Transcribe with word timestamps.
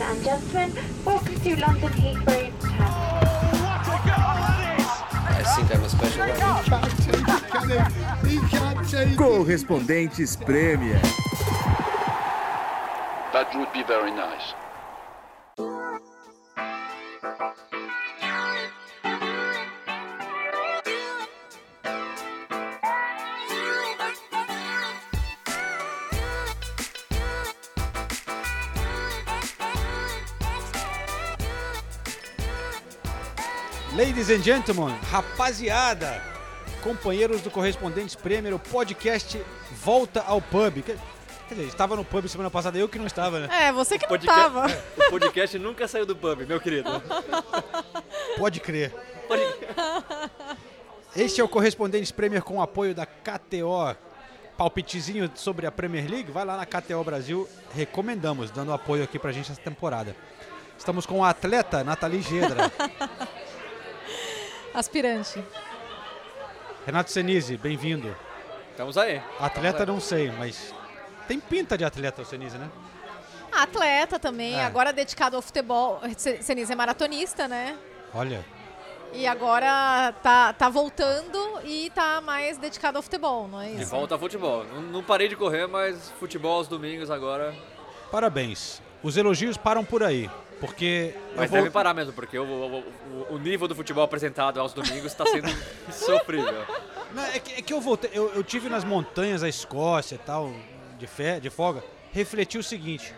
Ladies 0.00 0.16
and 0.16 0.24
gentlemen, 0.24 0.72
welcome 1.04 1.40
to 1.40 1.60
London 1.60 1.90
Heathrow 1.90 2.50
Terminal. 2.62 2.88
I 5.12 5.42
think 5.54 5.74
I'm 5.74 5.84
a 5.84 5.88
special 5.90 6.26
one. 6.26 6.36
Correspondentes 9.16 10.36
Premier. 10.42 11.00
That 13.34 13.54
would 13.54 13.72
be 13.74 13.82
very 13.82 14.10
nice. 14.12 14.54
Ladies 33.96 34.30
and 34.30 34.42
gentlemen, 34.42 34.94
rapaziada, 35.10 36.22
companheiros 36.82 37.40
do 37.40 37.50
Correspondentes 37.50 38.14
Premier, 38.14 38.54
o 38.54 38.58
podcast 38.58 39.40
volta 39.82 40.22
ao 40.22 40.40
pub. 40.40 40.82
Quer 40.82 41.54
dizer, 41.54 41.66
estava 41.66 41.96
no 41.96 42.04
pub 42.04 42.28
semana 42.28 42.50
passada, 42.50 42.78
eu 42.78 42.88
que 42.88 42.98
não 42.98 43.06
estava, 43.06 43.40
né? 43.40 43.48
É, 43.66 43.72
você 43.72 43.98
que 43.98 44.04
não 44.04 44.10
Podcast- 44.10 44.40
tava. 44.40 44.66
O 44.96 45.10
podcast 45.10 45.58
nunca 45.58 45.88
saiu 45.88 46.06
do 46.06 46.14
pub, 46.14 46.46
meu 46.46 46.60
querido. 46.60 46.90
Pode 48.38 48.60
crer. 48.60 48.94
Este 51.16 51.40
é 51.40 51.44
o 51.44 51.48
Correspondentes 51.48 52.12
Premier 52.12 52.42
com 52.42 52.58
o 52.58 52.62
apoio 52.62 52.94
da 52.94 53.04
KTO. 53.04 53.96
Palpitezinho 54.56 55.30
sobre 55.34 55.66
a 55.66 55.72
Premier 55.72 56.08
League, 56.08 56.30
vai 56.30 56.44
lá 56.44 56.54
na 56.54 56.66
KTO 56.66 57.02
Brasil, 57.02 57.48
recomendamos, 57.74 58.50
dando 58.50 58.74
apoio 58.74 59.02
aqui 59.02 59.18
pra 59.18 59.32
gente 59.32 59.50
essa 59.50 59.60
temporada. 59.60 60.14
Estamos 60.78 61.06
com 61.06 61.24
a 61.24 61.30
atleta 61.30 61.82
Nathalie 61.82 62.20
Gedra. 62.22 62.70
Aspirante. 64.74 65.42
Renato 66.86 67.10
Senise, 67.10 67.56
bem-vindo. 67.56 68.14
Estamos 68.70 68.96
aí. 68.96 69.20
Atleta 69.38 69.84
não 69.84 70.00
sei, 70.00 70.30
mas 70.30 70.74
tem 71.28 71.38
pinta 71.40 71.76
de 71.76 71.84
atleta 71.84 72.22
o 72.22 72.24
Senise, 72.24 72.56
né? 72.56 72.70
Atleta 73.52 74.18
também, 74.18 74.54
É. 74.54 74.64
agora 74.64 74.92
dedicado 74.92 75.36
ao 75.36 75.42
futebol. 75.42 76.00
Se- 76.16 76.42
Senise 76.42 76.72
é 76.72 76.76
maratonista, 76.76 77.48
né? 77.48 77.76
Olha, 78.14 78.44
E 79.12 79.26
agora 79.26 80.14
tá, 80.22 80.52
tá 80.52 80.68
voltando 80.68 81.36
e 81.64 81.90
tá 81.90 82.20
mais 82.20 82.56
dedicado 82.58 82.96
ao 82.96 83.02
futebol, 83.02 83.48
não 83.48 83.60
é 83.60 83.70
De 83.70 83.82
isso? 83.82 83.90
volta 83.90 84.14
ao 84.14 84.20
futebol. 84.20 84.62
Não, 84.72 84.82
não 84.82 85.02
parei 85.02 85.26
de 85.26 85.34
correr, 85.34 85.66
mas 85.66 86.12
futebol 86.20 86.58
aos 86.58 86.68
domingos 86.68 87.10
agora. 87.10 87.52
parabéns. 88.12 88.80
Os 89.02 89.16
elogios 89.16 89.56
param 89.56 89.84
por 89.84 90.04
aí, 90.04 90.30
porque 90.60 91.14
Mas 91.34 91.50
vou- 91.50 91.58
deve 91.58 91.70
parar 91.70 91.94
mesmo, 91.94 92.12
porque 92.12 92.38
o, 92.38 92.44
o- 92.44 93.26
o- 93.30 93.38
nível 93.38 93.66
do 93.66 93.74
futebol 93.74 94.04
apresentado 94.04 94.60
aos 94.60 94.72
domingos 94.72 95.06
está 95.06 95.24
sendo 95.26 95.48
sofrível. 95.90 96.64
Não, 97.14 97.24
é, 97.24 97.38
que, 97.38 97.52
é 97.54 97.62
que 97.62 97.72
eu 97.72 97.80
voltei, 97.80 98.10
eu, 98.12 98.30
eu 98.34 98.44
tive 98.44 98.68
nas 98.68 98.84
montanhas 98.84 99.40
da 99.40 99.48
Escócia 99.48 100.14
e 100.14 100.18
tal, 100.18 100.52
de, 100.98 101.06
fé, 101.06 101.40
de 101.40 101.50
folga, 101.50 101.82
refleti 102.12 102.58
o 102.58 102.62
seguinte, 102.62 103.12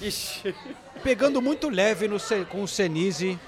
Ixi. 0.00 0.54
pegando 1.02 1.40
muito 1.40 1.68
leve 1.70 2.08
no, 2.08 2.18
com 2.50 2.62
o 2.62 2.68
Senise 2.68 3.38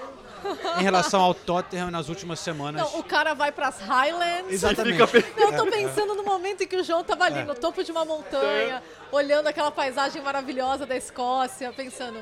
em 0.79 0.83
relação 0.83 1.21
ao 1.21 1.35
Tottenham 1.35 1.91
nas 1.91 2.09
últimas 2.09 2.39
semanas. 2.39 2.81
Não, 2.93 3.01
o 3.01 3.03
cara 3.03 3.35
vai 3.35 3.51
pras 3.51 3.81
Highlands. 3.81 4.53
Exatamente. 4.53 5.05
Fica 5.09 5.33
pe- 5.33 5.41
Eu 5.43 5.53
tô 5.57 5.67
pensando 5.67 6.15
no 6.15 6.23
momento 6.23 6.63
em 6.63 6.67
que 6.69 6.77
o 6.77 6.85
João 6.85 7.03
tava 7.03 7.25
ali 7.25 7.41
É. 7.41 7.45
no 7.45 7.55
topo 7.55 7.83
de 7.83 7.91
uma 7.91 8.05
montanha, 8.05 8.81
olhando 9.11 9.49
aquela 9.49 9.73
paisagem 9.73 10.23
maravilhosa 10.23 10.87
da 10.87 10.97
Escócia, 10.97 11.73
pensando. 11.73 12.21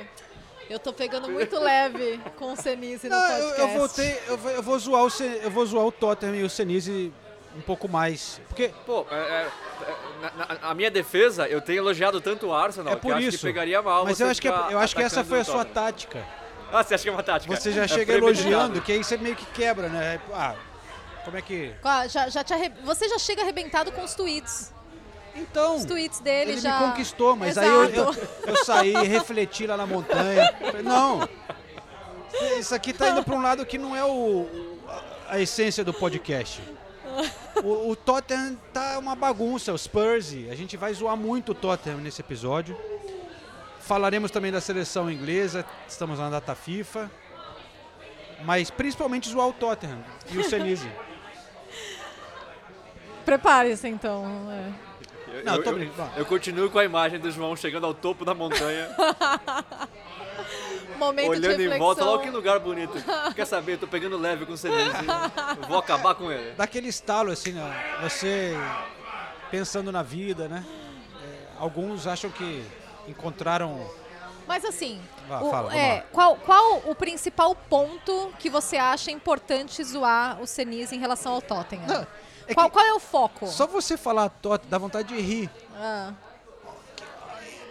Eu 0.69 0.79
tô 0.79 0.93
pegando 0.93 1.29
muito 1.31 1.59
leve 1.59 2.21
com 2.39 2.53
o 2.53 2.57
Senise 2.57 3.09
no 3.09 3.15
Não, 3.15 3.27
eu, 3.27 3.45
podcast. 3.49 3.61
eu 3.61 3.79
voltei, 3.79 4.21
eu 4.29 4.37
vou, 4.39 4.51
eu 4.51 4.63
vou 4.63 4.79
zoar 4.79 5.05
o 5.05 5.09
eu 5.43 5.51
vou 5.51 5.67
zoar 5.67 5.85
o 5.87 5.93
Tottenham 5.93 6.37
e 6.37 6.43
o 6.43 6.51
Senise 6.51 7.13
um 7.57 7.61
pouco 7.61 7.89
mais, 7.89 8.41
porque 8.49 8.73
Pô, 8.85 9.07
é- 9.11 9.15
é- 9.15 9.49
é- 9.87 9.97
na, 10.23 10.45
na- 10.55 10.69
a 10.71 10.75
minha 10.75 10.91
defesa, 10.91 11.47
eu 11.49 11.61
tenho 11.61 11.79
elogiado 11.79 12.21
tanto 12.21 12.49
o 12.49 12.53
Arsenal 12.55 12.95
é 12.95 12.97
que 12.97 13.03
por 13.03 13.11
eu 13.13 13.17
acho 13.19 13.29
isso. 13.29 13.39
que 13.39 13.45
pegaria 13.45 13.81
mal. 13.81 14.05
Mas 14.05 14.19
eu 14.19 14.27
acho 14.29 14.41
que 14.43 14.49
é- 14.49 14.67
eu 14.71 14.79
acho 14.79 14.97
que 14.97 15.03
essa 15.03 15.23
foi 15.23 15.41
a 15.41 15.45
sua 15.45 15.65
tática. 15.65 16.27
Ah, 16.73 16.83
você 16.83 16.95
acha 16.95 17.03
que 17.05 17.09
é 17.09 17.13
uma 17.13 17.23
tática? 17.23 17.55
Você 17.55 17.71
já 17.71 17.85
É 17.85 17.89
chega 17.89 18.15
elogiando, 18.15 18.81
que 18.81 18.91
aí 18.91 19.05
você 19.05 19.17
meio 19.17 19.37
que 19.37 19.47
quebra, 19.47 19.89
né? 19.89 20.21
Ah, 20.33 20.57
como 21.25 21.37
é 21.37 21.43
que 21.43 21.73
Ah, 21.85 22.09
Já, 22.09 22.29
já 22.29 22.43
te 22.43 22.53
arre- 22.53 22.73
Você 22.83 23.09
já 23.09 23.19
chega 23.19 23.43
arrebentado 23.43 23.93
com 23.93 24.03
os 24.03 24.15
tweets. 24.15 24.74
Então, 25.37 25.77
Os 25.77 25.85
tweets 25.85 26.21
dele 26.21 26.53
ele 26.53 26.61
já. 26.61 26.79
me 26.79 26.87
conquistou, 26.89 27.35
mas 27.35 27.59
aí 27.59 27.69
eu, 27.69 27.85
eu, 27.85 28.11
Exato. 28.11 28.29
eu 28.47 28.65
saí, 28.65 28.93
refleti 28.93 29.67
lá 29.67 29.77
na 29.77 29.87
montanha. 29.87 30.53
Falei, 30.61 30.83
não, 30.83 31.29
isso 32.59 32.75
aqui 32.75 32.93
tá 32.93 33.11
indo 33.11 33.23
para 33.23 33.35
um 33.35 33.43
lado 33.43 33.67
que 33.67 33.77
não 33.77 33.97
é 33.97 34.05
o, 34.05 34.49
a 35.29 35.41
essência 35.41 35.85
do 35.85 35.93
podcast. 35.93 36.63
O, 37.63 37.91
o 37.91 37.97
Tottenham 37.97 38.57
tá 38.73 38.99
uma 38.99 39.15
bagunça, 39.15 39.73
o 39.73 39.79
Spurs. 39.79 40.33
A 40.51 40.55
gente 40.55 40.77
vai 40.77 40.93
zoar 40.95 41.17
muito 41.17 41.53
o 41.53 41.55
Tottenham 41.55 41.99
nesse 41.99 42.21
episódio. 42.21 42.77
Falaremos 43.81 44.31
também 44.31 44.51
da 44.51 44.61
seleção 44.61 45.11
inglesa, 45.11 45.65
estamos 45.87 46.19
na 46.19 46.31
data 46.31 46.55
FIFA. 46.55 47.11
Mas 48.45 48.71
principalmente 48.71 49.29
zoar 49.29 49.49
o 49.49 49.53
Tottenham 49.53 49.99
e 50.31 50.39
o 50.39 50.45
Senise. 50.45 50.91
Prepare-se 53.25 53.89
então. 53.89 54.51
é. 54.51 54.94
Eu, 55.39 55.45
Não, 55.45 55.55
eu, 55.57 55.63
tô 55.63 55.71
eu- 55.71 55.75
brincando. 55.77 56.11
eu 56.17 56.27
continuo 56.27 56.71
com 56.71 56.79
a 56.79 56.85
imagem 56.85 57.19
do 57.19 57.31
João 57.31 57.57
chegando 57.57 57.87
ao 57.87 57.95
topo 57.95 58.25
da 58.25 58.35
montanha, 58.35 58.89
Momento 60.99 61.31
olhando 61.31 61.61
em 61.61 61.79
volta, 61.79 62.05
olha 62.05 62.23
que 62.23 62.31
lugar 62.31 62.59
bonito. 62.61 62.93
Quer 63.35 63.47
saber? 63.47 63.73
Eu 63.75 63.79
tô 63.79 63.87
pegando 63.89 64.17
leve 64.17 64.47
com 64.47 64.57
o. 64.57 65.61
Eu 65.61 65.69
vou 65.69 65.79
acabar 65.79 66.15
com 66.15 66.31
ele. 66.31 66.53
daquele 66.53 66.89
estalo 66.89 67.31
assim, 67.33 67.53
né? 67.53 67.99
Você 68.03 68.55
pensando 69.51 69.91
na 69.91 70.03
vida, 70.03 70.49
né? 70.49 70.65
É, 71.23 71.47
alguns 71.59 72.07
acham 72.07 72.31
que 72.31 72.65
encontraram. 73.09 73.85
Mas 74.47 74.65
assim, 74.65 75.01
Vá, 75.27 75.41
o- 75.41 75.51
fala, 75.51 75.77
é, 75.77 76.05
qual, 76.13 76.37
qual 76.37 76.83
o 76.87 76.95
principal 76.95 77.55
ponto 77.57 78.33
que 78.39 78.49
você 78.51 78.77
acha 78.77 79.11
importante 79.11 79.83
zoar 79.83 80.41
o 80.41 80.47
Senise 80.47 80.95
em 80.95 80.99
relação 81.01 81.33
ao 81.33 81.43
Tottenham? 81.43 81.87
Não, 81.87 82.07
é 82.49 82.55
qual, 82.55 82.71
qual 82.71 82.85
é 82.85 82.93
o 82.95 83.01
foco? 83.01 83.47
Só 83.47 83.67
você 83.67 83.97
falar 83.97 84.29
Tot 84.29 84.67
dá 84.69 84.79
vontade 84.79 85.09
de 85.09 85.21
rir. 85.21 85.51
Ah, 85.77 86.13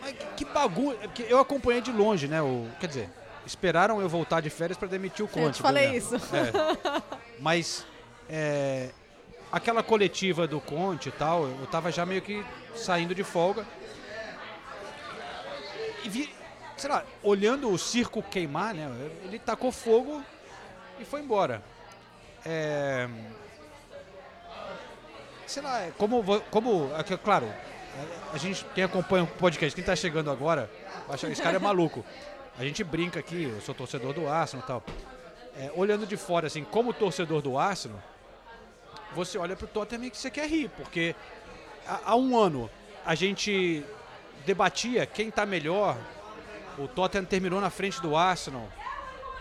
Mas 0.02 0.12
que- 0.14 0.26
que 0.38 0.46
bagunça. 0.46 0.98
é 1.04 1.10
Eu 1.32 1.40
acompanhei 1.40 1.82
de 1.82 1.92
longe, 1.92 2.28
né? 2.28 2.42
O, 2.42 2.68
quer 2.80 2.88
dizer, 2.88 3.10
esperaram 3.46 4.02
eu 4.02 4.10
voltar 4.10 4.42
de 4.42 4.50
férias 4.50 4.78
para 4.78 4.88
demitir 4.88 5.24
o 5.24 5.28
Conte. 5.28 5.46
eu 5.46 5.52
te 5.54 5.62
falei 5.62 5.90
né? 5.90 5.98
isso. 5.98 6.16
É. 6.16 7.02
Mas 7.40 7.86
é, 8.30 8.90
aquela 9.52 9.82
coletiva 9.84 10.48
do 10.48 10.60
Conte 10.60 11.10
e 11.10 11.12
tal, 11.12 11.46
eu 11.46 11.68
tava 11.68 11.92
já 11.92 12.06
meio 12.06 12.22
que 12.22 12.44
saindo 12.76 13.14
de 13.16 13.24
folga. 13.24 13.66
E 16.04 16.10
vi, 16.10 16.34
sei 16.76 16.90
lá, 16.90 17.04
olhando 17.22 17.70
o 17.72 17.78
circo 17.78 18.22
queimar, 18.22 18.74
né? 18.74 18.90
Ele 19.24 19.40
tacou 19.40 19.72
fogo 19.72 20.22
e 21.00 21.06
foi 21.06 21.22
embora. 21.22 21.64
É, 22.46 23.08
sei 25.54 25.62
lá, 25.62 25.82
é 25.82 25.92
como, 25.92 26.24
como 26.50 26.90
é 26.98 27.18
claro, 27.18 27.48
a 28.34 28.38
gente, 28.38 28.66
quem 28.74 28.84
acompanha 28.84 29.24
o 29.24 29.28
podcast, 29.28 29.76
quem 29.76 29.84
tá 29.84 29.96
chegando 29.96 30.32
agora, 30.32 30.68
acha 31.08 31.28
que 31.28 31.34
esse 31.34 31.42
cara 31.44 31.58
é 31.58 31.60
maluco. 31.62 32.04
A 32.58 32.64
gente 32.64 32.84
brinca 32.84 33.20
aqui, 33.20 33.44
eu 33.44 33.62
sou 33.62 33.76
torcedor 33.76 34.14
do 34.14 34.28
Arsenal 34.28 34.64
e 34.64 34.68
tal. 34.68 34.84
É, 35.56 35.72
olhando 35.76 36.08
de 36.08 36.18
fora, 36.18 36.48
assim, 36.48 36.64
como 36.64 36.92
torcedor 36.92 37.44
do 37.44 37.58
Arsenal, 37.58 38.02
você 39.16 39.38
olha 39.38 39.56
pro 39.56 39.68
Tottenham 39.68 40.06
e 40.06 40.10
que 40.10 40.18
você 40.18 40.32
quer 40.32 40.50
rir, 40.50 40.70
porque 40.70 41.16
há, 41.88 42.00
há 42.06 42.16
um 42.16 42.36
ano 42.36 42.68
a 43.06 43.14
gente 43.14 43.86
debatia 44.48 45.06
quem 45.06 45.30
tá 45.30 45.46
melhor. 45.46 45.96
O 46.80 46.88
Tottenham 46.88 47.26
terminou 47.26 47.62
na 47.62 47.70
frente 47.70 48.02
do 48.02 48.16
Arsenal. 48.16 48.68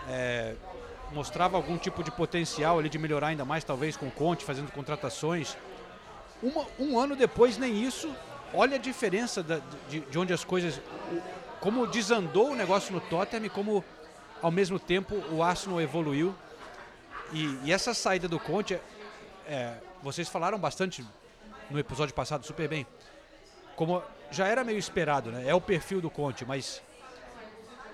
é, 0.07 0.53
mostrava 1.11 1.55
algum 1.55 1.77
tipo 1.77 2.03
de 2.03 2.11
potencial 2.11 2.79
ali 2.79 2.89
de 2.89 2.97
melhorar 2.97 3.27
ainda 3.27 3.45
mais, 3.45 3.63
talvez 3.63 3.95
com 3.95 4.07
o 4.07 4.11
Conte 4.11 4.43
fazendo 4.43 4.71
contratações. 4.71 5.55
Uma- 6.43 6.67
um 6.77 6.99
ano 6.99 7.15
depois, 7.15 7.57
nem 7.57 7.81
isso. 7.83 8.13
Olha 8.53 8.75
a 8.75 8.79
diferença 8.79 9.41
da- 9.41 9.61
de, 9.89 10.01
de 10.01 10.19
onde 10.19 10.31
as 10.33 10.43
coisas. 10.43 10.79
Como 11.59 11.87
desandou 11.87 12.51
o 12.51 12.55
negócio 12.55 12.93
no 12.93 12.99
Tottenham 13.01 13.45
e 13.45 13.49
como, 13.49 13.83
ao 14.41 14.51
mesmo 14.51 14.77
tempo, 14.77 15.15
o 15.31 15.41
Arsenal 15.41 15.79
evoluiu. 15.81 16.35
E, 17.31 17.57
e 17.63 17.71
essa 17.71 17.93
saída 17.93 18.27
do 18.27 18.39
Conte, 18.39 18.77
é, 19.47 19.77
vocês 20.03 20.27
falaram 20.29 20.59
bastante 20.59 21.03
no 21.71 21.79
episódio 21.79 22.13
passado 22.13 22.45
super 22.45 22.67
bem. 22.67 22.85
Como 23.75 24.03
já 24.29 24.45
era 24.47 24.63
meio 24.63 24.77
esperado, 24.77 25.31
né? 25.31 25.47
É 25.47 25.55
o 25.55 25.61
perfil 25.61 26.01
do 26.01 26.09
Conte, 26.09 26.45
mas 26.45 26.81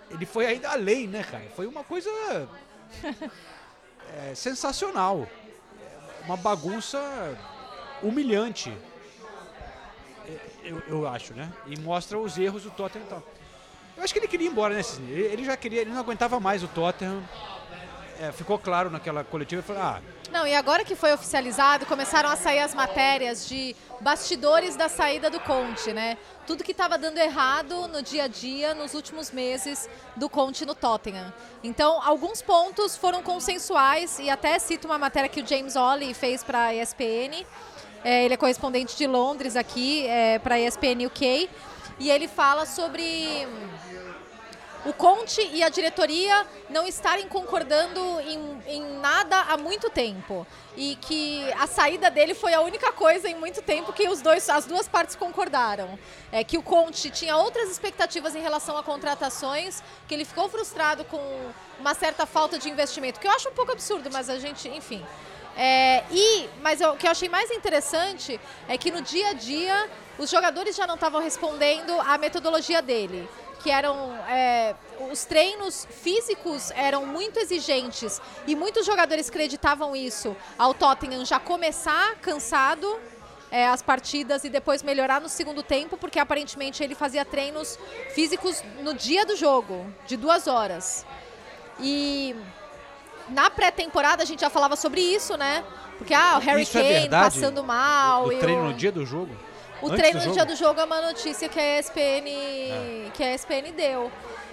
ele 0.10 0.26
foi 0.26 0.46
ainda 0.48 0.72
além, 0.72 1.08
né, 1.08 1.24
cara? 1.24 1.46
Foi 1.56 1.68
uma 1.68 1.84
coisa 1.84 2.10
é, 4.18 4.34
sensacional. 4.36 5.28
É, 5.82 6.26
Uma 6.26 6.36
bagunça 6.38 7.00
humilhante. 8.02 8.76
É, 10.28 10.38
Eu, 10.64 10.82
eu 10.88 11.08
acho, 11.08 11.34
né? 11.34 11.52
E 11.66 11.80
mostra 11.80 12.18
os 12.18 12.38
erros 12.38 12.64
do 12.64 12.72
Tottenham. 12.72 13.06
e 13.06 13.10
tal. 13.10 13.24
Eu 13.98 14.04
acho 14.04 14.14
que 14.14 14.20
ele 14.20 14.28
queria 14.28 14.48
ir 14.48 14.52
embora, 14.52 14.74
né? 14.74 14.82
Ele, 15.10 15.44
já 15.44 15.58
queria, 15.58 15.82
ele 15.82 15.92
não 15.92 16.00
aguentava 16.00 16.40
mais 16.40 16.64
o 16.64 16.68
Tottenham. 16.68 17.22
É, 18.22 18.34
ficou 18.34 18.60
claro 18.60 18.90
naquela 18.90 19.24
coletiva, 19.24 19.64
ah, 19.78 20.02
Não, 20.30 20.46
e 20.46 20.54
agora 20.54 20.84
que 20.84 20.94
foi 20.94 21.14
oficializado, 21.14 21.86
começaram 21.86 22.30
a 22.30 22.36
sair 22.36 22.60
as 22.60 22.76
matérias 22.76 23.48
de 23.48 23.74
bastidores 24.02 24.76
da 24.76 24.90
saída 24.90 25.30
do 25.30 25.40
Conte, 25.40 25.94
né? 25.94 26.18
Tudo 26.46 26.62
que 26.62 26.74
estava 26.74 26.98
dando 26.98 27.18
errado 27.18 27.88
no 27.88 28.02
dia 28.02 28.26
a 28.26 28.28
dia 28.28 28.74
nos 28.74 28.94
últimos 28.94 29.32
meses 29.32 29.90
do 30.18 30.30
Conte 30.30 30.66
no 30.66 30.76
Tottenham. 30.76 31.34
Então, 31.64 32.02
alguns 32.06 32.42
pontos 32.42 32.98
foram 32.98 33.24
consensuais 33.24 34.20
e 34.20 34.30
até 34.30 34.60
cito 34.60 34.86
uma 34.86 34.98
matéria 34.98 35.30
que 35.30 35.42
o 35.42 35.48
James 35.48 35.78
Ollie 35.78 36.14
fez 36.14 36.44
para 36.44 36.66
a 36.66 36.76
ESPN. 36.76 37.46
É, 38.04 38.24
ele 38.24 38.34
é 38.34 38.38
correspondente 38.38 38.96
de 38.98 39.06
Londres 39.08 39.56
aqui 39.56 40.08
é, 40.08 40.40
para 40.40 40.56
a 40.56 40.60
ESPN 40.60 41.06
UK 41.06 41.50
e 42.00 42.10
ele 42.10 42.28
fala 42.28 42.66
sobre 42.66 43.46
o 44.86 44.94
Conte 44.94 45.42
e 45.52 45.62
a 45.62 45.68
diretoria 45.68 46.48
não 46.70 46.88
estarem 46.88 47.28
concordando 47.28 48.00
em, 48.22 48.62
em 48.68 48.82
nada 49.00 49.38
há 49.50 49.58
muito 49.58 49.90
tempo. 49.90 50.48
E 50.78 50.96
que 51.02 51.44
a 51.54 51.68
saída 51.68 52.10
dele 52.10 52.34
foi 52.34 52.54
a 52.54 52.62
única 52.62 52.92
coisa 52.94 53.28
em 53.28 53.36
muito 53.36 53.62
tempo 53.62 53.92
que 53.92 54.08
os 54.08 54.22
dois, 54.22 54.50
as 54.50 54.66
duas 54.66 54.88
partes 54.88 55.16
concordaram. 55.16 56.00
É 56.32 56.44
que 56.44 56.58
o 56.58 56.64
Conte 56.64 57.10
tinha 57.10 57.36
outras 57.36 57.70
expectativas 57.70 58.34
em 58.36 58.42
relação 58.42 58.78
a 58.78 58.84
contratações, 58.84 59.84
que 60.08 60.14
ele 60.14 60.24
ficou 60.24 60.48
frustrado 60.48 61.04
com 61.04 61.20
uma 61.78 61.94
certa 61.94 62.26
falta 62.26 62.58
de 62.58 62.70
investimento, 62.70 63.20
que 63.20 63.28
eu 63.28 63.32
acho 63.32 63.50
um 63.50 63.54
pouco 63.54 63.74
absurdo, 63.74 64.10
mas 64.12 64.30
a 64.30 64.40
gente, 64.40 64.70
enfim. 64.70 65.06
É, 65.62 66.06
e, 66.10 66.50
mas 66.62 66.80
eu- 66.80 66.92
o 66.94 66.98
que 66.98 67.06
eu 67.06 67.12
achei 67.12 67.28
mais 67.28 67.52
interessante 67.52 68.40
é 68.66 68.78
que 68.78 68.90
no 68.90 69.02
dia 69.02 69.32
a 69.32 69.34
dia 69.34 69.90
os 70.18 70.30
jogadores 70.30 70.74
já 70.74 70.88
não 70.88 70.96
estavam 70.96 71.22
respondendo 71.22 72.00
à 72.00 72.18
metodologia 72.18 72.82
dele, 72.82 73.28
que 73.62 73.70
eram 73.70 74.16
é, 74.30 74.74
os 75.12 75.26
treinos 75.26 75.86
físicos 75.92 76.72
eram 76.72 77.06
muito 77.06 77.38
exigentes 77.40 78.22
e 78.48 78.56
muitos 78.56 78.86
jogadores 78.86 79.28
acreditavam 79.28 79.94
isso 79.94 80.34
ao 80.58 80.74
Tottenham 80.74 81.26
já 81.26 81.42
começar 81.42 82.16
cansado 82.22 82.98
é, 83.52 83.68
as 83.68 83.82
partidas 83.82 84.46
e 84.46 84.50
depois 84.50 84.82
melhorar 84.82 85.20
no 85.20 85.28
segundo 85.28 85.62
tempo, 85.62 85.98
porque 85.98 86.20
aparentemente 86.20 86.82
ele 86.82 86.96
fazia 86.96 87.26
treinos 87.26 87.78
físicos 88.14 88.64
no 88.82 88.94
dia 88.94 89.26
do 89.26 89.36
jogo, 89.36 89.86
de 90.08 90.16
duas 90.16 90.48
horas. 90.48 91.06
E 91.82 92.34
na 93.32 93.50
pré-temporada 93.50 94.24
a 94.24 94.26
gente 94.26 94.42
já 94.42 94.50
falava 94.50 94.76
sobre 94.76 95.02
isso, 95.02 95.38
né? 95.38 95.64
Porque 95.98 96.14
ah, 96.14 96.38
o 96.38 96.40
Harry 96.40 96.62
Isso 96.64 96.78
é 96.78 96.82
Kane 96.82 96.94
verdade? 97.02 97.24
passando 97.36 97.64
mal. 97.64 98.26
o 98.26 98.38
treino 98.40 98.62
o- 98.62 98.66
no 98.66 98.74
dia 98.74 98.92
do 98.92 99.06
jogo? 99.06 99.36
o 99.82 99.88
Antes 99.88 100.00
treino 100.00 100.26
no 100.26 100.34
dia 100.34 100.46
do 100.46 100.56
jogo 100.56 100.80
é 100.80 100.84
uma 100.84 101.02
notícia 101.02 101.48
que 101.50 101.60
a 101.60 101.80
ESPN, 101.80 103.12
que 103.14 103.24
a 103.24 103.34
ESPN 103.34 103.72
deu. 103.76 104.12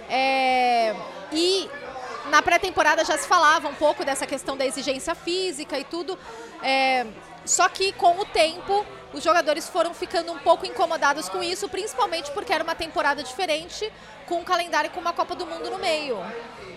É, 0.09 0.95
e 1.31 1.69
na 2.29 2.41
pré-temporada 2.41 3.03
já 3.03 3.17
se 3.17 3.27
falava 3.27 3.67
um 3.67 3.73
pouco 3.75 4.03
dessa 4.05 4.25
questão 4.25 4.55
da 4.57 4.65
exigência 4.65 5.13
física 5.15 5.77
e 5.77 5.83
tudo. 5.83 6.17
é, 6.63 7.05
só 7.45 7.69
que 7.69 7.93
com 7.93 8.19
o 8.19 8.25
tempo 8.25 8.85
os 9.13 9.23
jogadores 9.23 9.69
foram 9.69 9.93
ficando 9.93 10.33
um 10.33 10.37
pouco 10.37 10.65
incomodados 10.65 11.29
com 11.29 11.41
isso, 11.41 11.69
principalmente 11.69 12.29
porque 12.31 12.51
era 12.51 12.61
uma 12.63 12.75
temporada 12.75 13.23
diferente, 13.23 13.89
com 14.27 14.35
um 14.39 14.43
calendário 14.43 14.89
com 14.91 14.99
uma 14.99 15.13
Copa 15.13 15.33
do 15.33 15.45
Mundo 15.45 15.69
no 15.69 15.77
meio. 15.77 16.17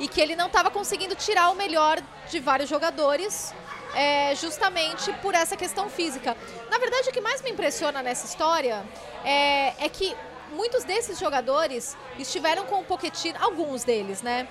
E 0.01 0.09
que 0.09 0.21
ele 0.21 0.35
não 0.35 0.49
estava 0.49 0.71
conseguindo 0.71 1.15
tirar 1.15 1.51
o 1.51 1.55
melhor 1.55 2.03
de 2.29 2.41
vários 2.41 2.69
jogadores 2.69 3.55
é, 3.95 4.35
justamente 4.35 5.13
por 5.15 5.35
essa 5.35 5.57
questão 5.57 5.89
física. 5.89 6.37
Na 6.71 6.79
verdade, 6.79 7.09
o 7.09 7.13
que 7.13 7.21
mais 7.21 7.43
me 7.43 7.51
impressiona 7.51 8.03
nessa 8.03 8.27
história 8.27 8.85
é, 9.25 9.85
é 9.85 9.89
que 9.89 10.17
muitos 10.53 10.85
desses 10.85 11.19
jogadores 11.19 11.97
estiveram 12.19 12.67
com 12.67 12.81
o 12.81 12.85
Pochettino, 12.85 13.39
alguns 13.41 13.85
deles, 13.85 14.23
né? 14.23 14.49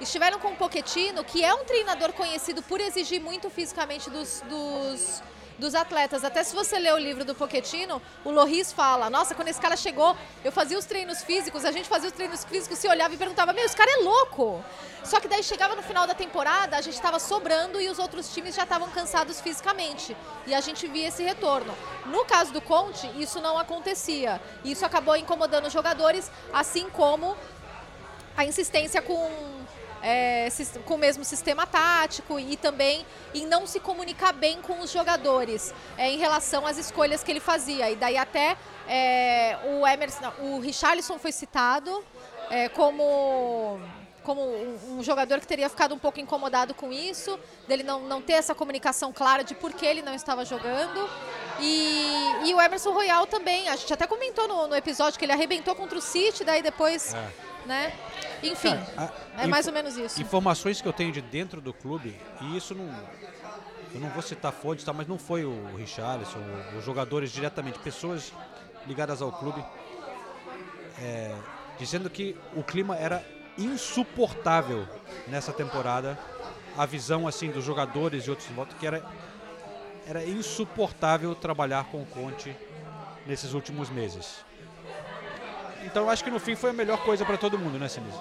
Estiveram 0.00 0.38
com 0.38 0.48
o 0.48 0.56
Pochettino, 0.56 1.24
que 1.24 1.44
é 1.44 1.54
um 1.54 1.64
treinador 1.64 2.12
conhecido 2.12 2.62
por 2.62 2.80
exigir 2.80 3.20
muito 3.20 3.48
fisicamente 3.48 4.10
dos, 4.10 4.42
dos, 4.42 5.22
dos 5.58 5.74
atletas. 5.74 6.24
Até 6.24 6.42
se 6.42 6.54
você 6.54 6.78
ler 6.78 6.94
o 6.94 6.98
livro 6.98 7.24
do 7.24 7.34
Pochettino, 7.34 8.00
o 8.24 8.30
Loris 8.30 8.72
fala, 8.72 9.08
nossa, 9.10 9.34
quando 9.34 9.48
esse 9.48 9.60
cara 9.60 9.76
chegou, 9.76 10.16
eu 10.44 10.52
fazia 10.52 10.78
os 10.78 10.84
treinos 10.84 11.22
físicos, 11.22 11.64
a 11.64 11.72
gente 11.72 11.88
fazia 11.88 12.08
os 12.08 12.14
treinos 12.14 12.44
físicos, 12.44 12.78
se 12.78 12.88
olhava 12.88 13.14
e 13.14 13.16
perguntava, 13.16 13.52
meu, 13.52 13.64
esse 13.64 13.76
cara 13.76 13.90
é 13.90 14.02
louco! 14.02 14.64
Só 15.04 15.20
que 15.20 15.28
daí 15.28 15.42
chegava 15.42 15.76
no 15.76 15.82
final 15.82 16.06
da 16.06 16.14
temporada, 16.14 16.76
a 16.76 16.80
gente 16.80 16.94
estava 16.94 17.18
sobrando 17.20 17.80
e 17.80 17.88
os 17.88 17.98
outros 17.98 18.32
times 18.34 18.54
já 18.54 18.64
estavam 18.64 18.90
cansados 18.90 19.40
fisicamente. 19.40 20.16
E 20.46 20.54
a 20.54 20.60
gente 20.60 20.88
via 20.88 21.08
esse 21.08 21.22
retorno. 21.22 21.72
No 22.06 22.24
caso 22.24 22.52
do 22.52 22.60
Conte, 22.60 23.08
isso 23.16 23.40
não 23.40 23.56
acontecia. 23.56 24.40
Isso 24.64 24.84
acabou 24.84 25.16
incomodando 25.16 25.66
os 25.66 25.72
jogadores, 25.72 26.30
assim 26.52 26.90
como 26.90 27.36
a 28.36 28.44
insistência 28.44 29.00
com, 29.00 29.30
é, 30.06 30.48
com 30.84 30.94
o 30.94 30.98
mesmo 30.98 31.24
sistema 31.24 31.66
tático 31.66 32.38
e 32.38 32.56
também 32.56 33.04
em 33.34 33.44
não 33.44 33.66
se 33.66 33.80
comunicar 33.80 34.32
bem 34.32 34.62
com 34.62 34.78
os 34.80 34.92
jogadores 34.92 35.74
é, 35.98 36.08
em 36.08 36.16
relação 36.16 36.64
às 36.64 36.78
escolhas 36.78 37.24
que 37.24 37.30
ele 37.32 37.40
fazia. 37.40 37.90
E 37.90 37.96
daí 37.96 38.16
até 38.16 38.56
é, 38.86 39.58
o 39.64 39.84
Emerson, 39.84 40.32
o 40.38 40.60
Richarlison 40.60 41.18
foi 41.18 41.32
citado 41.32 42.04
é, 42.48 42.68
como 42.68 43.80
como 44.22 44.42
um, 44.42 44.98
um 44.98 45.02
jogador 45.04 45.38
que 45.38 45.46
teria 45.46 45.68
ficado 45.68 45.94
um 45.94 45.98
pouco 46.00 46.18
incomodado 46.18 46.74
com 46.74 46.92
isso, 46.92 47.38
dele 47.68 47.84
não, 47.84 48.00
não 48.00 48.20
ter 48.20 48.32
essa 48.32 48.56
comunicação 48.56 49.12
clara 49.12 49.44
de 49.44 49.54
por 49.54 49.72
que 49.72 49.86
ele 49.86 50.02
não 50.02 50.12
estava 50.12 50.44
jogando. 50.44 51.08
E, 51.60 52.32
e 52.44 52.52
o 52.52 52.60
Emerson 52.60 52.90
Royal 52.90 53.24
também, 53.26 53.68
a 53.68 53.76
gente 53.76 53.92
até 53.92 54.04
comentou 54.04 54.48
no, 54.48 54.66
no 54.66 54.74
episódio 54.74 55.16
que 55.16 55.24
ele 55.24 55.32
arrebentou 55.32 55.76
contra 55.76 55.96
o 55.96 56.02
City, 56.02 56.42
daí 56.42 56.60
depois, 56.60 57.14
É. 57.14 57.45
né? 57.66 57.92
Enfim, 58.42 58.76
Cara, 58.94 59.12
a- 59.36 59.42
é 59.42 59.46
mais 59.46 59.66
ou 59.66 59.72
menos 59.72 59.96
isso. 59.96 60.20
Informações 60.20 60.80
que 60.80 60.88
eu 60.88 60.92
tenho 60.92 61.12
de 61.12 61.20
dentro 61.20 61.60
do 61.60 61.72
clube, 61.72 62.18
e 62.40 62.56
isso 62.56 62.74
não. 62.74 62.88
Eu 63.94 64.00
não 64.00 64.08
vou 64.10 64.22
citar 64.22 64.52
fontes, 64.52 64.84
tá, 64.84 64.92
mas 64.92 65.06
não 65.06 65.18
foi 65.18 65.44
o 65.44 65.74
Richarlison, 65.76 66.38
os 66.78 66.84
jogadores 66.84 67.30
diretamente, 67.32 67.78
pessoas 67.78 68.32
ligadas 68.86 69.22
ao 69.22 69.32
clube, 69.32 69.64
é, 71.00 71.34
dizendo 71.78 72.08
que 72.10 72.36
o 72.54 72.62
clima 72.62 72.96
era 72.96 73.24
insuportável 73.56 74.86
nessa 75.28 75.52
temporada. 75.52 76.18
A 76.76 76.84
visão 76.84 77.26
assim 77.26 77.50
dos 77.50 77.64
jogadores 77.64 78.24
e 78.26 78.30
outros 78.30 78.48
volta 78.50 78.74
que 78.76 78.86
era 78.86 79.02
era 80.06 80.24
insuportável 80.24 81.34
trabalhar 81.34 81.84
com 81.86 82.00
o 82.02 82.06
Conte 82.06 82.54
nesses 83.26 83.54
últimos 83.54 83.90
meses. 83.90 84.44
Então 85.84 86.04
eu 86.04 86.10
acho 86.10 86.22
que 86.24 86.30
no 86.30 86.38
fim 86.40 86.54
foi 86.56 86.70
a 86.70 86.72
melhor 86.72 86.98
coisa 87.04 87.24
para 87.24 87.36
todo 87.36 87.58
mundo, 87.58 87.78
né, 87.78 87.88
Sinise? 87.88 88.18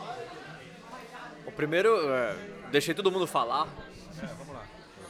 O 1.45 1.51
primeiro, 1.51 1.89
é, 2.11 2.35
deixei 2.71 2.93
todo 2.93 3.11
mundo 3.11 3.25
falar. 3.27 3.67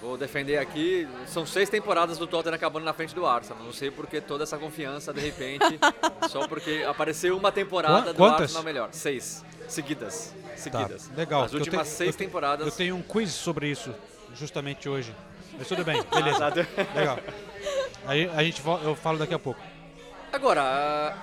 Vou 0.01 0.17
defender 0.17 0.57
aqui. 0.57 1.07
São 1.25 1.45
seis 1.45 1.69
temporadas 1.69 2.17
do 2.17 2.27
Tottenham 2.27 2.55
acabando 2.55 2.85
na 2.85 2.93
frente 2.93 3.15
do 3.15 3.25
Arsenal. 3.25 3.63
Não 3.63 3.73
sei 3.73 3.89
por 3.89 4.05
que 4.05 4.21
toda 4.21 4.43
essa 4.43 4.57
confiança, 4.57 5.11
de 5.13 5.19
repente. 5.21 5.79
só 6.29 6.47
porque 6.47 6.85
apareceu 6.87 7.35
uma 7.37 7.51
temporada 7.51 8.03
Qua- 8.03 8.11
do 8.11 8.17
quantas? 8.17 8.41
Arsenal 8.41 8.63
melhor. 8.63 8.89
Seis. 8.91 9.43
Seguidas. 9.67 10.33
Seguidas. 10.55 11.07
Tá, 11.07 11.15
legal. 11.15 11.43
As 11.43 11.53
últimas 11.53 11.87
tenho- 11.87 11.97
seis 11.97 12.07
eu 12.09 12.13
te- 12.13 12.17
temporadas. 12.25 12.67
Eu 12.67 12.71
tenho 12.73 12.95
um 12.95 13.01
quiz 13.01 13.31
sobre 13.31 13.67
isso, 13.67 13.93
justamente 14.35 14.87
hoje. 14.87 15.15
Mas 15.57 15.67
tudo 15.67 15.83
bem, 15.83 16.03
beleza. 16.13 16.49
Legal. 16.93 17.17
Aí 18.05 18.29
a 18.35 18.43
gente 18.43 18.61
eu 18.83 18.95
falo 18.95 19.17
daqui 19.17 19.33
a 19.33 19.39
pouco. 19.39 19.59
Agora, 20.31 21.15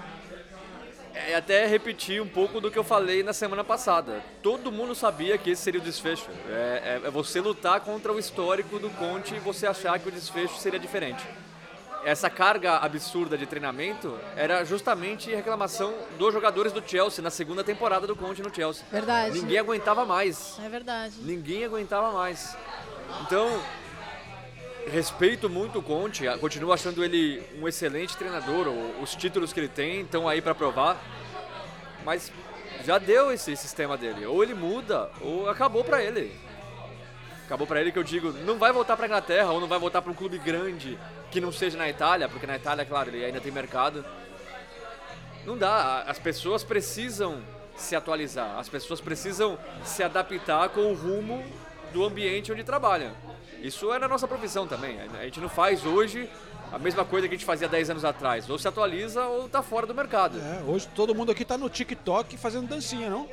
é 1.15 1.35
até 1.35 1.67
repetir 1.67 2.21
um 2.23 2.27
pouco 2.29 2.61
do 2.61 2.71
que 2.71 2.79
eu 2.79 2.85
falei 2.85 3.23
na 3.23 3.33
semana 3.33 3.63
passada. 3.63 4.23
Todo 4.43 4.73
mundo 4.73 4.95
sabia 4.95 5.37
que 5.39 5.51
esse 5.51 5.63
seria 5.63 5.81
o 5.81 5.85
desfecho. 5.85 6.29
É, 6.49 7.01
é- 7.05 7.07
é 7.07 7.11
você 7.11 7.41
lutar 7.41 7.81
contra 7.81 8.13
o 8.13 8.19
histórico 8.19 8.79
do 8.79 8.89
Conte 8.91 9.35
e 9.35 9.39
você 9.39 9.67
achar 9.67 9.99
que 9.99 10.09
o 10.09 10.13
desfecho 10.13 10.57
seria 10.59 10.79
diferente. 10.79 11.25
Essa 12.05 12.29
carga 12.29 12.79
absurda 12.79 13.39
de 13.39 13.47
treinamento 13.47 14.19
era 14.35 14.65
justamente 14.65 15.33
reclamação 15.33 15.95
dos 16.19 16.33
jogadores 16.35 16.73
do 16.73 16.83
Chelsea 16.85 17.23
na 17.23 17.31
segunda 17.31 17.63
temporada 17.63 18.09
do 18.09 18.17
Conte 18.17 18.43
no 18.43 18.53
Chelsea. 18.53 18.85
Verdade. 18.91 19.39
Ninguém 19.39 19.59
aguentava 19.59 20.05
mais. 20.05 20.59
É 20.65 20.69
verdade. 20.69 21.15
Ninguém 21.21 21.65
aguentava 21.65 22.11
mais. 22.11 22.57
Então, 23.21 23.49
respeito 24.91 25.49
muito 25.49 25.79
o 25.79 25.83
Conte, 25.83 26.25
continuo 26.41 26.73
achando 26.73 27.05
ele 27.05 27.43
um 27.61 27.69
excelente 27.69 28.17
treinador. 28.17 28.69
Os 29.01 29.15
títulos 29.15 29.53
que 29.53 29.61
ele 29.61 29.69
tem 29.69 30.03
estão 30.03 30.29
aí 30.29 30.41
para 30.41 30.55
provar. 30.55 31.01
Mas 32.05 32.33
já 32.85 32.99
deu 32.99 33.33
esse 33.33 33.57
sistema 33.57 33.97
dele. 33.97 34.27
Ou 34.27 34.43
ele 34.43 34.55
muda, 34.55 35.11
ou 35.21 35.49
acabou 35.49 35.85
para 35.85 36.03
ele. 36.03 36.37
Acabou 37.47 37.67
para 37.67 37.81
ele 37.81 37.93
que 37.93 37.99
eu 37.99 38.03
digo, 38.03 38.33
não 38.33 38.59
vai 38.59 38.73
voltar 38.73 38.97
para 38.97 39.07
Inglaterra 39.07 39.51
ou 39.51 39.61
não 39.61 39.69
vai 39.69 39.79
voltar 39.79 40.01
para 40.01 40.11
um 40.11 40.15
clube 40.15 40.39
grande 40.39 40.99
que 41.31 41.41
não 41.41 41.53
seja 41.53 41.77
na 41.77 41.89
Itália, 41.89 42.29
porque 42.29 42.47
na 42.47 42.57
Itália, 42.57 42.85
claro, 42.85 43.11
ele 43.11 43.25
ainda 43.25 43.41
tem 43.41 43.53
mercado. 43.53 44.05
Não 45.45 45.59
dá, 45.59 46.03
as 46.03 46.19
pessoas 46.19 46.63
precisam 46.65 47.43
se 47.77 47.97
atualizar, 47.97 48.59
as 48.59 48.69
pessoas 48.69 49.01
precisam 49.01 49.59
se 49.85 50.03
adaptar 50.03 50.69
com 50.71 50.93
o 50.93 50.95
rumo 50.95 51.45
do 51.93 52.05
ambiente 52.05 52.53
onde 52.53 52.63
trabalham. 52.65 53.13
Isso 53.63 53.93
é 53.93 53.99
na 53.99 54.09
nossa 54.09 54.27
profissão 54.29 54.67
também. 54.67 54.99
A 55.19 55.25
gente 55.25 55.41
não 55.41 55.49
faz 55.49 55.85
hoje 55.85 56.29
A 56.73 56.79
mesma 56.79 57.05
coisa 57.05 57.29
que 57.29 57.35
a 57.35 57.37
gente 57.37 57.45
fazia 57.45 57.69
10 57.69 57.91
anos 57.91 58.05
atrás. 58.05 58.49
Ou 58.49 58.59
se 58.59 58.67
atualiza 58.67 59.25
ou 59.27 59.47
tá 59.49 59.63
fora 59.63 59.87
do 59.87 59.95
mercado. 59.95 60.39
É, 60.41 60.63
hoje 60.67 60.89
todo 60.95 61.15
mundo 61.15 61.31
aqui 61.31 61.45
tá 61.45 61.59
no 61.59 61.69
TikTok 61.69 62.37
fazendo 62.39 62.67
dancinha, 62.67 63.11
não? 63.11 63.29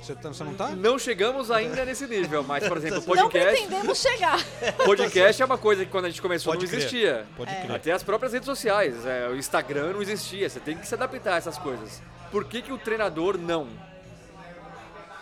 Você, 0.00 0.14
tá- 0.14 0.32
você 0.32 0.42
não 0.42 0.54
tá? 0.54 0.68
Não 0.70 0.98
chegamos 0.98 1.50
ainda 1.50 1.84
nesse 1.84 2.06
nível, 2.06 2.42
mas, 2.42 2.66
por 2.66 2.78
exemplo, 2.78 3.00
Não 3.00 3.04
podcast, 3.28 3.50
pretendemos 3.50 3.98
chegar. 4.00 4.42
podcast 4.82 5.42
é 5.42 5.44
uma 5.44 5.58
coisa 5.58 5.84
que 5.84 5.90
quando 5.90 6.06
a 6.06 6.08
gente 6.08 6.22
começou 6.22 6.54
Pode 6.54 6.64
não 6.64 6.70
crer. 6.70 6.78
existia. 6.80 7.26
Pode 7.36 7.54
crer. 7.54 7.70
Até 7.76 7.92
as 7.92 8.02
próprias 8.02 8.32
redes 8.32 8.46
sociais, 8.46 9.04
é, 9.04 9.28
o 9.28 9.36
Instagram 9.36 9.92
não 9.92 10.00
existia, 10.00 10.48
você 10.48 10.58
tem 10.58 10.74
que 10.78 10.86
se 10.88 10.94
adaptar 10.94 11.34
a 11.34 11.36
essas 11.36 11.58
coisas. 11.58 12.00
Por 12.32 12.46
que, 12.46 12.62
que 12.62 12.72
o 12.72 12.78
treinador 12.78 13.36
não? 13.36 13.68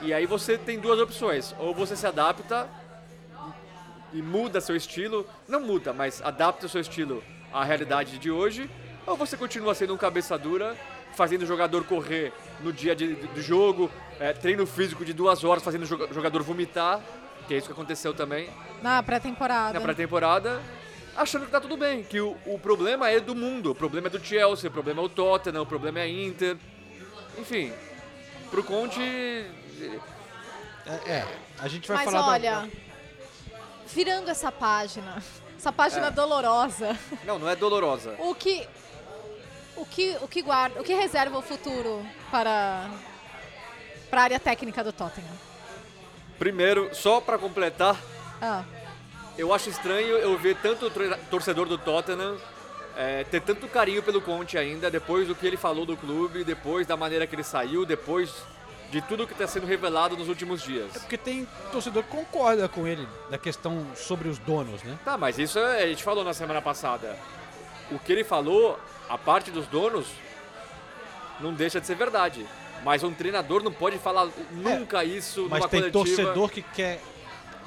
E 0.00 0.14
aí 0.14 0.26
você 0.26 0.56
tem 0.56 0.78
duas 0.78 1.00
opções, 1.00 1.52
ou 1.58 1.74
você 1.74 1.96
se 1.96 2.06
adapta 2.06 2.68
e 4.12 4.22
muda 4.22 4.60
seu 4.60 4.76
estilo, 4.76 5.26
não 5.46 5.60
muda, 5.60 5.92
mas 5.92 6.22
adapta 6.22 6.66
o 6.66 6.68
seu 6.68 6.80
estilo 6.80 7.22
à 7.52 7.64
realidade 7.64 8.18
de 8.18 8.30
hoje, 8.30 8.68
ou 9.06 9.16
você 9.16 9.36
continua 9.36 9.74
sendo 9.74 9.94
um 9.94 9.96
cabeça 9.96 10.38
dura, 10.38 10.76
fazendo 11.14 11.42
o 11.42 11.46
jogador 11.46 11.84
correr 11.84 12.32
no 12.62 12.72
dia 12.72 12.94
de, 12.94 13.14
do 13.14 13.42
jogo, 13.42 13.90
é, 14.20 14.32
treino 14.32 14.66
físico 14.66 15.04
de 15.04 15.12
duas 15.12 15.42
horas, 15.44 15.62
fazendo 15.62 15.82
o 15.82 15.86
joga- 15.86 16.12
jogador 16.12 16.42
vomitar, 16.42 17.00
que 17.46 17.54
é 17.54 17.58
isso 17.58 17.66
que 17.66 17.72
aconteceu 17.72 18.12
também 18.14 18.48
Na 18.82 19.02
pré-temporada. 19.02 19.72
na 19.72 19.80
pré-temporada, 19.80 20.60
achando 21.16 21.46
que 21.46 21.50
tá 21.50 21.60
tudo 21.60 21.76
bem, 21.76 22.02
que 22.04 22.20
o, 22.20 22.36
o 22.46 22.58
problema 22.58 23.08
é 23.10 23.18
do 23.20 23.34
mundo, 23.34 23.70
o 23.70 23.74
problema 23.74 24.08
é 24.08 24.10
do 24.10 24.20
Chelsea, 24.24 24.68
o 24.68 24.72
problema 24.72 25.00
é 25.02 25.04
o 25.04 25.08
Tottenham, 25.08 25.62
o 25.62 25.66
problema 25.66 25.98
é 26.00 26.02
a 26.02 26.08
Inter. 26.08 26.56
Enfim, 27.38 27.72
pro 28.50 28.62
Conte. 28.62 29.00
É, 29.00 29.50
é, 31.10 31.26
a 31.58 31.68
gente 31.68 31.88
vai 31.88 31.98
Mas 31.98 32.04
falar 32.06 32.20
da- 32.22 32.28
olha, 32.32 32.70
virando 33.94 34.30
essa 34.30 34.50
página, 34.52 35.22
essa 35.56 35.72
página 35.72 36.08
É. 36.08 36.10
dolorosa, 36.10 36.96
Não, 37.24 37.38
não 37.38 37.48
é 37.48 37.56
dolorosa. 37.56 38.14
o 38.18 38.34
que 38.34 38.66
o 39.76 39.84
que 39.86 40.16
o 40.20 40.28
que 40.28 40.42
guarda, 40.42 40.80
o 40.80 40.84
que 40.84 40.94
reserva 40.94 41.38
o 41.38 41.42
futuro 41.42 42.04
para 42.30 42.88
para 44.10 44.20
a 44.20 44.24
área 44.24 44.40
técnica 44.40 44.82
do 44.82 44.92
Tottenham? 44.92 45.36
Primeiro, 46.38 46.94
só 46.94 47.20
pra 47.20 47.36
completar, 47.38 47.96
Ah, 48.40 48.62
eu 49.36 49.52
acho 49.52 49.68
estranho 49.68 50.16
eu 50.18 50.38
ver 50.38 50.56
tanto 50.62 50.90
torcedor 51.30 51.66
do 51.66 51.76
Tottenham 51.76 52.36
é, 52.96 53.24
ter 53.24 53.40
tanto 53.42 53.66
carinho 53.68 54.02
pelo 54.02 54.20
Conte 54.20 54.56
ainda, 54.58 54.90
depois 54.90 55.26
do 55.28 55.34
que 55.34 55.46
ele 55.46 55.56
falou 55.56 55.84
do 55.86 55.96
clube, 55.96 56.42
depois 56.44 56.86
da 56.86 56.96
maneira 56.96 57.26
que 57.26 57.34
ele 57.34 57.44
saiu, 57.44 57.84
depois 57.86 58.32
de 58.90 59.02
tudo 59.02 59.26
que 59.26 59.32
está 59.32 59.46
sendo 59.46 59.66
revelado 59.66 60.16
nos 60.16 60.28
últimos 60.28 60.62
dias. 60.62 60.90
Porque 60.92 61.16
tem 61.18 61.46
torcedor 61.70 62.02
que 62.04 62.10
concorda 62.10 62.68
com 62.68 62.86
ele 62.86 63.06
da 63.30 63.36
questão 63.36 63.86
sobre 63.94 64.28
os 64.28 64.38
donos, 64.38 64.82
né? 64.82 64.98
Tá, 65.04 65.18
mas 65.18 65.38
isso 65.38 65.58
é- 65.58 65.82
a 65.82 65.86
gente 65.86 66.02
falou 66.02 66.24
na 66.24 66.32
semana 66.32 66.62
passada. 66.62 67.16
O 67.90 67.98
que 67.98 68.12
ele 68.12 68.24
falou, 68.24 68.78
a 69.08 69.18
parte 69.18 69.50
dos 69.50 69.66
donos, 69.66 70.06
não 71.40 71.52
deixa 71.52 71.80
de 71.80 71.86
ser 71.86 71.94
verdade. 71.96 72.46
Mas 72.84 73.02
um 73.02 73.12
treinador 73.12 73.62
não 73.62 73.72
pode 73.72 73.98
falar 73.98 74.28
nunca 74.52 75.04
isso 75.04 75.46
Mas 75.50 75.60
numa 75.60 75.68
tem 75.68 75.80
coletiva. 75.90 76.04
torcedor 76.04 76.48
que 76.50 76.62
quer. 76.62 77.00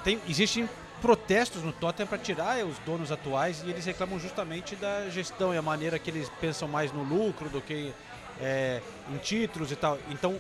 Tem, 0.04 0.20
existem 0.28 0.68
protestos 1.02 1.64
no 1.64 1.72
Tottenham 1.74 2.08
para 2.08 2.18
tirar 2.18 2.64
os 2.66 2.78
donos 2.80 3.12
atuais 3.12 3.62
e 3.66 3.70
eles 3.70 3.86
reclamam 3.86 4.20
justamente 4.20 4.76
da 4.76 5.10
gestão 5.10 5.54
e 5.54 5.58
a 5.58 5.62
maneira 5.62 5.98
que 6.00 6.10
eles 6.10 6.30
pensam 6.40 6.68
mais 6.68 6.92
no 6.92 7.04
lucro 7.04 7.50
do 7.50 7.60
que 7.60 7.94
é, 8.40 8.82
em 9.12 9.18
títulos 9.18 9.72
e 9.72 9.76
tal. 9.76 9.98
Então, 10.10 10.40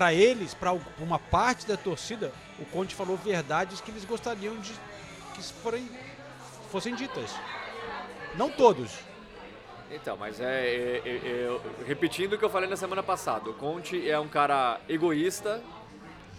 para 0.00 0.14
eles, 0.14 0.54
para 0.54 0.72
uma 0.98 1.18
parte 1.18 1.66
da 1.66 1.76
torcida, 1.76 2.32
o 2.58 2.64
Conte 2.64 2.94
falou 2.94 3.18
verdades 3.18 3.82
que 3.82 3.90
eles 3.90 4.02
gostariam 4.06 4.56
de 4.56 4.72
que 5.34 5.42
forem, 5.62 5.86
fossem 6.70 6.94
ditas. 6.94 7.30
Não 8.34 8.48
todos. 8.48 8.90
Então, 9.90 10.16
mas 10.16 10.40
é, 10.40 10.44
é- 10.66 11.02
é- 11.04 11.10
é- 11.44 11.60
repetindo 11.86 12.32
o 12.32 12.38
que 12.38 12.44
eu 12.46 12.48
falei 12.48 12.66
na 12.66 12.76
semana 12.78 13.02
passada, 13.02 13.50
o 13.50 13.52
Conte 13.52 14.08
é 14.10 14.18
um 14.18 14.26
cara 14.26 14.80
egoísta, 14.88 15.62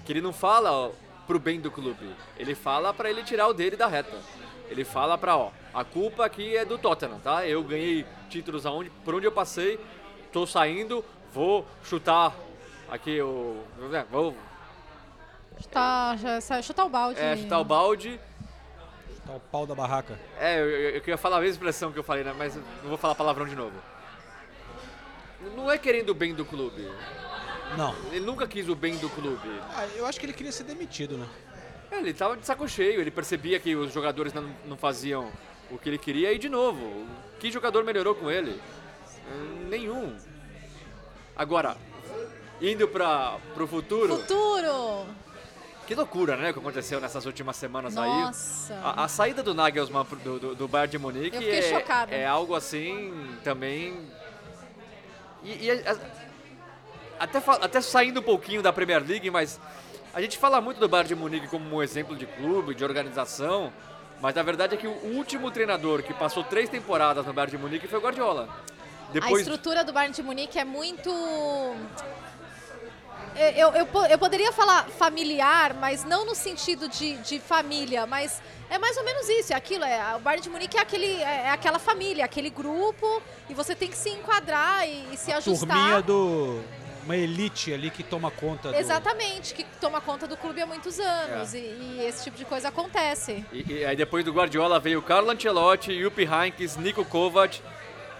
que 0.06 0.12
ele 0.12 0.22
não 0.22 0.34
fala 0.34 0.91
pro 1.27 1.38
bem 1.38 1.62
do 1.62 1.70
clube, 1.70 2.10
ele 2.39 2.56
fala 2.56 2.91
pra 2.91 3.12
ele 3.12 3.22
tirar 3.22 3.48
o 3.48 3.53
dele 3.53 3.75
da 3.77 3.86
reta. 3.86 4.18
Ele 4.72 4.84
fala 4.84 5.20
pra, 5.20 5.38
ó, 5.38 5.51
a 5.72 5.84
culpa 5.84 6.25
aqui 6.25 6.58
é 6.58 6.65
do 6.65 6.80
Tottenham, 6.80 7.20
tá? 7.20 7.46
Eu 7.46 7.62
ganhei 7.63 8.08
títulos 8.27 8.65
aonde, 8.65 8.89
por 9.06 9.13
onde 9.13 9.27
eu 9.27 9.32
passei, 9.32 9.80
tô 10.34 10.48
saindo, 10.48 11.06
vou 11.32 11.63
chutar 11.84 12.34
aqui 12.91 13.19
o, 13.21 13.63
né, 13.89 14.05
vou 14.12 14.36
chutar, 15.60 16.17
já, 16.17 16.62
chutar 16.62 16.86
o 16.86 16.89
balde. 16.89 17.19
é, 17.19 17.36
chutar 17.38 17.60
o 17.60 17.65
balde. 17.65 18.19
Tá 19.25 19.33
o 19.33 19.39
pau 19.39 19.65
da 19.67 19.74
barraca. 19.75 20.19
É, 20.39 20.60
eu, 20.60 20.69
eu- 20.69 20.89
eu 20.95 21.00
queria 21.01 21.17
falar 21.17 21.38
a 21.38 21.39
mesma 21.39 21.53
expressão 21.53 21.91
que 21.91 22.00
eu 22.00 22.03
falei, 22.03 22.24
né? 22.24 22.33
mas 22.38 22.55
não 22.55 22.89
vou 22.89 22.98
falar 22.98 23.15
palavrão 23.15 23.45
de 23.48 23.55
novo. 23.55 23.75
Não 25.55 25.71
é 25.71 25.77
querendo 25.77 26.10
o 26.10 26.13
bem 26.13 26.33
do 26.33 26.45
clube. 26.45 26.88
Não. 27.77 27.95
Ele 28.12 28.25
nunca 28.25 28.48
quis 28.48 28.67
o 28.67 28.75
bem 28.75 28.98
do 28.98 29.10
clube. 29.10 29.48
Ah, 29.75 29.88
eu 29.95 30.05
acho 30.05 30.19
que 30.19 30.25
ele 30.25 30.33
queria 30.33 30.51
ser 30.51 30.63
demitido, 30.65 31.17
né? 31.17 31.27
É, 31.91 31.98
Ele 32.00 32.13
tava 32.13 32.36
de 32.38 32.45
saco 32.45 32.67
cheio, 32.67 33.00
ele 33.01 33.12
percebia 33.12 33.60
que 33.60 33.75
os 33.75 33.93
jogadores 33.93 34.33
não, 34.33 34.43
não 34.65 34.77
faziam 34.77 35.31
o 35.69 35.77
que 35.77 35.88
ele 35.89 35.98
queria 35.98 36.31
e 36.33 36.38
de 36.38 36.50
novo, 36.50 37.05
que 37.39 37.50
jogador 37.51 37.83
melhorou 37.83 38.13
com 38.15 38.29
ele? 38.29 38.60
Hum, 39.31 39.67
Nenhum. 39.69 40.15
Agora, 41.36 41.77
indo 42.62 42.88
para 42.88 43.38
pro 43.53 43.68
futuro, 43.68 44.18
Futuro! 44.18 45.06
que 45.88 45.96
loucura, 45.96 46.38
né, 46.38 46.51
o 46.51 46.53
que 46.53 46.60
aconteceu 46.60 47.01
nessas 47.01 47.25
últimas 47.25 47.56
semanas 47.58 47.98
aí. 47.98 48.08
Nossa. 48.10 48.75
A, 48.84 49.03
a 49.03 49.08
saída 49.08 49.41
do 49.44 49.53
Nagelsmann 49.53 50.06
do, 50.24 50.39
do, 50.39 50.56
do 50.56 50.68
Bayern 50.68 50.91
de 50.91 50.98
Munique 50.98 51.38
é, 51.50 51.84
é 52.22 52.25
algo 52.27 52.56
assim 52.56 53.36
também. 53.44 54.00
E, 55.44 55.65
e 55.65 55.72
a- 55.72 55.91
a- 55.91 56.22
até, 57.20 57.39
até 57.62 57.82
saindo 57.82 58.20
um 58.20 58.24
pouquinho 58.24 58.62
da 58.62 58.72
Premier 58.72 59.03
League, 59.06 59.30
mas 59.30 59.60
a 60.13 60.22
gente 60.22 60.38
fala 60.38 60.62
muito 60.62 60.80
do 60.80 60.88
Bayern 60.88 61.10
de 61.10 61.15
Munique 61.15 61.48
como 61.48 61.75
um 61.77 61.82
exemplo 61.84 62.15
de 62.15 62.25
clube, 62.25 62.74
de 62.75 62.84
organização, 62.84 63.72
mas 64.22 64.38
a 64.38 64.44
verdade 64.44 64.75
é 64.75 64.77
que 64.77 64.88
o 64.88 65.15
último 65.15 65.50
treinador 65.51 66.03
que 66.03 66.13
passou 66.13 66.44
três 66.44 66.70
temporadas 66.70 67.25
no 67.25 67.34
Bayern 67.34 67.58
de 67.58 67.62
Munique 67.62 67.88
foi 67.88 67.98
o 68.00 68.01
Guardiola. 68.01 68.48
A 69.10 69.12
Depois, 69.12 69.41
estrutura 69.41 69.84
do 69.84 69.91
Bayern 69.91 70.15
de 70.15 70.24
Munique 70.24 70.58
é 70.58 70.63
muito. 70.63 71.10
Eu, 73.36 73.70
eu, 73.74 73.86
po- 73.86 74.06
eu 74.06 74.18
poderia 74.18 74.52
falar 74.52 74.84
familiar, 74.98 75.74
mas 75.74 76.04
não 76.04 76.26
no 76.26 76.36
sentido 76.36 76.88
de, 76.90 77.18
de 77.18 77.40
família, 77.40 78.06
mas 78.06 78.42
é 78.70 78.78
mais 78.78 78.96
ou 78.98 79.04
menos 79.04 79.28
isso. 79.30 79.54
É 79.54 79.56
aquilo, 79.56 79.84
é, 79.84 80.16
o 80.16 80.20
Bayern 80.20 80.44
de 80.44 80.50
Munique 80.50 80.78
é, 80.78 80.82
aquele, 80.82 81.14
é, 81.22 81.44
é 81.46 81.50
aquela 81.50 81.80
família, 81.80 82.26
aquele 82.26 82.50
grupo, 82.50 83.22
e 83.50 83.54
você 83.54 83.74
tem 83.76 83.90
que 83.90 83.98
se 83.98 84.10
enquadrar 84.10 84.88
e, 84.88 85.14
e 85.14 85.18
se 85.18 85.32
ajustar. 85.32 85.68
Turminha 85.70 86.02
do. 86.02 86.62
Uma 87.04 87.18
elite 87.18 87.74
ali 87.74 87.90
que 87.90 88.04
toma 88.04 88.30
conta 88.30 88.70
do. 88.72 88.76
Exatamente, 88.78 89.56
que 89.56 89.64
toma 89.80 90.00
conta 90.00 90.28
do 90.28 90.38
clube 90.38 90.62
há 90.62 90.68
muitos 90.68 91.00
anos. 91.00 91.56
É. 91.56 91.58
E, 91.58 91.62
e 92.00 92.06
esse 92.08 92.26
tipo 92.26 92.38
de 92.38 92.46
coisa 92.46 92.68
acontece. 92.68 93.44
E, 93.52 93.74
e 93.74 93.86
aí 93.86 93.96
depois 93.96 94.24
do 94.24 94.32
Guardiola 94.32 94.80
veio 94.80 95.00
o 95.00 95.02
Carlo 95.02 95.32
Ancelotti, 95.32 96.00
Jupp 96.00 96.22
Heynckes, 96.22 96.78
Nico 96.78 97.04
Kovac, 97.04 97.60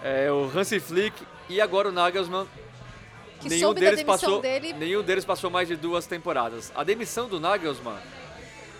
é, 0.04 0.32
o 0.32 0.50
Hansi 0.58 0.80
Flick 0.80 1.16
e 1.48 1.62
agora 1.62 1.90
o 1.90 1.92
Nagelsmann. 1.92 2.48
Que 3.42 3.60
soube 3.60 3.82
da 3.82 3.92
demissão 3.92 4.06
passou, 4.06 4.42
dele. 4.42 4.74
nenhum 4.74 5.02
deles 5.02 5.26
passou 5.26 5.50
mais 5.50 5.68
de 5.68 5.76
duas 5.76 6.06
temporadas. 6.06 6.72
A 6.76 6.84
demissão 6.84 7.28
do 7.28 7.40
Nagelsmann, 7.40 7.98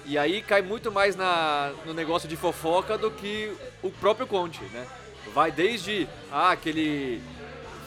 e 0.06 0.18
aí 0.18 0.42
cai 0.42 0.62
muito 0.62 0.92
mais 0.92 1.16
na, 1.16 1.72
no 1.86 1.94
negócio 1.94 2.28
de 2.28 2.36
fofoca 2.36 2.98
do 2.98 3.12
que 3.12 3.52
o 3.82 3.90
próprio 3.92 4.28
Conte, 4.28 4.64
né? 4.74 4.86
Vai 5.34 5.52
desde 5.52 6.08
ah, 6.32 6.56
que 6.56 6.70
ele 6.70 7.22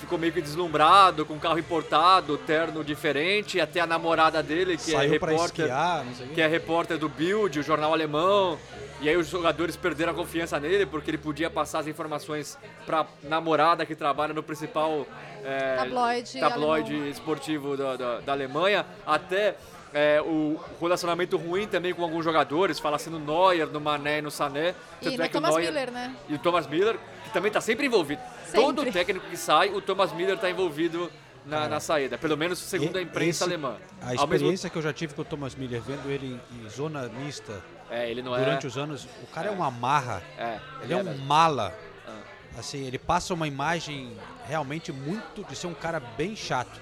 ficou 0.01 0.19
meio 0.19 0.33
que 0.33 0.41
deslumbrado 0.41 1.25
com 1.25 1.39
carro 1.39 1.59
importado, 1.59 2.37
terno 2.39 2.85
diferente, 2.85 3.61
até 3.61 3.81
a 3.81 3.87
namorada 3.87 4.43
dele, 4.43 4.77
que 4.77 4.93
Saiu 4.93 5.01
é 5.01 5.07
repórter 5.07 5.65
esquiar, 5.65 6.05
que 6.35 6.41
é 6.41 6.47
repórter 6.47 6.99
do 6.99 7.09
Bild, 7.09 7.59
o 7.59 7.63
jornal 7.63 7.93
alemão. 7.93 8.59
E 9.01 9.09
aí 9.09 9.17
os 9.17 9.29
jogadores 9.29 9.77
perderam 9.77 10.13
a 10.13 10.15
confiança 10.15 10.59
nele 10.59 10.87
porque 10.87 11.11
ele 11.11 11.19
podia 11.19 11.51
passar 11.51 11.81
as 11.81 11.87
informações 11.87 12.57
pra 12.87 13.07
namorada 13.23 13.85
que 13.85 13.95
trabalha 13.95 14.33
no 14.33 14.43
principal 14.43 15.07
é, 15.45 15.77
Tabloide 15.77 16.41
tabloide 16.41 16.93
alemão. 16.95 17.09
esportivo 17.11 17.77
da, 17.77 17.97
da, 17.97 18.21
da 18.21 18.33
Alemanha. 18.33 18.87
Até 19.05 19.57
é, 19.93 20.23
o 20.23 20.59
relacionamento 20.81 21.37
ruim 21.37 21.67
também 21.67 21.93
com 21.93 22.03
alguns 22.03 22.25
jogadores, 22.25 22.79
fala 22.79 22.97
assim 22.97 23.11
no 23.11 23.19
Neuer, 23.19 23.67
no 23.67 23.81
Mané 23.81 24.19
e 24.19 24.23
no 24.23 24.31
Sané. 24.31 24.75
E 25.03 25.17
no 25.17 25.23
é 25.23 25.29
que 25.29 25.37
o 25.37 25.41
Thomas 25.41 25.51
Neuer- 25.57 25.67
Miller, 25.73 25.91
né? 25.91 26.17
E 26.29 26.35
o 26.35 26.39
Thomas 26.39 26.67
Miller, 26.67 26.97
que 27.25 27.31
também 27.31 27.49
está 27.49 27.61
sempre 27.61 27.87
envolvido. 27.87 28.23
Sempre. 28.47 28.61
Todo 28.61 28.91
técnico 28.93 29.27
que 29.29 29.37
sai, 29.37 29.71
o 29.71 29.81
Thomas 29.83 30.13
Miller 30.13 30.37
está 30.37 30.49
envolvido 30.49 31.11
na, 31.45 31.69
na 31.69 31.79
saída. 31.81 32.17
Pelo 32.17 32.37
menos 32.39 32.59
segundo 32.59 32.97
a 32.97 33.01
E- 33.01 33.05
imprensa 33.05 33.45
esse- 33.45 33.45
alemã. 33.45 33.77
A 34.01 34.05
Ao 34.07 34.11
mesmo- 34.13 34.35
experiência 34.35 34.71
que 34.71 34.79
eu 34.79 34.83
já 34.83 34.93
tive 34.95 35.13
com 35.15 35.23
o 35.23 35.25
Thomas 35.25 35.55
Miller, 35.55 35.83
vendo 35.83 36.11
ele 36.11 36.41
em, 36.53 36.65
em 36.65 36.69
zona 36.71 37.09
mista 37.09 37.63
É, 37.91 38.11
ele 38.11 38.23
não 38.23 38.33
durante 38.33 38.65
é... 38.65 38.69
os 38.69 38.79
anos, 38.79 39.07
o 39.23 39.27
cara 39.27 39.49
é, 39.49 39.51
uma 39.51 39.71
marra. 39.71 40.23
É, 40.39 40.59
Ele 40.83 40.93
é 40.93 40.97
um 40.97 41.05
mesmo. 41.05 41.25
mala. 41.25 41.75
Ah. 42.07 42.19
Assim, 42.59 42.87
ele 42.87 42.99
passa 42.99 43.35
uma 43.35 43.47
imagem 43.47 44.17
realmente 44.47 44.93
muito 44.93 45.45
de 45.45 45.57
ser 45.57 45.67
um 45.67 45.75
cara 45.75 46.01
bem 46.01 46.35
chato. 46.35 46.81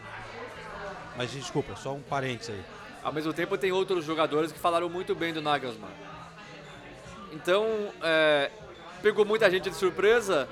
Mas 1.17 1.31
desculpa, 1.33 1.77
só 1.77 1.93
um 1.93 2.01
parênteses 2.01 2.55
aí. 2.55 2.65
Ao 3.03 3.13
mesmo 3.13 3.33
tempo, 3.33 3.59
tem 3.59 3.73
outros 3.73 4.05
jogadores 4.05 4.53
que 4.53 4.59
falaram 4.59 4.89
muito 4.89 5.15
bem 5.15 5.33
do 5.33 5.43
Nagelsmann. 5.43 5.91
Então, 7.33 7.67
é, 8.03 8.51
pegou 9.03 9.25
muita 9.25 9.51
gente 9.51 9.69
de 9.69 9.77
surpresa. 9.77 10.49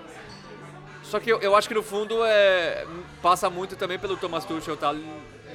Só 1.02 1.18
que 1.20 1.30
eu, 1.30 1.40
eu 1.40 1.56
acho 1.56 1.68
que 1.68 1.74
no 1.74 1.82
fundo 1.82 2.24
é, 2.24 2.86
passa 3.22 3.48
muito 3.48 3.76
também 3.76 3.98
pelo 3.98 4.16
Thomas 4.16 4.44
Tuchel 4.44 4.74
estar 4.74 4.94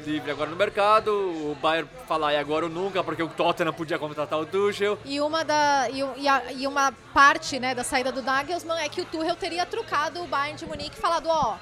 livre 0.06 0.32
agora 0.32 0.50
no 0.50 0.56
mercado, 0.56 1.12
o 1.12 1.58
Bayern 1.62 1.90
falar 2.08 2.34
e 2.34 2.38
agora 2.38 2.66
ou 2.66 2.72
nunca, 2.72 3.04
porque 3.04 3.24
o 3.24 3.28
Tottenham 3.28 3.74
podia 3.74 3.98
contratar 4.00 4.40
o 4.40 4.46
Tuchel. 4.46 4.98
E 5.04 5.20
uma, 5.20 5.44
da, 5.44 5.88
e, 5.90 6.00
e 6.22 6.28
a- 6.28 6.52
e 6.54 6.68
uma 6.68 6.92
parte 7.14 7.60
né, 7.60 7.74
da 7.74 7.84
saída 7.84 8.12
do 8.12 8.22
Nagelsmann 8.22 8.80
é 8.84 8.90
que 8.90 9.02
o 9.02 9.06
Tuchel 9.06 9.36
teria 9.36 9.66
trucado 9.66 10.22
o 10.24 10.28
Bayern 10.28 10.58
de 10.58 10.66
Munique 10.66 10.98
e 10.98 11.02
falado, 11.02 11.28
ó, 11.30 11.58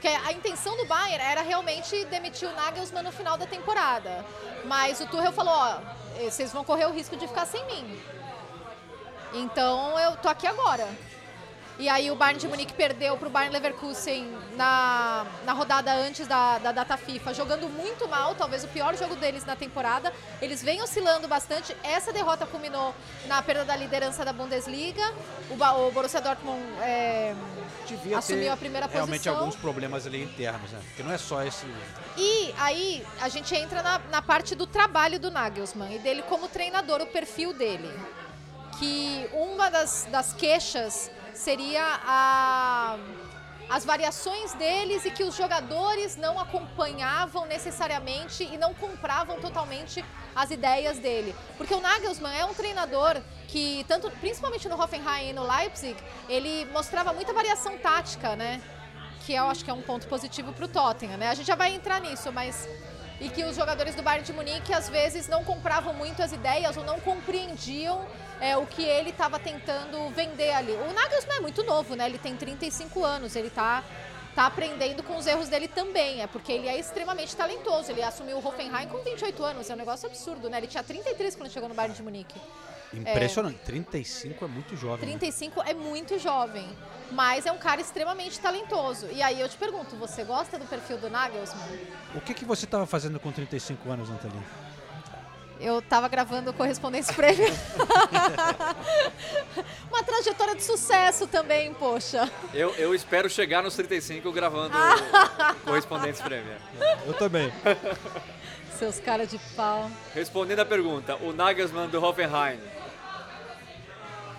que 0.00 0.08
a 0.08 0.32
intenção 0.32 0.76
do 0.76 0.86
Bayern 0.86 1.22
era 1.22 1.42
realmente 1.42 2.04
demitir 2.06 2.48
o 2.48 2.52
Nagelsmann 2.54 3.02
no 3.02 3.12
final 3.12 3.36
da 3.36 3.46
temporada. 3.46 4.24
Mas 4.64 5.00
o 5.00 5.06
Tuchel 5.06 5.32
falou, 5.32 5.52
ó, 5.52 5.78
eh, 6.18 6.30
vocês 6.30 6.52
vão 6.52 6.64
correr 6.64 6.86
o 6.86 6.92
risco 6.92 7.16
de 7.16 7.26
ficar 7.26 7.44
sem 7.46 7.64
mim. 7.66 8.00
Então 9.34 9.98
eu 9.98 10.16
tô 10.16 10.28
aqui 10.28 10.46
agora. 10.46 10.86
E 11.80 11.88
aí 11.88 12.10
o 12.10 12.14
Bayern 12.14 12.38
de 12.38 12.46
Munique 12.46 12.74
perdeu 12.74 13.16
para 13.16 13.26
o 13.26 13.30
Bayern 13.30 13.54
Leverkusen 13.54 14.30
na, 14.54 15.26
na 15.46 15.54
rodada 15.54 15.90
antes 15.94 16.26
da, 16.26 16.58
da 16.58 16.72
data 16.72 16.94
FIFA, 16.98 17.32
jogando 17.32 17.70
muito 17.70 18.06
mal, 18.06 18.34
talvez 18.34 18.62
o 18.62 18.68
pior 18.68 18.94
jogo 18.98 19.16
deles 19.16 19.46
na 19.46 19.56
temporada. 19.56 20.12
Eles 20.42 20.62
vêm 20.62 20.82
oscilando 20.82 21.26
bastante. 21.26 21.74
Essa 21.82 22.12
derrota 22.12 22.44
culminou 22.44 22.94
na 23.26 23.40
perda 23.40 23.64
da 23.64 23.74
liderança 23.74 24.26
da 24.26 24.32
Bundesliga. 24.32 25.02
O, 25.48 25.54
o 25.54 25.90
Borussia 25.90 26.20
Dortmund 26.20 26.60
é, 26.82 27.34
assumiu 28.14 28.52
a 28.52 28.58
primeira 28.58 28.86
realmente 28.86 29.20
posição. 29.20 29.38
alguns 29.38 29.56
problemas 29.56 30.06
ali 30.06 30.22
internos, 30.22 30.70
né? 30.72 30.80
Porque 30.86 31.02
não 31.02 31.12
é 31.12 31.16
só 31.16 31.42
esse. 31.42 31.64
E 32.18 32.54
aí 32.58 33.02
a 33.22 33.30
gente 33.30 33.54
entra 33.54 33.82
na, 33.82 33.98
na 34.10 34.20
parte 34.20 34.54
do 34.54 34.66
trabalho 34.66 35.18
do 35.18 35.30
Nagelsmann 35.30 35.96
e 35.96 35.98
dele 35.98 36.20
como 36.28 36.46
treinador, 36.46 37.00
o 37.00 37.06
perfil 37.06 37.54
dele. 37.54 37.90
Que 38.78 39.28
uma 39.32 39.70
das, 39.70 40.06
das 40.10 40.34
queixas 40.34 41.10
seria 41.40 41.82
a, 42.04 42.98
as 43.68 43.84
variações 43.84 44.52
deles 44.54 45.04
e 45.04 45.10
que 45.10 45.24
os 45.24 45.34
jogadores 45.34 46.16
não 46.16 46.38
acompanhavam 46.38 47.46
necessariamente 47.46 48.44
e 48.44 48.58
não 48.58 48.74
compravam 48.74 49.40
totalmente 49.40 50.04
as 50.36 50.50
ideias 50.50 50.98
dele. 50.98 51.34
Porque 51.56 51.74
o 51.74 51.80
Nagelsmann 51.80 52.36
é 52.36 52.44
um 52.44 52.54
treinador 52.54 53.20
que, 53.48 53.84
tanto, 53.88 54.10
principalmente 54.20 54.68
no 54.68 54.80
Hoffenheim 54.80 55.30
e 55.30 55.32
no 55.32 55.42
Leipzig, 55.42 55.96
ele 56.28 56.66
mostrava 56.66 57.12
muita 57.12 57.32
variação 57.32 57.78
tática, 57.78 58.36
né? 58.36 58.60
que 59.24 59.34
eu 59.34 59.44
acho 59.44 59.64
que 59.64 59.70
é 59.70 59.74
um 59.74 59.82
ponto 59.82 60.06
positivo 60.08 60.52
para 60.52 60.64
o 60.64 60.68
Tottenham, 60.68 61.18
né? 61.18 61.28
A 61.28 61.34
gente 61.34 61.46
já 61.46 61.54
vai 61.54 61.74
entrar 61.74 62.00
nisso, 62.00 62.32
mas 62.32 62.66
e 63.20 63.28
que 63.28 63.44
os 63.44 63.54
jogadores 63.54 63.94
do 63.94 64.02
Bayern 64.02 64.24
de 64.24 64.32
Munique 64.32 64.72
às 64.72 64.88
vezes 64.88 65.28
não 65.28 65.44
compravam 65.44 65.92
muito 65.92 66.22
as 66.22 66.32
ideias 66.32 66.76
ou 66.76 66.84
não 66.84 66.98
compreendiam 67.00 68.04
é, 68.40 68.56
o 68.56 68.66
que 68.66 68.82
ele 68.82 69.10
estava 69.10 69.38
tentando 69.38 70.08
vender 70.10 70.52
ali. 70.52 70.72
O 70.72 70.92
Nagelsmann 70.92 71.36
é 71.36 71.40
muito 71.40 71.62
novo, 71.62 71.94
né? 71.94 72.06
Ele 72.06 72.18
tem 72.18 72.34
35 72.34 73.04
anos, 73.04 73.36
ele 73.36 73.50
tá 73.50 73.84
tá 74.34 74.46
aprendendo 74.46 75.02
com 75.02 75.16
os 75.16 75.26
erros 75.26 75.48
dele 75.48 75.66
também, 75.66 76.22
é 76.22 76.26
porque 76.26 76.52
ele 76.52 76.68
é 76.68 76.78
extremamente 76.78 77.34
talentoso. 77.36 77.90
Ele 77.90 78.02
assumiu 78.02 78.38
o 78.38 78.46
Hoffenheim 78.46 78.88
com 78.88 78.98
28 78.98 79.42
anos, 79.44 79.68
é 79.68 79.74
um 79.74 79.76
negócio 79.76 80.08
absurdo, 80.08 80.48
né? 80.48 80.58
Ele 80.58 80.66
tinha 80.66 80.82
33 80.82 81.34
quando 81.34 81.50
chegou 81.50 81.68
no 81.68 81.74
Bayern 81.74 81.94
de 81.94 82.02
Munique. 82.02 82.40
Impressionante. 82.92 83.58
35 83.60 84.44
é 84.44 84.48
muito 84.48 84.76
jovem. 84.76 85.08
né? 85.08 85.18
35 85.18 85.62
é 85.62 85.74
muito 85.74 86.18
jovem, 86.18 86.68
mas 87.12 87.46
é 87.46 87.52
um 87.52 87.58
cara 87.58 87.80
extremamente 87.80 88.38
talentoso. 88.40 89.06
E 89.12 89.22
aí 89.22 89.40
eu 89.40 89.48
te 89.48 89.56
pergunto, 89.56 89.94
você 89.96 90.24
gosta 90.24 90.58
do 90.58 90.64
perfil 90.66 90.98
do 90.98 91.08
Nagelsmann? 91.08 91.78
O 92.14 92.20
que, 92.20 92.34
que 92.34 92.44
você 92.44 92.64
estava 92.64 92.86
fazendo 92.86 93.20
com 93.20 93.30
35 93.30 93.90
anos, 93.90 94.08
Nathalie? 94.08 94.42
Eu 95.60 95.82
tava 95.82 96.08
gravando 96.08 96.54
correspondência 96.54 97.12
prêmio. 97.12 97.44
Uma 99.90 100.02
trajetória 100.02 100.56
de 100.56 100.62
sucesso 100.62 101.26
também, 101.26 101.74
poxa. 101.74 102.30
Eu, 102.54 102.74
eu 102.76 102.94
espero 102.94 103.28
chegar 103.28 103.62
nos 103.62 103.74
35 103.76 104.32
gravando 104.32 104.74
Correspondentes 105.64 106.22
Premier. 106.22 106.56
Eu 107.06 107.12
também. 107.12 107.52
Seus 108.78 108.98
caras 109.00 109.28
de 109.28 109.38
pau. 109.54 109.90
Respondendo 110.14 110.60
a 110.60 110.64
pergunta, 110.64 111.16
o 111.16 111.30
Nagelsmann 111.34 111.88
do 111.90 112.02
Hoffenheim 112.02 112.58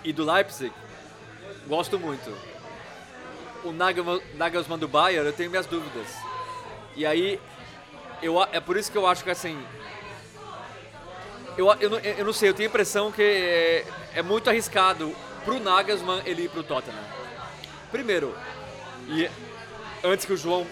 e 0.04 0.12
do 0.12 0.24
Leipzig, 0.24 0.72
gosto 1.66 1.98
muito. 1.98 2.36
O 3.64 3.72
Nagelsmann, 3.72 4.78
do 4.78 4.88
Bayern, 4.88 5.26
eu 5.26 5.32
tenho 5.32 5.50
minhas 5.50 5.66
dúvidas. 5.66 6.06
E 6.96 7.06
aí, 7.06 7.40
eu, 8.20 8.42
é 8.52 8.60
por 8.60 8.76
isso 8.76 8.90
que 8.90 8.98
eu 8.98 9.06
acho 9.06 9.22
que 9.22 9.30
assim. 9.30 9.60
Eu, 11.56 11.70
eu, 11.80 11.90
não, 11.90 11.98
eu 11.98 12.24
não 12.24 12.32
sei, 12.32 12.48
eu 12.48 12.54
tenho 12.54 12.68
a 12.68 12.70
impressão 12.70 13.12
que 13.12 13.22
é, 13.22 13.86
é 14.14 14.22
muito 14.22 14.48
arriscado 14.48 15.14
pro 15.44 15.60
Nagelsmann 15.60 16.22
ele 16.24 16.44
ir 16.44 16.48
pro 16.48 16.62
Tottenham. 16.62 17.04
Primeiro, 17.90 18.34
e 19.08 19.28
antes 20.02 20.24
que 20.24 20.32
o 20.32 20.36
João 20.36 20.66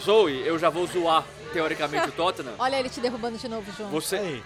zoe, 0.00 0.42
eu 0.44 0.58
já 0.58 0.68
vou 0.68 0.86
zoar 0.86 1.24
teoricamente 1.52 2.08
o 2.08 2.12
Tottenham. 2.12 2.54
Olha 2.58 2.76
ele 2.76 2.90
te 2.90 3.00
derrubando 3.00 3.38
de 3.38 3.48
novo, 3.48 3.70
João. 3.76 3.90
Você, 3.90 4.42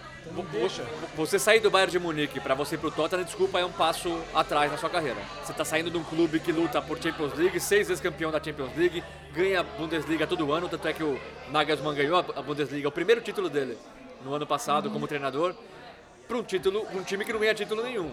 Deixa. 0.52 0.82
você 1.16 1.38
sair 1.38 1.60
do 1.60 1.70
Bayern 1.70 1.90
de 1.90 1.98
Munique 1.98 2.40
para 2.40 2.54
você 2.54 2.74
ir 2.76 2.78
pro 2.78 2.90
Tottenham, 2.90 3.24
desculpa, 3.24 3.58
é 3.58 3.64
um 3.64 3.72
passo 3.72 4.20
atrás 4.34 4.70
na 4.70 4.78
sua 4.78 4.88
carreira. 4.88 5.18
Você 5.42 5.52
tá 5.52 5.64
saindo 5.64 5.90
de 5.90 5.96
um 5.98 6.04
clube 6.04 6.38
que 6.40 6.52
luta 6.52 6.80
por 6.80 7.00
Champions 7.02 7.34
League, 7.34 7.58
seis 7.60 7.88
vezes 7.88 8.00
campeão 8.02 8.30
da 8.30 8.42
Champions 8.42 8.70
League, 8.76 9.02
ganha 9.32 9.60
a 9.60 9.62
Bundesliga 9.62 10.26
todo 10.26 10.52
ano, 10.52 10.68
tanto 10.68 10.86
é 10.88 10.92
que 10.92 11.02
o 11.02 11.20
Nagelsmann 11.50 11.94
ganhou 11.94 12.18
a 12.18 12.42
Bundesliga, 12.42 12.88
o 12.88 12.92
primeiro 12.92 13.20
título 13.20 13.48
dele 13.50 13.76
no 14.24 14.32
ano 14.34 14.46
passado 14.46 14.90
como 14.90 15.06
treinador, 15.06 15.54
para 16.26 16.36
um 16.36 16.42
título, 16.42 16.86
um 16.94 17.02
time 17.02 17.24
que 17.24 17.32
não 17.32 17.40
ganha 17.40 17.54
título 17.54 17.82
nenhum. 17.82 18.12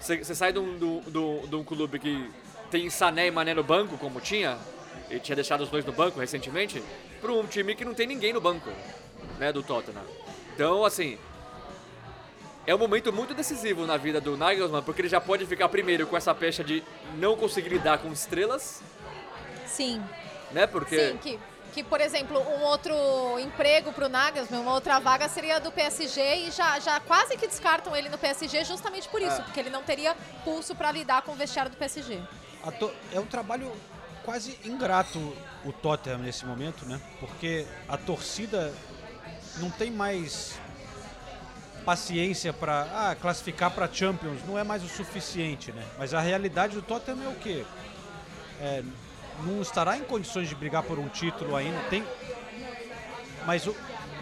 Você 0.00 0.18
você 0.22 0.34
sai 0.34 0.52
de 0.52 0.58
um, 0.58 0.76
do- 0.78 1.46
de 1.46 1.54
um 1.56 1.62
clube 1.64 1.98
que 1.98 2.30
tem 2.70 2.88
Sané 2.90 3.26
e 3.28 3.30
Mané 3.30 3.54
no 3.54 3.62
banco, 3.62 3.96
como 3.98 4.20
tinha, 4.20 4.58
e 5.10 5.18
tinha 5.20 5.36
deixado 5.36 5.60
os 5.62 5.68
dois 5.68 5.84
no 5.84 5.92
banco 5.92 6.18
recentemente, 6.18 6.82
para 7.20 7.32
um 7.32 7.46
time 7.46 7.74
que 7.74 7.84
não 7.84 7.94
tem 7.94 8.06
ninguém 8.06 8.32
no 8.32 8.40
banco, 8.40 8.70
né, 9.38 9.52
do 9.52 9.62
Tottenham. 9.62 10.02
Então, 10.54 10.84
assim, 10.84 11.18
é 12.66 12.74
um 12.74 12.78
momento 12.78 13.12
muito 13.12 13.34
decisivo 13.34 13.86
na 13.86 13.96
vida 13.96 14.20
do 14.20 14.36
Nagelsmann, 14.36 14.82
porque 14.82 15.00
ele 15.02 15.08
já 15.08 15.20
pode 15.20 15.44
ficar 15.46 15.68
primeiro 15.68 16.06
com 16.06 16.16
essa 16.16 16.34
pecha 16.34 16.62
de 16.62 16.82
não 17.16 17.36
conseguir 17.36 17.68
lidar 17.70 17.98
com 17.98 18.12
estrelas, 18.12 18.80
Sim, 19.66 20.02
né, 20.52 20.66
porque... 20.66 21.10
sim, 21.12 21.16
que, 21.18 21.40
que, 21.72 21.82
por 21.82 22.00
exemplo, 22.00 22.38
um 22.38 22.62
outro 22.62 22.94
emprego 23.40 23.92
pro 23.92 24.08
Nagelsmann, 24.08 24.60
uma 24.60 24.74
outra 24.74 24.98
vaga 24.98 25.28
seria 25.28 25.58
do 25.58 25.72
PSG 25.72 26.46
e 26.46 26.50
já, 26.50 26.78
já 26.78 27.00
quase 27.00 27.36
que 27.36 27.46
descartam 27.46 27.96
ele 27.96 28.08
no 28.10 28.18
PSG 28.18 28.64
justamente 28.64 29.08
por 29.08 29.20
isso, 29.22 29.42
porque 29.42 29.58
ele 29.58 29.70
não 29.70 29.82
teria 29.82 30.14
pulso 30.44 30.74
para 30.74 30.92
lidar 30.92 31.22
com 31.22 31.32
o 31.32 31.34
vestiário 31.34 31.70
do 31.70 31.76
PSG. 31.76 32.20
To- 32.78 32.92
É 33.12 33.18
um 33.18 33.24
trabalho 33.26 33.72
quase 34.22 34.56
ingrato 34.64 35.18
o 35.64 35.72
Tottenham 35.72 36.18
nesse 36.18 36.44
momento, 36.46 36.84
né? 36.84 37.00
Porque 37.18 37.66
a 37.88 37.96
torcida 37.96 38.72
não 39.56 39.70
tem 39.70 39.90
mais 39.90 40.60
paciência 41.84 42.52
para 42.52 42.82
ah, 42.94 43.16
classificar 43.20 43.70
para 43.70 43.88
Champions, 43.92 44.40
não 44.46 44.58
é 44.58 44.64
mais 44.64 44.82
o 44.82 44.88
suficiente, 44.88 45.72
né? 45.72 45.82
Mas 45.98 46.14
a 46.14 46.20
realidade 46.20 46.74
do 46.74 46.82
Tottenham 46.82 47.24
é 47.24 47.28
o 47.28 47.34
quê? 47.36 47.64
É, 48.60 48.82
não 49.44 49.60
estará 49.60 49.96
em 49.96 50.02
condições 50.04 50.48
de 50.48 50.54
brigar 50.54 50.82
por 50.82 50.98
um 50.98 51.08
título 51.08 51.56
ainda, 51.56 51.78
tem 51.90 52.04
mas 53.44 53.66
o- 53.66 53.74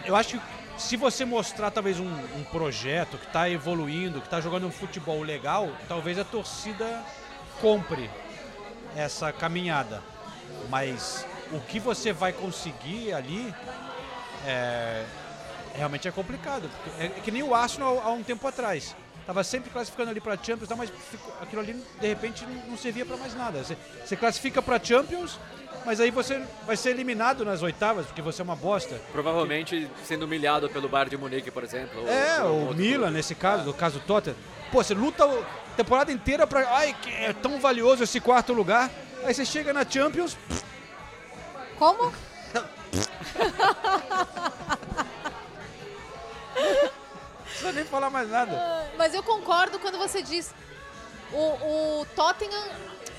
eu 0.05 0.17
acho 0.17 0.39
que 0.39 0.43
se 0.79 0.97
você 0.97 1.27
mostrar 1.27 1.71
talvez 1.71 2.01
um, 2.01 2.09
um 2.09 2.45
projeto 2.45 3.19
que 3.19 3.27
está 3.27 3.51
evoluindo, 3.51 4.21
que 4.21 4.27
está 4.27 4.41
jogando 4.41 4.67
um 4.67 4.71
futebol 4.73 5.23
legal, 5.23 5.69
talvez 5.87 6.19
a 6.19 6.25
torcida 6.25 7.05
compre 7.61 8.09
essa 8.97 9.31
caminhada. 9.31 10.03
Mas 10.71 11.27
o 11.53 11.61
que 11.61 11.79
você 11.79 12.13
vai 12.15 12.33
conseguir 12.33 13.13
ali 13.13 13.55
é, 14.47 15.05
realmente 15.75 16.07
é 16.09 16.11
complicado. 16.11 16.69
porque 16.85 17.03
É 17.05 17.09
que 17.09 17.31
nem 17.31 17.43
o 17.43 17.55
Arsenal 17.55 18.01
há 18.05 18.11
um 18.11 18.23
tempo 18.23 18.47
atrás. 18.47 18.95
Tava 19.27 19.45
sempre 19.45 19.71
classificando 19.71 20.11
ali 20.11 20.21
para 20.21 20.37
Champions, 20.43 20.69
tá, 20.69 20.75
mas 20.75 20.91
ficou- 21.11 21.33
aquilo 21.41 21.63
ali 21.63 21.75
de 22.01 22.07
repente 22.07 22.45
não, 22.69 22.77
servia 22.77 23.07
para 23.07 23.17
mais 23.17 23.35
nada. 23.35 23.63
Você, 23.63 23.77
você 24.05 24.17
classifica 24.17 24.61
para 24.61 24.83
Champions, 24.83 25.39
mas 25.87 26.01
aí 26.01 26.11
você 26.11 26.43
vai 26.67 26.77
ser 26.77 26.91
eliminado 26.91 27.45
nas 27.45 27.63
oitavas 27.63 28.07
porque 28.07 28.21
você 28.23 28.41
é 28.43 28.45
uma 28.45 28.57
bosta. 28.57 29.01
Provavelmente 29.13 29.89
sendo 30.05 30.25
humilhado 30.25 30.69
pelo 30.69 30.89
Bayern 30.89 31.11
de 31.11 31.17
Munique, 31.17 31.51
por 31.51 31.63
exemplo. 31.63 32.01
ou 32.03 32.09
É, 32.09 32.39
por 32.41 32.47
o 32.47 32.75
Milan 32.75 32.99
clube. 33.03 33.13
nesse 33.13 33.35
caso, 33.37 33.65
no 33.65 33.75
caso 33.75 34.01
do 34.01 34.05
Tottenham. 34.05 34.37
Pô, 34.73 34.83
você 34.83 34.95
luta 34.95 35.25
a 35.25 35.45
temporada 35.77 36.11
inteira 36.11 36.45
pra. 36.47 36.69
Ai, 36.77 36.97
que 37.01 37.11
é 37.13 37.33
tão 37.33 37.61
valioso 37.61 38.03
esse 38.03 38.21
quarto 38.21 38.53
lugar. 38.53 38.91
Aí 39.25 39.33
você 39.35 39.45
chega 39.45 39.73
na 39.73 39.85
Champions, 39.89 40.37
Como? 41.79 42.13
não 46.61 47.45
precisa 47.45 47.73
nem 47.73 47.85
falar 47.85 48.11
mais 48.11 48.29
nada. 48.31 48.91
Mas 48.97 49.15
eu 49.15 49.23
concordo 49.23 49.79
quando 49.79 49.99
você 49.99 50.23
diz 50.23 50.55
o, 51.33 52.01
o 52.01 52.07
Tottenham, 52.17 52.65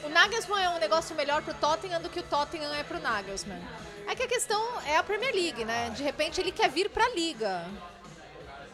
o 0.04 0.10
Nagelsmann 0.10 0.64
é 0.64 0.70
um 0.70 0.80
negócio 0.80 1.16
melhor 1.16 1.42
pro 1.42 1.54
Tottenham 1.54 2.02
do 2.02 2.10
que 2.10 2.20
o 2.20 2.24
Tottenham 2.24 2.74
é 2.74 2.84
pro 2.84 3.00
Nagelsmann. 3.00 3.62
É 4.08 4.16
que 4.16 4.24
a 4.24 4.28
questão 4.28 4.62
é 4.86 4.98
a 4.98 5.04
Premier 5.04 5.34
League, 5.34 5.64
né? 5.64 5.92
De 5.96 6.04
repente 6.04 6.42
ele 6.42 6.52
quer 6.52 6.70
vir 6.70 6.90
pra 6.90 7.08
Liga. 7.10 7.66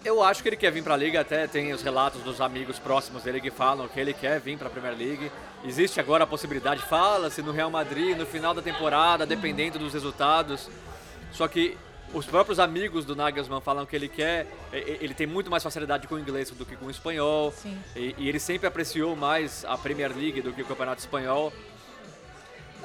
Eu 0.04 0.24
acho 0.24 0.42
que 0.42 0.50
ele 0.50 0.56
quer 0.56 0.72
vir 0.72 0.84
para 0.84 0.94
a 0.94 0.98
Liga, 0.98 1.20
até 1.20 1.48
tem 1.48 1.74
os 1.74 1.82
relatos 1.82 2.22
dos 2.22 2.40
amigos 2.40 2.80
próximos 2.80 3.24
dele 3.24 3.42
que 3.42 3.52
falam 3.52 3.88
que 3.88 4.00
ele 4.00 4.14
quer 4.14 4.40
vir 4.40 4.58
para 4.58 4.68
a 4.68 4.72
Premier 4.72 4.96
League. 4.98 5.32
Existe 5.66 6.00
agora 6.00 6.24
a 6.24 6.28
possibilidade, 6.28 6.82
fala-se 6.84 7.42
no 7.42 7.52
Real 7.52 7.70
Madrid 7.70 8.16
no 8.16 8.26
final 8.26 8.54
da 8.54 8.62
temporada, 8.62 9.26
dependendo 9.26 9.78
dos 9.78 9.94
resultados. 9.94 10.70
Só 11.32 11.48
que 11.48 11.78
os 12.14 12.26
próprios 12.26 12.60
amigos 12.60 13.04
do 13.06 13.16
Nagelsmann 13.16 13.62
falam 13.62 13.86
que 13.86 13.96
ele 13.96 14.08
quer, 14.08 14.48
ele 14.72 15.14
tem 15.14 15.28
muito 15.28 15.50
mais 15.52 15.62
facilidade 15.62 16.08
com 16.08 16.16
o 16.16 16.20
inglês 16.20 16.50
do 16.52 16.66
que 16.66 16.76
com 16.76 16.86
o 16.86 16.92
espanhol. 16.92 17.52
Sim. 17.52 17.78
E, 17.96 18.16
e 18.18 18.30
ele 18.30 18.40
sempre 18.40 18.68
apreciou 18.68 19.16
mais 19.16 19.66
a 19.66 19.78
Premier 19.78 20.16
League 20.16 20.42
do 20.42 20.54
que 20.54 20.62
o 20.62 20.66
Campeonato 20.66 21.00
Espanhol. 21.02 21.52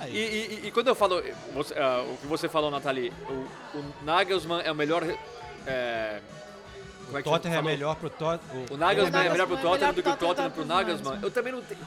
E, 0.08 0.16
e- 0.18 0.60
e 0.66 0.70
quando 0.72 0.88
eu 0.88 0.94
falo, 0.94 1.22
você- 1.54 1.74
ah, 1.78 2.02
o 2.06 2.16
que 2.16 2.26
você 2.26 2.48
falou, 2.48 2.70
Nathalie, 2.70 3.12
o, 3.28 3.78
o 3.78 3.84
Nagelsmann 4.02 4.62
é 4.64 4.72
o 4.72 4.74
melhor. 4.74 5.02
É, 5.66 6.20
como 7.06 7.18
é 7.18 7.22
que 7.22 7.28
Tottenham 7.28 7.58
é 7.58 7.62
melhor 7.62 7.94
pro 7.96 8.10
Tottenham. 8.10 8.66
O 8.70 8.76
Nagelsmann 8.76 9.26
é 9.26 9.30
melhor 9.30 9.46
pro 9.46 9.56
é 9.56 9.60
Tottenham 9.60 9.92
melhor 9.92 9.94
do 9.94 10.02
que 10.02 10.08
o 10.08 10.12
Tottenham 10.12 10.28
Tottenham 10.34 10.50
pro. 10.50 10.64
Nagelsmann. 10.64 11.18
Eu 11.22 11.30
também 11.30 11.52
não 11.52 11.62
tenho. 11.62 11.80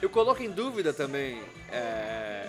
Eu 0.00 0.10
coloco 0.10 0.42
em 0.42 0.50
dúvida 0.50 0.92
também 0.92 1.42
é, 1.72 2.46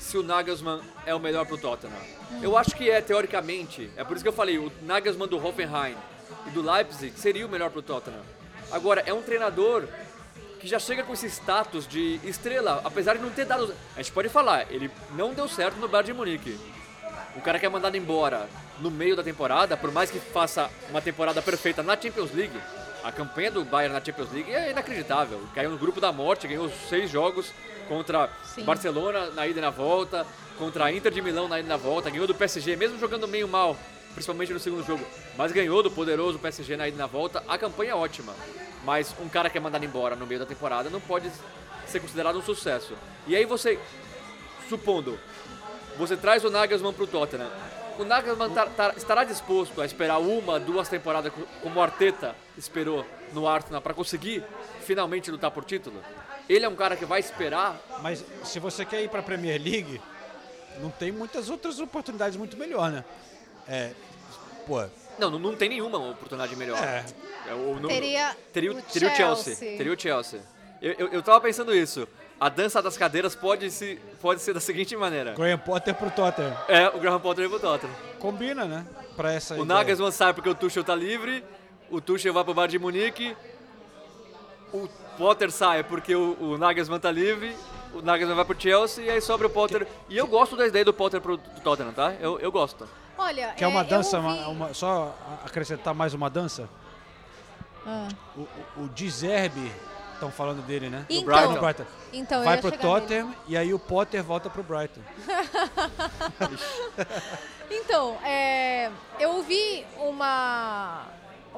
se 0.00 0.16
o 0.16 0.22
Nagelsmann 0.22 0.80
é 1.06 1.14
o 1.14 1.20
melhor 1.20 1.46
pro 1.46 1.58
Tottenham. 1.58 1.94
Eu 2.42 2.56
acho 2.56 2.74
que 2.74 2.90
é, 2.90 3.00
teoricamente. 3.00 3.90
É 3.96 4.02
por 4.02 4.16
isso 4.16 4.24
que 4.24 4.28
eu 4.28 4.32
falei, 4.32 4.58
o 4.58 4.72
Nagelsmann 4.82 5.28
do 5.28 5.44
Hoffenheim 5.44 5.96
e 6.46 6.50
do 6.50 6.62
Leipzig 6.62 7.12
seria 7.18 7.46
o 7.46 7.48
melhor 7.48 7.70
pro 7.70 7.82
Tottenham. 7.82 8.22
Agora, 8.72 9.02
é 9.06 9.12
um 9.12 9.22
treinador 9.22 9.84
que 10.58 10.66
já 10.66 10.78
chega 10.78 11.02
com 11.02 11.12
esse 11.12 11.26
status 11.26 11.86
de 11.86 12.20
estrela, 12.24 12.80
apesar 12.84 13.16
de 13.16 13.22
não 13.22 13.30
ter 13.30 13.44
dado. 13.44 13.74
A 13.94 14.02
gente 14.02 14.12
pode 14.12 14.28
falar, 14.28 14.70
ele 14.70 14.90
não 15.12 15.34
deu 15.34 15.48
certo 15.48 15.76
no 15.76 15.88
Bayern 15.88 16.12
de 16.12 16.18
Munique. 16.18 16.58
O 17.36 17.40
cara 17.40 17.58
que 17.58 17.66
é 17.66 17.68
mandado 17.68 17.96
embora 17.96 18.48
no 18.80 18.90
meio 18.90 19.14
da 19.14 19.22
temporada, 19.22 19.76
por 19.76 19.92
mais 19.92 20.10
que 20.10 20.18
faça 20.18 20.70
uma 20.88 21.00
temporada 21.00 21.40
perfeita 21.40 21.82
na 21.82 21.96
Champions 21.96 22.32
League, 22.32 22.58
a 23.02 23.12
campanha 23.12 23.50
do 23.50 23.64
Bayern 23.64 23.94
na 23.94 24.04
Champions 24.04 24.32
League 24.32 24.52
é 24.52 24.70
inacreditável. 24.70 25.40
Caiu 25.54 25.70
no 25.70 25.78
grupo 25.78 26.00
da 26.00 26.12
morte, 26.12 26.48
ganhou 26.48 26.70
seis 26.88 27.10
jogos 27.10 27.52
contra 27.90 28.30
Sim. 28.44 28.62
Barcelona 28.62 29.30
na 29.32 29.48
ida 29.48 29.58
e 29.58 29.60
na 29.60 29.70
volta, 29.70 30.24
contra 30.56 30.84
a 30.84 30.92
Inter 30.92 31.10
de 31.12 31.20
Milão 31.20 31.48
na 31.48 31.58
ida 31.58 31.66
e 31.66 31.68
na 31.68 31.76
volta, 31.76 32.08
ganhou 32.08 32.24
do 32.24 32.34
PSG, 32.36 32.76
mesmo 32.76 32.96
jogando 33.00 33.26
meio 33.26 33.48
mal, 33.48 33.76
principalmente 34.14 34.52
no 34.52 34.60
segundo 34.60 34.86
jogo, 34.86 35.04
mas 35.36 35.50
ganhou 35.50 35.82
do 35.82 35.90
poderoso 35.90 36.38
PSG 36.38 36.76
na 36.76 36.86
ida 36.86 36.94
e 36.96 36.98
na 36.98 37.06
volta. 37.08 37.42
A 37.48 37.58
campanha 37.58 37.90
é 37.90 37.94
ótima, 37.96 38.32
mas 38.84 39.12
um 39.20 39.28
cara 39.28 39.50
que 39.50 39.58
é 39.58 39.60
mandado 39.60 39.84
embora 39.84 40.14
no 40.14 40.24
meio 40.24 40.38
da 40.38 40.46
temporada 40.46 40.88
não 40.88 41.00
pode 41.00 41.28
ser 41.88 41.98
considerado 41.98 42.38
um 42.38 42.42
sucesso. 42.42 42.94
E 43.26 43.34
aí 43.34 43.44
você, 43.44 43.76
supondo, 44.68 45.18
você 45.98 46.16
traz 46.16 46.44
o 46.44 46.50
Nagelsmann 46.50 46.92
pro 46.92 47.08
Tottenham. 47.08 47.50
O 47.98 48.04
Nagelsmann 48.04 48.50
tá- 48.54 48.66
tá- 48.66 48.94
estará 48.96 49.24
disposto 49.24 49.80
a 49.82 49.84
esperar 49.84 50.18
uma, 50.18 50.60
duas 50.60 50.88
temporadas 50.88 51.32
co- 51.32 51.42
como 51.60 51.80
o 51.80 51.82
Arteta 51.82 52.36
esperou 52.56 53.04
no 53.32 53.48
Arsenal 53.48 53.82
para 53.82 53.92
conseguir 53.92 54.44
finalmente 54.84 55.28
lutar 55.30 55.50
por 55.50 55.64
título? 55.64 56.00
Ele 56.52 56.64
é 56.64 56.68
um 56.68 56.74
cara 56.74 56.96
que 56.96 57.04
vai 57.04 57.20
esperar. 57.20 57.80
Mas 58.02 58.24
se 58.44 58.58
você 58.58 58.84
quer 58.84 59.02
ir 59.04 59.08
pra 59.08 59.22
Premier 59.22 59.60
League, 59.62 60.00
não 60.80 60.90
tem 60.90 61.12
muitas 61.12 61.48
outras 61.48 61.78
oportunidades 61.78 62.36
muito 62.36 62.56
melhor, 62.56 62.90
né? 62.90 63.04
É. 63.68 63.92
Pô, 64.66 64.84
Não, 65.18 65.30
não, 65.30 65.38
não 65.38 65.54
tem 65.54 65.68
nenhuma 65.68 65.98
oportunidade 66.10 66.56
melhor. 66.56 66.82
é. 66.82 67.04
É, 67.48 67.54
o- 67.54 67.78
no- 67.78 67.88
Teria 67.88 68.36
teria, 68.52 68.72
o- 68.72 68.78
o 68.78 68.82
teria 68.82 69.12
o 69.12 69.14
Chelsea. 69.16 69.54
Chelsea. 69.54 69.76
Teria 69.78 69.92
o 69.92 70.00
Chelsea. 70.00 70.40
Eu, 70.82 70.92
eu, 70.98 71.08
eu 71.14 71.22
tava 71.22 71.40
pensando 71.40 71.74
isso. 71.74 72.08
A 72.40 72.48
dança 72.48 72.80
das 72.82 72.96
cadeiras 72.96 73.34
pode, 73.36 73.70
se, 73.70 74.00
pode 74.20 74.40
ser 74.40 74.52
da 74.54 74.60
seguinte 74.60 74.96
maneira. 74.96 75.34
Graham 75.34 75.58
Potter 75.58 75.94
pro 75.94 76.10
Tottenham. 76.10 76.56
É, 76.68 76.88
o 76.88 76.98
Graham 76.98 77.20
Potter 77.20 77.44
e 77.44 77.48
o 77.48 77.60
Tottenham. 77.60 77.94
Combina, 78.18 78.64
né? 78.64 78.84
Pra 79.14 79.32
essa 79.32 79.54
O 79.54 79.62
ideia. 79.62 79.66
Nagelsmann 79.78 80.10
sai 80.10 80.32
porque 80.32 80.48
o 80.48 80.54
Tuchel 80.54 80.82
tá 80.82 80.94
livre, 80.96 81.44
o 81.90 82.00
Tuchel 82.00 82.32
vai 82.32 82.42
pro 82.42 82.54
Bayern 82.54 82.72
de 82.72 82.78
Munique, 82.78 83.36
o 84.72 84.88
Potter 85.20 85.50
sai 85.52 85.84
porque 85.84 86.14
o, 86.16 86.34
o 86.40 86.56
Nagelsmann 86.58 86.98
tá 86.98 87.10
livre, 87.12 87.54
o 87.92 88.00
Nagelsmann 88.00 88.36
vai 88.36 88.44
pro 88.46 88.58
Chelsea 88.58 89.04
e 89.04 89.10
aí 89.10 89.20
sobra 89.20 89.46
o 89.46 89.50
Potter. 89.50 89.86
E 90.08 90.16
eu 90.16 90.26
gosto 90.26 90.56
da 90.56 90.66
ideia 90.66 90.82
do 90.84 90.94
Potter 90.94 91.20
pro 91.20 91.36
do 91.36 91.60
Tottenham, 91.60 91.92
tá? 91.92 92.14
Eu, 92.18 92.40
eu 92.40 92.50
gosto. 92.50 92.88
Olha, 93.18 93.48
Quer 93.52 93.66
uma 93.66 93.82
é, 93.82 93.84
dança, 93.84 94.16
ouvi- 94.18 94.28
uma- 94.28 94.48
uma- 94.48 94.74
só 94.74 95.14
acrescentar 95.44 95.92
mais 95.94 96.14
uma 96.14 96.30
dança? 96.30 96.66
Ah. 97.86 98.08
O, 98.34 98.40
o, 98.40 98.84
o 98.84 98.88
Dizerbe, 98.94 99.70
estão 100.14 100.30
falando 100.30 100.62
dele, 100.66 100.88
né? 100.88 101.04
Então, 101.10 101.24
Brighton. 101.26 101.52
No 101.52 101.60
Brighton. 101.60 101.84
então 102.14 102.42
Vai 102.44 102.56
pro 102.58 102.70
chegar 102.70 102.82
nele. 102.82 103.00
Tottenham 103.00 103.34
e 103.46 103.56
aí 103.58 103.74
o 103.74 103.78
Potter 103.78 104.24
volta 104.24 104.48
pro 104.48 104.62
Brighton. 104.62 105.02
Então, 107.72 108.16
é, 108.24 108.90
eu 109.20 109.30
ouvi 109.36 109.86
uma, 109.96 111.04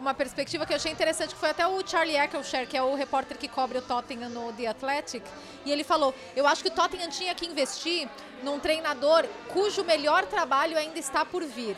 uma 0.03 0.13
perspectiva 0.13 0.67
que 0.67 0.73
eu 0.73 0.77
achei 0.77 0.91
interessante, 0.91 1.33
que 1.35 1.41
foi 1.41 1.51
até 1.51 1.65
o 1.67 1.87
Charlie 1.87 2.17
Eccleshare, 2.19 2.67
que 2.67 2.77
é 2.77 2.83
o 2.83 2.95
repórter 2.95 3.39
que 3.39 3.47
cobre 3.47 3.79
o 3.79 3.83
Tottenham 3.83 4.29
no 4.29 4.53
The 4.53 4.67
Athletic, 4.67 5.23
e 5.65 5.71
ele 5.71 5.85
falou, 5.85 6.13
eu 6.35 6.47
acho 6.47 6.63
que 6.63 6.69
o 6.69 6.73
Tottenham 6.73 7.09
tinha 7.09 7.35
que 7.35 7.47
investir 7.47 8.09
num 8.43 8.59
treinador 8.59 9.25
cujo 9.53 9.85
melhor 9.85 10.27
trabalho 10.27 10.77
ainda 10.77 10.99
está 10.99 11.25
por 11.25 11.45
vir. 11.45 11.77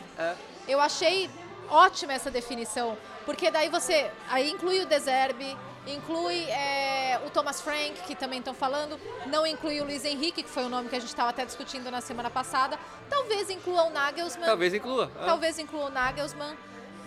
Eu 0.67 0.81
achei 0.81 1.29
ótima 1.69 2.13
essa 2.13 2.31
definição, 2.31 2.97
porque 3.25 3.51
daí 3.51 3.69
você 3.69 4.09
aí 4.29 4.49
inclui 4.49 4.81
o 4.81 4.87
Deserbe, 4.87 5.55
inclui 5.85 6.49
é, 6.49 7.21
o 7.27 7.29
Thomas 7.29 7.61
Frank, 7.61 7.93
que 8.07 8.15
também 8.15 8.39
estão 8.39 8.55
falando, 8.55 8.99
não 9.27 9.45
inclui 9.45 9.79
o 9.81 9.83
Luiz 9.83 10.03
Henrique, 10.03 10.41
que 10.41 10.49
foi 10.49 10.63
o 10.63 10.69
nome 10.69 10.89
que 10.89 10.95
a 10.95 10.99
gente 10.99 11.09
estava 11.09 11.29
até 11.29 11.45
discutindo 11.45 11.91
na 11.91 12.01
semana 12.01 12.31
passada, 12.31 12.79
talvez 13.07 13.51
inclua 13.51 13.83
o 13.83 13.89
Nagelsmann, 13.91 14.47
Talvez 14.47 14.73
inclua. 14.73 15.11
é. 15.21 15.25
talvez 15.25 15.59
inclua 15.59 15.85
o 15.85 15.89
Nagelsmann, 15.91 16.57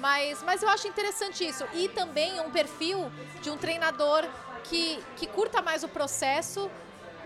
mas, 0.01 0.43
mas 0.43 0.63
eu 0.63 0.69
acho 0.69 0.87
interessante 0.89 1.47
isso. 1.47 1.65
E 1.75 1.89
também 1.89 2.41
um 2.41 2.51
perfil 2.51 3.11
de 3.43 3.51
um 3.51 3.57
treinador 3.57 4.25
que, 4.65 5.03
que 5.17 5.27
curta 5.27 5.61
mais 5.63 5.83
o 5.83 5.89
processo 5.89 6.71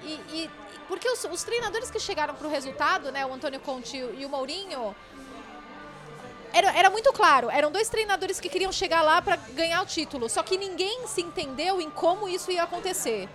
e, 0.03 0.13
e- 0.33 0.51
porque 0.89 1.09
os, 1.09 1.25
os 1.25 1.43
treinadores 1.43 1.91
que 1.91 1.99
chegaram 1.99 2.35
para 2.35 2.47
o 2.47 2.51
resultado, 2.51 3.11
né, 3.13 3.25
o 3.25 3.33
Antônio 3.33 3.61
Conte 3.61 3.97
e 3.97 4.27
o 4.27 4.29
Mourinho, 4.29 4.95
era, 6.53 6.71
era 6.77 6.91
muito 6.91 7.11
claro, 7.13 7.49
eram 7.51 7.71
dois 7.71 7.89
treinadores 7.89 8.39
que 8.39 8.49
queriam 8.49 8.71
chegar 8.71 9.01
lá 9.01 9.23
para 9.23 9.37
ganhar 9.37 9.81
o 9.81 9.87
título, 9.87 10.29
só 10.29 10.43
que 10.43 10.59
ninguém 10.59 11.07
se 11.07 11.23
entendeu 11.23 11.81
em 11.81 11.89
como 11.89 12.29
isso 12.29 12.51
ia 12.53 12.65
acontecer. 12.65 13.27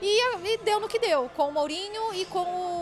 E, 0.00 0.36
e 0.46 0.58
deu 0.58 0.78
no 0.78 0.86
que 0.86 1.00
deu, 1.00 1.28
com 1.34 1.48
o 1.48 1.52
Mourinho 1.52 2.14
e 2.14 2.24
com 2.26 2.38
o, 2.38 2.77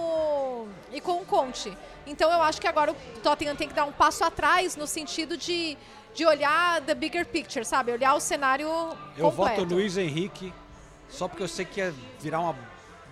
e 0.92 1.00
com 1.00 1.20
o 1.20 1.24
Conte. 1.24 1.76
Então 2.06 2.30
eu 2.30 2.42
acho 2.42 2.60
que 2.60 2.68
agora 2.68 2.92
o 2.92 2.94
Tottenham 3.22 3.56
tem 3.56 3.68
que 3.68 3.74
dar 3.74 3.84
um 3.84 3.92
passo 3.92 4.24
atrás 4.24 4.76
no 4.76 4.86
sentido 4.86 5.36
de, 5.36 5.76
de 6.14 6.24
olhar 6.24 6.80
the 6.82 6.94
bigger 6.94 7.26
picture, 7.26 7.64
sabe? 7.64 7.92
Olhar 7.92 8.14
o 8.14 8.20
cenário 8.20 8.68
Eu 9.16 9.30
completo. 9.30 9.60
voto 9.62 9.74
Luiz 9.74 9.96
Henrique, 9.96 10.52
só 11.08 11.26
porque 11.28 11.42
eu 11.42 11.48
sei 11.48 11.64
que 11.64 11.80
ia 11.80 11.94
virar 12.20 12.40
uma. 12.40 12.56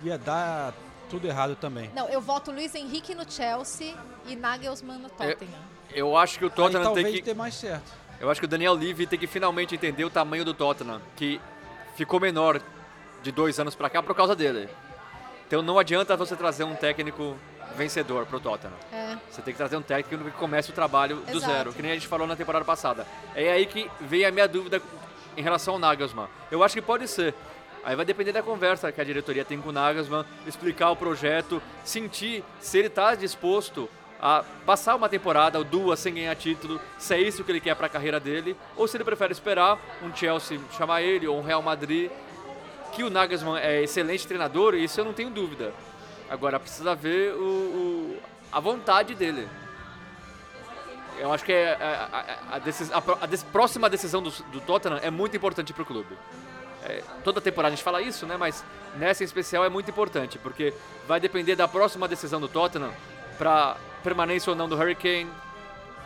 ia 0.03 0.17
dar 0.17 0.73
tudo 1.09 1.27
errado 1.27 1.55
também. 1.55 1.91
Não, 1.93 2.07
eu 2.09 2.21
voto 2.21 2.51
Luiz 2.51 2.73
Henrique 2.73 3.13
no 3.13 3.29
Chelsea 3.29 3.93
e 4.25 4.35
Nagelsmann 4.35 4.97
no 4.99 5.09
Tottenham. 5.09 5.75
Eu 5.93 6.17
acho 6.17 6.39
que 6.39 6.45
o 6.45 6.47
Aí 6.47 6.53
Tottenham 6.53 6.83
talvez 6.83 7.05
tem 7.07 7.15
que. 7.15 7.21
dê 7.21 7.33
mais 7.33 7.53
certo. 7.55 7.91
Eu 8.19 8.29
acho 8.31 8.39
que 8.39 8.45
o 8.45 8.49
Daniel 8.49 8.73
Levy 8.73 9.05
tem 9.05 9.19
que 9.19 9.27
finalmente 9.27 9.75
entender 9.75 10.03
o 10.05 10.09
tamanho 10.09 10.45
do 10.45 10.53
Tottenham, 10.53 11.01
que 11.15 11.39
ficou 11.95 12.19
menor 12.19 12.61
de 13.21 13.31
dois 13.31 13.59
anos 13.59 13.75
pra 13.75 13.89
cá 13.89 14.01
por 14.01 14.15
causa 14.15 14.35
dele. 14.35 14.69
Então 15.47 15.61
não 15.61 15.77
adianta 15.77 16.15
você 16.15 16.35
trazer 16.35 16.63
um 16.63 16.75
técnico 16.75 17.37
vencedor 17.75 18.25
pro 18.25 18.39
Tottenham. 18.39 18.73
É. 18.91 19.17
Você 19.29 19.41
tem 19.41 19.53
que 19.53 19.57
trazer 19.57 19.75
um 19.75 19.81
técnico 19.81 20.23
que 20.23 20.31
comece 20.31 20.69
o 20.69 20.73
trabalho 20.73 21.17
do 21.17 21.37
Exato. 21.37 21.53
zero, 21.53 21.73
que 21.73 21.81
nem 21.81 21.91
a 21.91 21.93
gente 21.95 22.07
falou 22.07 22.25
na 22.25 22.35
temporada 22.35 22.65
passada. 22.65 23.05
É 23.35 23.51
aí 23.51 23.65
que 23.65 23.89
veio 24.01 24.27
a 24.27 24.31
minha 24.31 24.47
dúvida 24.47 24.81
em 25.37 25.41
relação 25.41 25.75
ao 25.75 25.79
Nagelsmann. 25.79 26.27
Eu 26.49 26.63
acho 26.63 26.73
que 26.73 26.81
pode 26.81 27.07
ser. 27.07 27.33
Aí 27.83 27.95
vai 27.95 28.05
depender 28.05 28.31
da 28.31 28.41
conversa 28.41 28.91
que 28.91 28.99
a 28.99 29.03
diretoria 29.03 29.45
tem 29.45 29.61
com 29.61 29.69
o 29.69 29.71
Nagelsmann, 29.71 30.25
explicar 30.47 30.89
o 30.89 30.95
projeto, 30.95 31.61
sentir 31.83 32.43
se 32.59 32.79
ele 32.79 32.87
está 32.87 33.13
disposto 33.13 33.87
a 34.19 34.43
passar 34.65 34.95
uma 34.95 35.07
temporada 35.07 35.59
ou 35.59 35.63
duas 35.63 35.99
sem 35.99 36.13
ganhar 36.13 36.35
título, 36.35 36.81
se 36.97 37.13
é 37.13 37.19
isso 37.19 37.43
que 37.43 37.51
ele 37.51 37.59
quer 37.59 37.75
para 37.75 37.85
a 37.85 37.89
carreira 37.89 38.19
dele, 38.19 38.55
ou 38.75 38.87
se 38.87 38.97
ele 38.97 39.03
prefere 39.03 39.33
esperar 39.33 39.77
um 40.01 40.15
Chelsea 40.15 40.59
chamar 40.75 41.03
ele 41.03 41.27
ou 41.27 41.37
um 41.37 41.43
Real 41.43 41.61
Madrid, 41.61 42.09
que 42.91 43.03
o 43.03 43.09
Nagelsmann 43.09 43.59
é 43.59 43.83
excelente 43.83 44.25
treinador, 44.25 44.73
isso 44.73 44.99
eu 44.99 45.05
não 45.05 45.13
tenho 45.13 45.29
dúvida. 45.29 45.73
Agora 46.29 46.59
precisa 46.59 46.95
ver 46.95 47.33
o, 47.35 47.37
o- 47.43 48.19
a 48.51 48.59
vontade 48.59 49.13
dele. 49.15 49.47
Eu 51.17 51.31
acho 51.31 51.45
que 51.45 51.51
é, 51.53 51.73
a, 51.79 52.09
a- 52.51 52.55
a 52.55 52.57
a 52.57 53.25
a 53.25 53.51
próxima 53.51 53.89
decisão 53.89 54.21
do, 54.21 54.29
do 54.51 54.59
Tottenham 54.61 54.99
é 55.01 55.09
muito 55.09 55.35
importante 55.37 55.71
para 55.73 55.83
o 55.83 55.85
clube. 55.85 56.17
É, 56.83 57.01
toda 57.23 57.39
temporada 57.41 57.73
a 57.73 57.75
gente 57.75 57.83
fala 57.83 58.01
isso, 58.01 58.25
né? 58.25 58.35
Mas 58.37 58.63
nessa 58.97 59.23
em 59.23 59.25
especial 59.25 59.63
é 59.63 59.69
muito 59.69 59.89
importante, 59.89 60.37
porque 60.37 60.73
vai 61.07 61.19
depender 61.19 61.55
da 61.55 61.67
próxima 61.67 62.07
decisão 62.07 62.39
do 62.39 62.47
Tottenham 62.47 62.91
para 63.37 63.77
permanência 64.03 64.49
ou 64.49 64.55
não 64.55 64.67
do 64.67 64.75
Harry 64.75 64.95
Kane. 64.95 65.29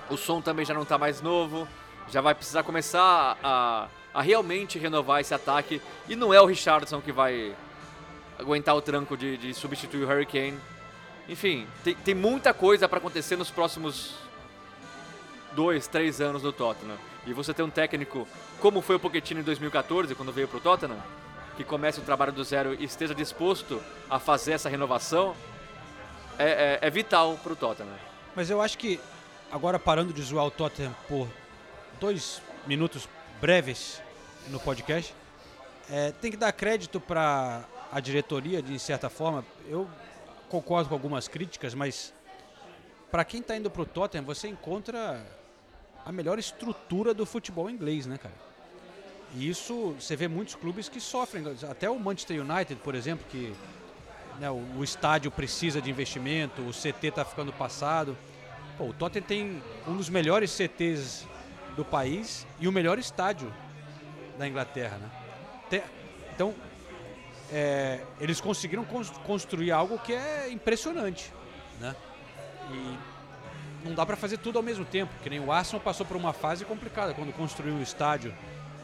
O 0.10 0.18
som 0.18 0.42
também 0.42 0.66
já 0.66 0.74
não 0.74 0.84
está 0.84 0.98
mais 0.98 1.22
novo, 1.22 1.68
já 2.10 2.22
vai 2.22 2.34
precisar 2.36 2.64
começar 2.64 3.38
a, 3.44 3.88
a 4.14 4.22
realmente 4.22 4.78
renovar 4.80 5.22
esse 5.22 5.34
ataque. 5.34 5.82
E 6.08 6.16
não 6.16 6.34
é 6.34 6.40
o 6.42 6.46
Richardson 6.46 7.02
que 7.02 7.12
vai 7.12 7.54
aguentar 8.40 8.76
o 8.76 8.82
tranco 8.82 9.18
de, 9.18 9.38
de 9.38 9.54
substituir 9.54 10.04
o 10.04 10.08
Harry 10.08 10.26
Kane. 10.26 10.58
Enfim, 11.28 11.68
tem, 11.84 11.94
tem 11.96 12.16
muita 12.16 12.54
coisa 12.54 12.88
para 12.88 12.98
acontecer 12.98 13.36
nos 13.36 13.52
próximos 13.52 14.16
dois, 15.52 15.88
três 15.88 16.22
anos 16.22 16.42
no 16.42 16.54
Tottenham. 16.54 16.98
E 17.28 17.34
você 17.34 17.54
tem 17.54 17.64
um 17.64 17.70
técnico 17.70 18.28
como 18.60 18.82
foi 18.82 18.96
o 18.96 19.00
Pochettino 19.00 19.42
em 19.42 19.44
2014, 19.44 20.16
quando 20.16 20.32
veio 20.32 20.48
pro 20.48 20.60
Tottenham, 20.60 20.98
que 21.56 21.64
comece 21.64 22.00
o 22.00 22.04
trabalho 22.04 22.32
do 22.32 22.44
zero 22.44 22.74
e 22.74 22.86
esteja 22.86 23.14
disposto 23.14 23.82
a 24.10 24.18
fazer 24.20 24.54
essa 24.54 24.70
renovação, 24.70 25.36
é, 26.38 26.80
é, 26.82 26.88
é 26.88 26.90
vital 26.90 27.38
pro 27.44 27.56
Tottenham. 27.56 27.94
Mas 28.36 28.50
eu 28.50 28.62
acho 28.62 28.78
que, 28.78 29.00
agora 29.52 29.78
parando 29.78 30.14
de 30.14 30.22
zoar 30.22 30.46
o 30.46 30.52
Tottenham 30.52 30.96
por 31.08 31.28
dois 32.00 32.42
minutos 32.66 33.08
breves 33.42 34.02
no 34.48 34.60
podcast, 34.60 35.14
é, 35.90 36.12
tem 36.14 36.32
que 36.32 36.38
dar 36.38 36.52
crédito 36.52 37.00
para 37.00 37.66
a 37.92 38.00
diretoria, 38.00 38.62
de 38.62 38.78
certa 38.80 39.10
forma. 39.10 39.46
Eu 39.68 39.88
concordo 40.48 40.90
com 40.90 40.96
algumas 40.96 41.28
críticas, 41.28 41.74
mas 41.74 42.14
para 43.12 43.24
quem 43.26 43.42
está 43.42 43.56
indo 43.56 43.70
para 43.70 43.82
o 43.82 43.86
Tottenham, 43.86 44.26
você 44.26 44.48
encontra 44.48 45.26
a 46.06 46.12
melhor 46.12 46.40
estrutura 46.40 47.14
do 47.14 47.26
futebol 47.26 47.70
inglês, 47.70 48.06
né, 48.06 48.18
cara? 48.18 48.36
E 49.36 49.48
isso 49.48 49.96
você 50.00 50.16
vê 50.16 50.28
muitos 50.28 50.56
clubes 50.56 50.90
que 50.90 51.00
sofrem, 51.00 51.44
até 51.70 51.90
o 51.90 52.00
Manchester 52.00 52.42
United, 52.44 52.82
por 52.82 52.96
exemplo, 52.96 53.26
que 53.30 53.54
né, 54.40 54.50
o, 54.50 54.64
o 54.78 54.84
estádio 54.84 55.30
precisa 55.30 55.82
de 55.82 55.90
investimento, 55.90 56.62
o 56.62 56.72
CT 56.72 57.08
está 57.08 57.24
ficando 57.26 57.54
passado. 57.54 58.18
Pô, 58.78 58.86
o 58.86 58.94
Tottenham 58.94 59.26
tem 59.26 59.64
um 59.88 59.96
dos 59.98 60.10
melhores 60.10 60.50
CTs 60.52 61.28
do 61.76 61.86
país 61.86 62.48
e 62.60 62.68
o 62.68 62.72
melhor 62.72 62.98
estádio 62.98 63.54
da 64.38 64.48
Inglaterra, 64.48 64.98
né? 64.98 65.10
Tem- 65.70 65.84
então, 66.34 66.56
é, 67.52 68.02
eles 68.20 68.40
conseguiram 68.42 68.84
cons- 68.86 69.10
construir 69.26 69.72
algo 69.72 69.98
que 70.00 70.14
é 70.14 70.50
impressionante, 70.52 71.32
né? 71.80 71.96
E 72.72 72.98
não 73.88 73.96
dá 73.96 74.06
para 74.06 74.16
fazer 74.16 74.38
tudo 74.38 74.58
ao 74.58 74.64
mesmo 74.64 74.86
tempo, 74.86 75.12
que 75.24 75.30
nem 75.30 75.40
o 75.40 75.52
Arsenal 75.52 75.82
passou 75.82 76.06
por 76.06 76.16
uma 76.18 76.34
fase 76.34 76.66
complicada 76.66 77.14
quando 77.14 77.34
construiu 77.34 77.76
o 77.76 77.82
estádio, 77.82 78.34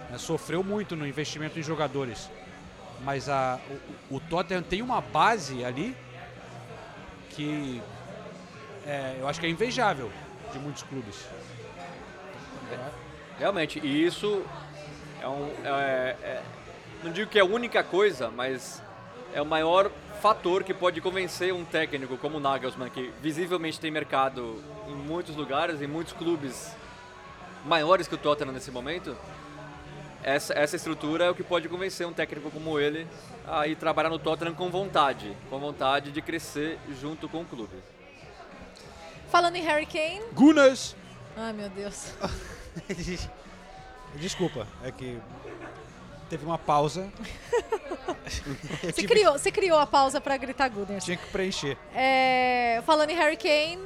né? 0.09 0.17
sofreu 0.17 0.63
muito 0.63 0.95
no 0.95 1.05
investimento 1.05 1.59
em 1.59 1.63
jogadores, 1.63 2.29
mas 3.03 3.27
a, 3.29 3.59
o, 4.09 4.15
o 4.15 4.19
Tottenham 4.19 4.63
tem 4.63 4.81
uma 4.81 5.01
base 5.01 5.63
ali 5.65 5.95
que 7.31 7.81
é, 8.87 9.17
eu 9.19 9.27
acho 9.27 9.39
que 9.39 9.45
é 9.45 9.49
invejável 9.49 10.09
de 10.53 10.59
muitos 10.59 10.81
clubes. 10.83 11.25
Realmente, 13.37 13.79
e 13.83 14.05
isso 14.05 14.43
é 15.21 15.27
um. 15.27 15.51
é- 15.65 16.15
é- 16.23 16.34
não 17.05 17.11
digo 17.11 17.29
que 17.29 17.37
é 17.37 17.41
a 17.41 17.45
única 17.45 17.83
coisa, 17.83 18.31
mas 18.31 18.81
é 19.31 19.39
o 19.39 19.45
maior 19.45 19.91
fator 20.21 20.63
que 20.63 20.73
pode 20.73 20.99
convencer 21.01 21.53
um 21.53 21.63
técnico 21.63 22.17
como 22.17 22.37
o 22.37 22.39
Nagelsmann, 22.39 22.89
que 22.89 23.13
visivelmente 23.21 23.79
tem 23.79 23.91
mercado 23.91 24.59
em 24.87 24.95
muitos 24.95 25.35
lugares, 25.35 25.81
em 25.83 25.87
muitos 25.87 26.13
clubes 26.13 26.71
maiores 27.63 28.07
que 28.07 28.15
o 28.15 28.17
Tottenham 28.17 28.51
nesse 28.51 28.71
momento. 28.71 29.15
Essa, 30.23 30.55
essa 30.55 30.75
estrutura 30.75 31.25
é 31.25 31.29
o 31.29 31.35
que 31.35 31.43
pode 31.43 31.69
convencer 31.69 32.07
um 32.07 32.13
técnico 32.13 32.49
como 32.49 32.79
ele 32.79 33.07
a 33.47 33.67
ir 33.67 33.75
trabalhar 33.75 34.09
no 34.09 34.17
Tottenham 34.17 34.55
com 34.55 34.71
vontade, 34.71 35.37
com 35.47 35.59
vontade 35.59 36.11
de 36.11 36.21
crescer 36.23 36.79
junto 36.99 37.29
com 37.29 37.41
o 37.41 37.45
clube. 37.45 37.75
Falando 39.29 39.57
em 39.57 39.61
Harry 39.61 39.85
Kane. 39.85 40.21
Gunas! 40.33 40.95
Ai, 41.37 41.53
meu 41.53 41.69
Deus. 41.69 42.13
Desculpa, 44.15 44.65
é 44.83 44.91
que 44.91 45.19
teve 46.29 46.45
uma 46.45 46.57
pausa. 46.57 47.09
Você 48.81 48.91
tive- 48.93 49.07
criou, 49.07 49.33
você 49.33 49.51
criou 49.51 49.77
a 49.79 49.85
pausa 49.85 50.19
pra 50.19 50.35
gritar 50.37 50.67
Gooders. 50.69 51.03
Tinha 51.05 51.15
que 51.17 51.27
preencher. 51.27 51.77
É, 51.93 52.81
falando 52.85 53.11
em 53.11 53.15
Harry 53.15 53.37
Kane, 53.37 53.79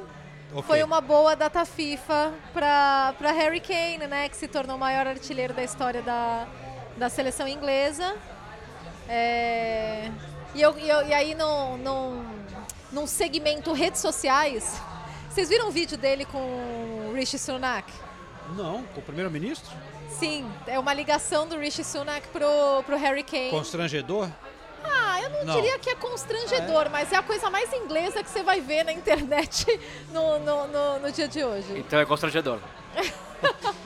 Ok. 0.52 0.64
foi 0.64 0.82
uma 0.84 1.02
boa 1.02 1.36
data 1.36 1.66
FIFA 1.66 2.34
pra, 2.54 3.14
pra 3.18 3.32
Harry 3.32 3.60
Kane, 3.60 4.08
né? 4.08 4.30
Que 4.30 4.38
se 4.38 4.48
tornou 4.48 4.76
o 4.78 4.80
maior 4.80 5.06
artilheiro 5.08 5.54
da 5.54 5.64
história 5.64 6.02
da, 6.02 6.48
da 6.98 7.10
seleção 7.10 7.48
inglesa. 7.48 8.16
É, 9.08 10.10
e, 10.56 10.62
eu, 10.62 10.78
e, 10.78 10.88
eu- 10.90 11.06
e 11.08 11.14
aí, 11.14 11.36
num, 11.36 11.78
num, 11.78 12.26
num 12.92 13.08
segmento 13.08 13.74
redes 13.74 14.00
sociais, 14.02 14.80
vocês 15.30 15.50
viram 15.50 15.68
o 15.68 15.72
vídeo 15.72 15.98
dele 15.98 16.26
com 16.26 16.38
o 17.10 17.14
Rishi 17.14 17.38
Sunak? 17.38 17.92
Não, 18.56 18.84
com 18.84 19.00
o 19.00 19.04
primeiro-ministro? 19.04 19.76
Sim, 20.10 20.52
é 20.68 20.78
uma 20.80 20.94
ligação 20.94 21.48
do 21.48 21.58
Rishi 21.58 21.84
Sunak 21.84 22.28
pro, 22.30 22.84
pro 22.86 22.98
Harry 22.98 23.24
Kane. 23.24 23.50
Constrangedor? 23.52 24.30
Ah, 24.84 25.22
eu 25.22 25.30
não, 25.30 25.46
Não. 25.46 25.56
diria 25.56 25.78
que 25.78 25.90
é 25.90 25.96
constrangedor, 25.96 26.90
mas 26.90 27.12
é 27.12 27.18
a 27.18 27.22
coisa 27.24 27.50
mais 27.50 27.72
inglesa 27.74 28.24
que 28.24 28.30
você 28.30 28.42
vai 28.42 28.60
ver 28.62 28.84
na 28.86 28.92
internet 28.94 29.66
no, 30.12 30.40
no, 30.40 30.68
no, 30.68 31.00
no 31.00 31.12
dia 31.12 31.28
de 31.28 31.44
hoje. 31.44 31.78
Então 31.80 32.00
é 32.00 32.06
constrangedor. 32.06 32.60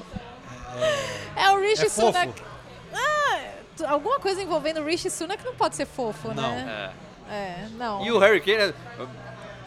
É 1.35 1.51
o 1.51 1.59
Rishi 1.59 1.85
É 1.85 1.89
fofo? 1.89 2.11
Sunak. 2.11 2.41
Ah, 2.91 3.39
alguma 3.89 4.19
coisa 4.19 4.41
envolvendo 4.41 4.81
o 4.81 4.85
Rishi 4.85 5.09
Sunak 5.09 5.43
não 5.45 5.53
pode 5.55 5.75
ser 5.75 5.85
fofo, 5.85 6.29
Não. 6.29 6.41
né? 6.41 6.91
É. 7.29 7.33
É, 7.33 7.67
não. 7.77 8.03
E 8.05 8.11
o 8.11 8.19
Harry 8.19 8.41
Kane, 8.41 8.73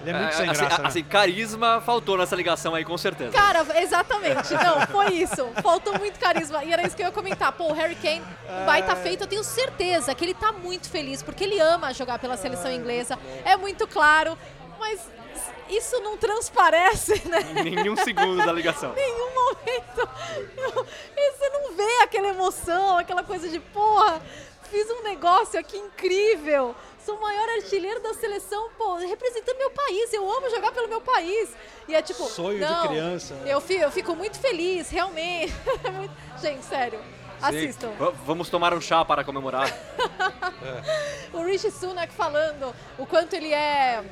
Ele 0.07 0.17
é 0.17 0.21
muito 0.21 0.35
é, 0.35 0.37
sem 0.37 0.49
assim, 0.49 0.61
graça, 0.61 0.83
né? 0.83 0.89
assim, 0.89 1.03
carisma 1.03 1.81
faltou 1.81 2.17
nessa 2.17 2.37
ligação 2.37 2.77
aí, 2.77 2.85
com 2.85 2.97
certeza. 2.97 3.33
Cara, 3.33 3.67
exatamente. 3.81 4.55
Não, 4.55 4.87
foi 4.87 5.15
isso. 5.15 5.49
Faltou 5.61 5.99
muito 5.99 6.21
carisma. 6.21 6.63
E 6.63 6.73
era 6.73 6.87
isso 6.87 6.95
que 6.95 7.03
eu 7.03 7.07
ia 7.07 7.13
comentar. 7.13 7.51
Pô, 7.51 7.71
o 7.71 7.73
Harry 7.73 7.97
Kane, 7.97 8.23
um 8.49 8.65
baita 8.65 8.95
feito. 8.95 9.23
Eu 9.23 9.27
tenho 9.27 9.43
certeza 9.43 10.15
que 10.15 10.25
ele 10.25 10.35
tá 10.35 10.53
muito 10.53 10.89
feliz, 10.89 11.25
porque 11.25 11.43
ele 11.43 11.59
ama 11.59 11.93
jogar 11.93 12.21
pela 12.21 12.37
seleção 12.37 12.71
inglesa. 12.71 13.19
É 13.45 13.57
muito 13.57 13.89
claro. 13.89 14.39
Mas 14.79 15.01
isso 15.69 15.99
não 16.01 16.17
transparece, 16.17 17.27
né? 17.29 17.41
Em 17.67 17.75
nenhum 17.75 17.97
segundo 17.97 18.45
da 18.45 18.53
ligação. 18.53 18.93
nenhum 18.95 19.35
momento. 19.35 20.09
você 21.37 21.51
não 21.51 21.73
vê 21.75 22.03
aquela 22.05 22.29
emoção, 22.29 22.99
aquela 22.99 23.25
coisa 23.25 23.49
de, 23.49 23.59
porra, 23.59 24.23
fiz 24.71 24.89
um 24.89 25.03
negócio 25.03 25.59
aqui 25.59 25.77
incrível. 25.77 26.77
Sou 27.07 27.15
o 27.17 27.21
maior 27.23 27.49
artilheiro 27.51 28.01
da 28.01 28.13
seleção, 28.15 28.69
pô, 28.77 28.97
representando 28.97 29.57
meu 29.59 29.71
país. 29.71 30.13
Eu 30.13 30.29
amo 30.29 30.51
jogar 30.51 30.73
pelo 30.73 30.89
meu 30.89 31.01
país. 31.01 31.51
E 31.87 31.95
é 31.95 32.03
tipo. 32.03 32.25
Sonho 32.25 32.59
de 32.59 32.65
não, 32.65 32.89
criança. 32.89 33.35
Eu 33.47 33.61
fico, 33.61 33.81
eu 33.85 33.93
fico 33.93 34.17
muito 34.17 34.39
feliz, 34.41 34.91
realmente. 34.91 35.55
É 36.37 36.39
Gente, 36.39 36.65
sério. 36.65 37.01
Assistam. 37.41 37.91
V- 37.91 38.13
vamos 38.27 38.51
tomar 38.51 38.75
um 38.75 38.81
chá 38.81 39.05
para 39.05 39.23
comemorar. 39.25 39.73
O 41.33 41.43
Rishi 41.45 41.71
Sunak 41.71 42.13
falando 42.13 42.75
o 42.99 43.07
quanto 43.07 43.35
ele 43.35 43.53
é 43.53 44.03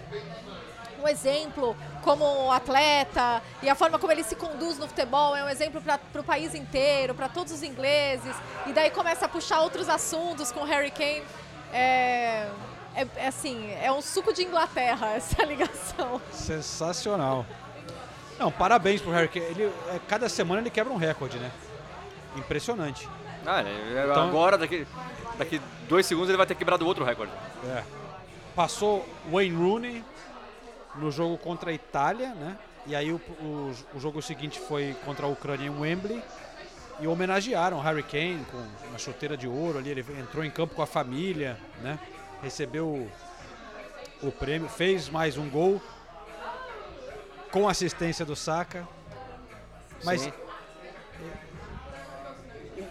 um 1.03 1.09
exemplo 1.09 1.77
como 2.03 2.51
atleta 2.53 3.43
e 3.63 3.69
a 3.69 3.75
forma 3.75 3.99
como 3.99 4.13
ele 4.13 4.23
se 4.23 4.37
conduz 4.37 4.79
no 4.79 4.87
futebol 4.87 5.35
é 5.35 5.43
um 5.43 5.49
exemplo 5.49 5.81
para 5.83 6.21
o 6.21 6.25
país 6.25 6.55
inteiro, 6.55 7.15
para 7.15 7.29
todos 7.29 7.53
os 7.53 7.63
ingleses. 7.63 8.35
E 8.67 8.73
daí 8.73 8.91
começa 8.91 9.25
a 9.27 9.29
puxar 9.29 9.61
outros 9.63 9.89
assuntos 9.89 10.53
com 10.53 10.61
o 10.61 10.65
Harry 10.65 10.91
Kane. 10.91 11.23
É, 11.73 12.49
é, 12.95 13.07
é 13.17 13.27
assim, 13.29 13.71
é 13.73 13.91
um 13.93 14.01
suco 14.03 14.33
de 14.33 14.43
Inglaterra 14.43 15.13
essa 15.17 15.43
ligação. 15.45 16.21
Sensacional. 16.33 17.45
Não, 18.39 18.51
parabéns 18.51 19.01
pro 19.01 19.11
Harry 19.13 19.29
Kane. 19.29 19.47
Ele, 19.47 19.65
é, 19.65 20.01
cada 20.09 20.29
semana 20.29 20.61
ele 20.61 20.71
quebra 20.71 20.93
um 20.93 20.97
recorde, 20.97 21.39
né? 21.39 21.51
Impressionante. 22.37 23.09
Ah, 23.47 23.63
Então- 23.63 24.29
agora, 24.29 24.59
daqui, 24.59 24.87
daqui 25.39 25.61
dois 25.89 26.05
segundos, 26.07 26.29
ele 26.31 26.37
vai 26.39 26.47
ter 26.47 26.55
quebrado 26.55 26.87
outro 26.87 27.05
recorde. 27.05 27.33
É. 27.67 27.83
Passou 28.57 29.07
Wayne 29.31 29.55
Rooney 29.57 30.05
no 30.97 31.11
jogo 31.11 31.37
contra 31.39 31.71
a 31.71 31.73
Itália, 31.75 32.35
né? 32.35 32.57
E 32.87 32.95
aí 32.95 33.13
o, 33.13 33.17
o, 33.41 33.73
o 33.95 34.01
jogo 34.01 34.21
seguinte 34.21 34.59
foi 34.61 34.95
contra 35.05 35.27
a 35.27 35.29
Ucrânia 35.29 35.67
em 35.67 35.71
Wembley. 35.71 36.23
E 37.01 37.07
homenagearam 37.09 37.79
o 37.79 37.81
Harry 37.81 38.03
Kane 38.05 38.45
com 38.51 38.59
uma 38.89 38.99
chuteira 38.99 39.37
de 39.37 39.49
ouro 39.49 39.79
ali. 39.79 39.91
Ele 39.91 40.05
entrou 40.21 40.45
em 40.45 40.51
campo 40.51 40.75
com 40.75 40.83
a 40.83 40.87
família, 40.87 41.59
né? 41.83 41.99
Recebeu 42.45 42.87
o, 42.87 44.27
o 44.29 44.31
prêmio, 44.31 44.69
fez 44.69 45.09
mais 45.09 45.39
um 45.39 45.49
gol 45.49 45.81
com 47.51 47.67
assistência 47.69 48.25
do 48.25 48.37
Saka. 48.37 48.87
Mas 50.05 50.21
Sim. 50.21 50.33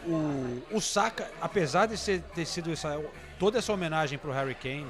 o, 0.08 0.64
o 0.78 0.82
Saka, 0.82 1.30
apesar 1.40 1.86
de 1.86 1.98
ser, 1.98 2.22
ter 2.34 2.46
sido 2.46 2.72
essa, 2.72 3.00
toda 3.38 3.60
essa 3.60 3.72
homenagem 3.72 4.18
pro 4.18 4.32
Harry 4.32 4.56
Kane, 4.56 4.88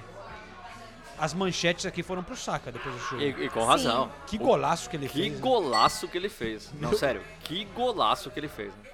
as 1.19 1.33
manchetes 1.33 1.85
aqui 1.85 2.01
foram 2.01 2.23
pro 2.23 2.35
Saka 2.37 2.71
depois 2.71 2.95
do 2.95 3.01
jogo. 3.01 3.21
E, 3.21 3.45
e 3.45 3.49
com 3.49 3.65
razão. 3.65 4.09
Que 4.25 4.37
golaço 4.37 4.89
que 4.89 4.95
ele 4.95 5.09
Que 5.09 5.13
fez. 5.19 5.33
né? 5.33 5.39
golaço 5.39 6.07
que 6.07 6.17
ele 6.17 6.29
fez. 6.29 6.71
Não, 6.79 6.93
sério, 6.97 7.21
que 7.43 7.65
golaço 7.65 8.31
que 8.31 8.39
ele 8.39 8.47
fez. 8.47 8.73
né? 8.75 8.89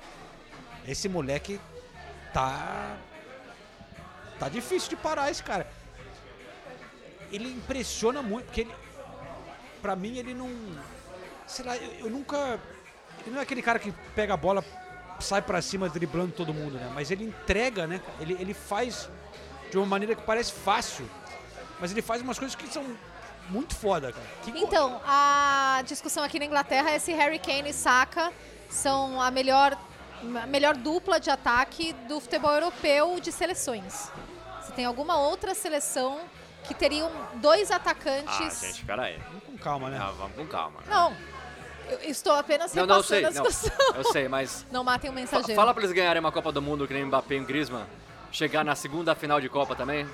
Esse 0.87 1.07
moleque 1.07 1.59
tá. 2.33 2.97
Tá 4.39 4.49
difícil 4.49 4.89
de 4.89 4.95
parar 4.95 5.29
esse 5.29 5.43
cara. 5.43 5.67
Ele 7.31 7.49
impressiona 7.49 8.21
muito, 8.21 8.45
porque 8.45 8.61
ele. 8.61 8.75
Pra 9.81 9.95
mim, 9.95 10.17
ele 10.17 10.33
não. 10.33 10.49
Sei 11.47 11.65
lá, 11.65 11.75
eu, 11.77 12.05
eu 12.05 12.09
nunca. 12.09 12.59
Ele 13.21 13.31
não 13.31 13.39
é 13.39 13.43
aquele 13.43 13.61
cara 13.61 13.77
que 13.77 13.91
pega 14.15 14.33
a 14.33 14.37
bola, 14.37 14.63
sai 15.19 15.41
pra 15.41 15.61
cima 15.61 15.89
driblando 15.89 16.31
todo 16.31 16.53
mundo, 16.53 16.75
né? 16.75 16.89
Mas 16.93 17.11
ele 17.11 17.25
entrega, 17.25 17.85
né? 17.85 18.01
Ele, 18.19 18.33
ele 18.39 18.53
faz 18.53 19.09
de 19.69 19.77
uma 19.77 19.85
maneira 19.85 20.15
que 20.15 20.23
parece 20.23 20.51
fácil, 20.51 21.07
mas 21.79 21.91
ele 21.91 22.01
faz 22.01 22.21
umas 22.21 22.39
coisas 22.39 22.55
que 22.55 22.67
são 22.67 22.83
muito 23.49 23.75
foda, 23.75 24.11
cara. 24.11 24.25
Que 24.43 24.51
Então, 24.51 25.01
a 25.05 25.81
discussão 25.85 26.23
aqui 26.23 26.39
na 26.39 26.45
Inglaterra 26.45 26.91
é 26.91 26.99
se 26.99 27.11
Harry 27.13 27.39
Kane 27.39 27.69
e 27.69 27.73
Saka 27.73 28.31
são 28.69 29.21
a 29.21 29.29
melhor, 29.29 29.77
a 30.41 30.47
melhor 30.47 30.75
dupla 30.75 31.19
de 31.19 31.29
ataque 31.29 31.93
do 32.07 32.19
futebol 32.19 32.53
europeu 32.53 33.19
de 33.19 33.31
seleções. 33.31 34.11
Tem 34.79 34.85
alguma 34.85 35.17
outra 35.19 35.53
seleção 35.53 36.21
que 36.63 36.73
teriam 36.73 37.11
dois 37.35 37.69
Ah, 37.69 37.75
atacantes. 37.75 38.61
gente, 38.61 38.85
peraí. 38.85 39.19
Vamos 39.27 39.43
com 39.43 39.57
calma, 39.57 39.89
né? 39.89 39.99
Ah, 40.01 40.13
vamos 40.17 40.37
com 40.37 40.47
calma. 40.47 40.79
Não, 40.87 41.13
eu 41.89 42.09
estou 42.09 42.31
apenas 42.31 42.73
Não, 42.73 42.85
não, 42.85 43.03
sei. 43.03 43.25
a 43.25 43.29
Não, 43.29 43.43
discussão. 43.43 43.73
eu 43.93 44.05
sei, 44.05 44.29
mas 44.29 44.65
Não 44.71 44.81
matem 44.81 45.09
o 45.09 45.13
fa- 45.13 45.19
mensageiro. 45.19 45.53
fala 45.53 45.73
pra 45.73 45.83
eles 45.83 45.93
ganharem 45.93 46.21
uma 46.21 46.31
Copa 46.31 46.49
do 46.53 46.61
Mundo 46.61 46.87
que 46.87 46.93
nem 46.93 47.03
Mbappé 47.03 47.35
e 47.35 47.41
o 47.41 47.45
Griezmann, 47.45 47.83
chegar 48.31 48.63
na 48.63 48.73
segunda 48.73 49.13
final 49.13 49.41
de 49.41 49.49
Copa 49.49 49.75
também 49.75 50.07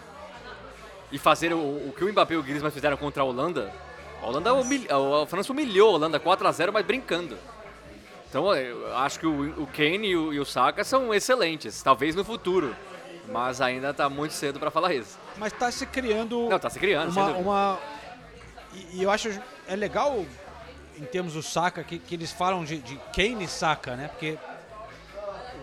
e 1.12 1.20
fazer 1.20 1.54
o, 1.54 1.58
o 1.60 1.94
que 1.96 2.04
o 2.04 2.12
Mbappé 2.12 2.34
e 2.34 2.38
o 2.38 2.42
Griezmann 2.42 2.72
fizeram 2.72 2.98
contra 2.98 3.22
a 3.22 3.26
Holanda. 3.28 3.72
A 4.20 4.26
Holanda 4.26 4.52
humilha, 4.56 4.90
a 5.22 5.28
França 5.28 5.52
humilhou 5.54 5.92
a 5.92 5.94
Holanda 5.94 6.20
4 6.20 6.48
a 6.48 6.52
0, 6.52 6.74
mas 6.74 6.84
brincando. 6.84 7.38
Então, 8.28 8.52
eu 8.56 8.98
acho 8.98 9.20
que 9.20 9.28
o, 9.28 9.62
o 9.62 9.68
Kane 9.68 10.08
e 10.08 10.18
o, 10.18 10.34
e 10.34 10.40
o 10.40 10.46
Saka 10.46 10.84
são 10.84 11.14
excelentes, 11.14 11.84
talvez 11.84 12.16
no 12.16 12.26
futuro, 12.26 12.76
mas 13.32 13.62
ainda 13.62 13.94
tá 13.94 14.10
muito 14.10 14.34
cedo 14.34 14.60
pra 14.60 14.72
falar 14.72 14.94
isso. 14.94 15.18
Mas 15.38 15.54
tá 15.54 15.72
se 15.72 15.86
criando 15.86 16.50
Não, 16.50 16.60
tá 16.60 16.70
se 16.70 16.80
criando, 16.80 17.12
uma, 17.12 17.30
uma 17.38 17.80
e, 18.74 19.00
e 19.00 19.04
eu 19.04 19.12
acho 19.12 19.30
é 19.68 19.76
legal 19.76 20.26
em 20.98 21.06
termos 21.06 21.34
do 21.34 21.44
Saka 21.44 21.84
que, 21.84 22.00
que 22.00 22.16
eles 22.16 22.32
falam 22.32 22.64
de, 22.64 22.78
de 22.80 23.00
Kane 23.14 23.48
Saka, 23.48 23.96
né? 23.96 24.08
Porque 24.08 24.38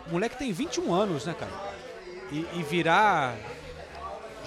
o 0.06 0.10
moleque 0.10 0.36
tem 0.36 0.52
21 0.52 0.92
anos, 0.92 1.24
né, 1.24 1.34
cara? 1.38 1.52
E, 2.30 2.46
e 2.54 2.62
virar 2.62 3.34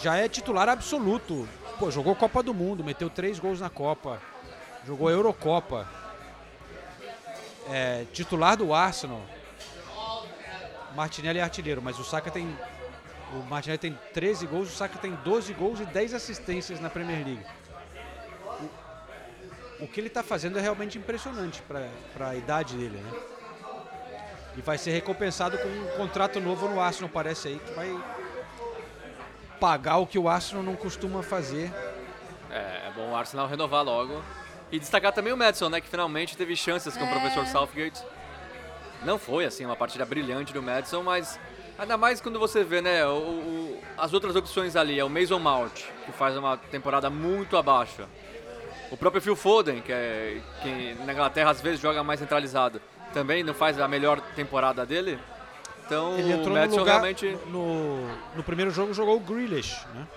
já 0.02 0.18
é 0.18 0.28
titular 0.28 0.68
absoluto. 0.70 1.48
Pô, 1.80 1.92
jogou 1.92 2.16
Copa 2.16 2.42
do 2.42 2.54
Mundo, 2.54 2.84
meteu 2.84 3.10
três 3.10 3.38
gols 3.38 3.60
na 3.60 3.70
Copa, 3.70 4.22
jogou 4.86 5.10
Eurocopa, 5.10 5.88
é, 7.70 8.06
titular 8.14 8.56
do 8.56 8.74
Arsenal. 8.74 9.22
Martinelli 10.96 11.40
é 11.40 11.42
artilheiro, 11.42 11.82
mas 11.82 12.00
o 12.00 12.06
Saka 12.06 12.32
tem 12.32 12.58
o 13.40 13.44
Martinelli 13.50 13.78
tem 13.78 14.00
13 14.14 14.48
gols, 14.48 14.70
o 14.74 14.76
Saka 14.76 14.98
tem 14.98 15.12
12 15.24 15.54
gols 15.54 15.80
e 15.80 15.86
10 15.86 16.14
assistências 16.14 16.80
na 16.80 16.90
Premier 16.90 17.26
League. 17.26 17.46
O, 19.80 19.84
o 19.84 19.88
que 19.88 20.00
ele 20.00 20.08
está 20.08 20.24
fazendo 20.24 20.58
é 20.58 20.62
realmente 20.62 20.98
impressionante 20.98 21.62
para 21.62 22.30
a 22.30 22.36
idade 22.36 22.76
dele, 22.76 22.98
né? 22.98 23.20
E 24.58 24.62
vai 24.62 24.78
ser 24.78 24.92
recompensado 24.92 25.58
com 25.58 25.68
um 25.68 25.98
contrato 25.98 26.40
novo 26.40 26.68
no 26.70 26.80
Arsenal, 26.80 27.10
parece 27.10 27.50
aí, 27.50 27.60
que 27.60 27.74
vai 27.74 27.94
pagar 29.60 29.98
o 29.98 30.08
que 30.08 30.18
o 30.18 30.30
Arsenal 30.30 30.64
não 30.64 30.76
costuma 30.76 31.22
fazer. 31.22 31.72
É, 32.50 32.88
é 32.88 32.94
bom 32.96 33.12
o 33.12 33.16
Arsenal 33.16 33.48
renovar 33.48 33.84
logo. 33.84 34.24
E 34.72 34.80
destacar 34.80 35.12
também 35.12 35.34
o 35.34 35.38
Madison, 35.38 35.70
né? 35.70 35.82
Que 35.82 35.90
finalmente 35.90 36.38
teve 36.38 36.56
chances 36.56 36.96
com 36.96 37.04
o 37.04 37.08
É. 37.08 37.12
professor 37.12 37.46
Southgate. 37.48 38.02
Não 39.04 39.20
foi, 39.20 39.46
assim, 39.46 39.66
uma 39.66 39.76
partida 39.76 40.06
brilhante 40.06 40.54
do 40.54 40.64
Madison, 40.64 41.04
mas 41.04 41.38
ainda 41.78 41.98
mais 41.98 42.20
quando 42.22 42.40
você 42.40 42.64
vê, 42.64 42.82
né? 42.82 43.06
O, 43.06 43.10
o- 43.18 43.82
as 43.98 44.14
outras 44.14 44.36
opções 44.36 44.76
ali. 44.76 45.00
É 45.00 45.04
o 45.04 45.10
Mason 45.10 45.40
Mount, 45.40 45.72
que 46.06 46.12
faz 46.12 46.36
uma 46.38 46.58
temporada 46.58 47.10
muito 47.10 47.56
abaixo. 47.58 48.04
O 48.92 48.98
próprio 48.98 49.22
Phil 49.22 49.36
Foden, 49.36 49.82
que, 49.82 49.92
é, 49.92 50.42
que 50.62 50.94
na 51.06 51.14
Inglaterra 51.14 51.50
às 51.52 51.60
vezes 51.62 51.80
joga 51.80 52.04
mais 52.04 52.20
centralizado, 52.20 52.82
também 53.14 53.44
não 53.44 53.54
faz 53.54 53.80
a 53.80 53.88
melhor 53.88 54.20
temporada 54.36 54.86
dele. 54.86 55.18
Então 55.86 56.18
Ele 56.18 56.34
o 56.34 56.38
entrou 56.38 56.50
no 56.54 56.60
Madison 56.60 56.80
lugar, 56.80 56.94
realmente... 56.94 57.38
no, 57.48 58.08
no 58.36 58.44
primeiro 58.44 58.72
jogo 58.72 58.94
jogou 58.94 59.18
o 59.18 59.20
Grealish, 59.20 59.86
né? 59.94 60.08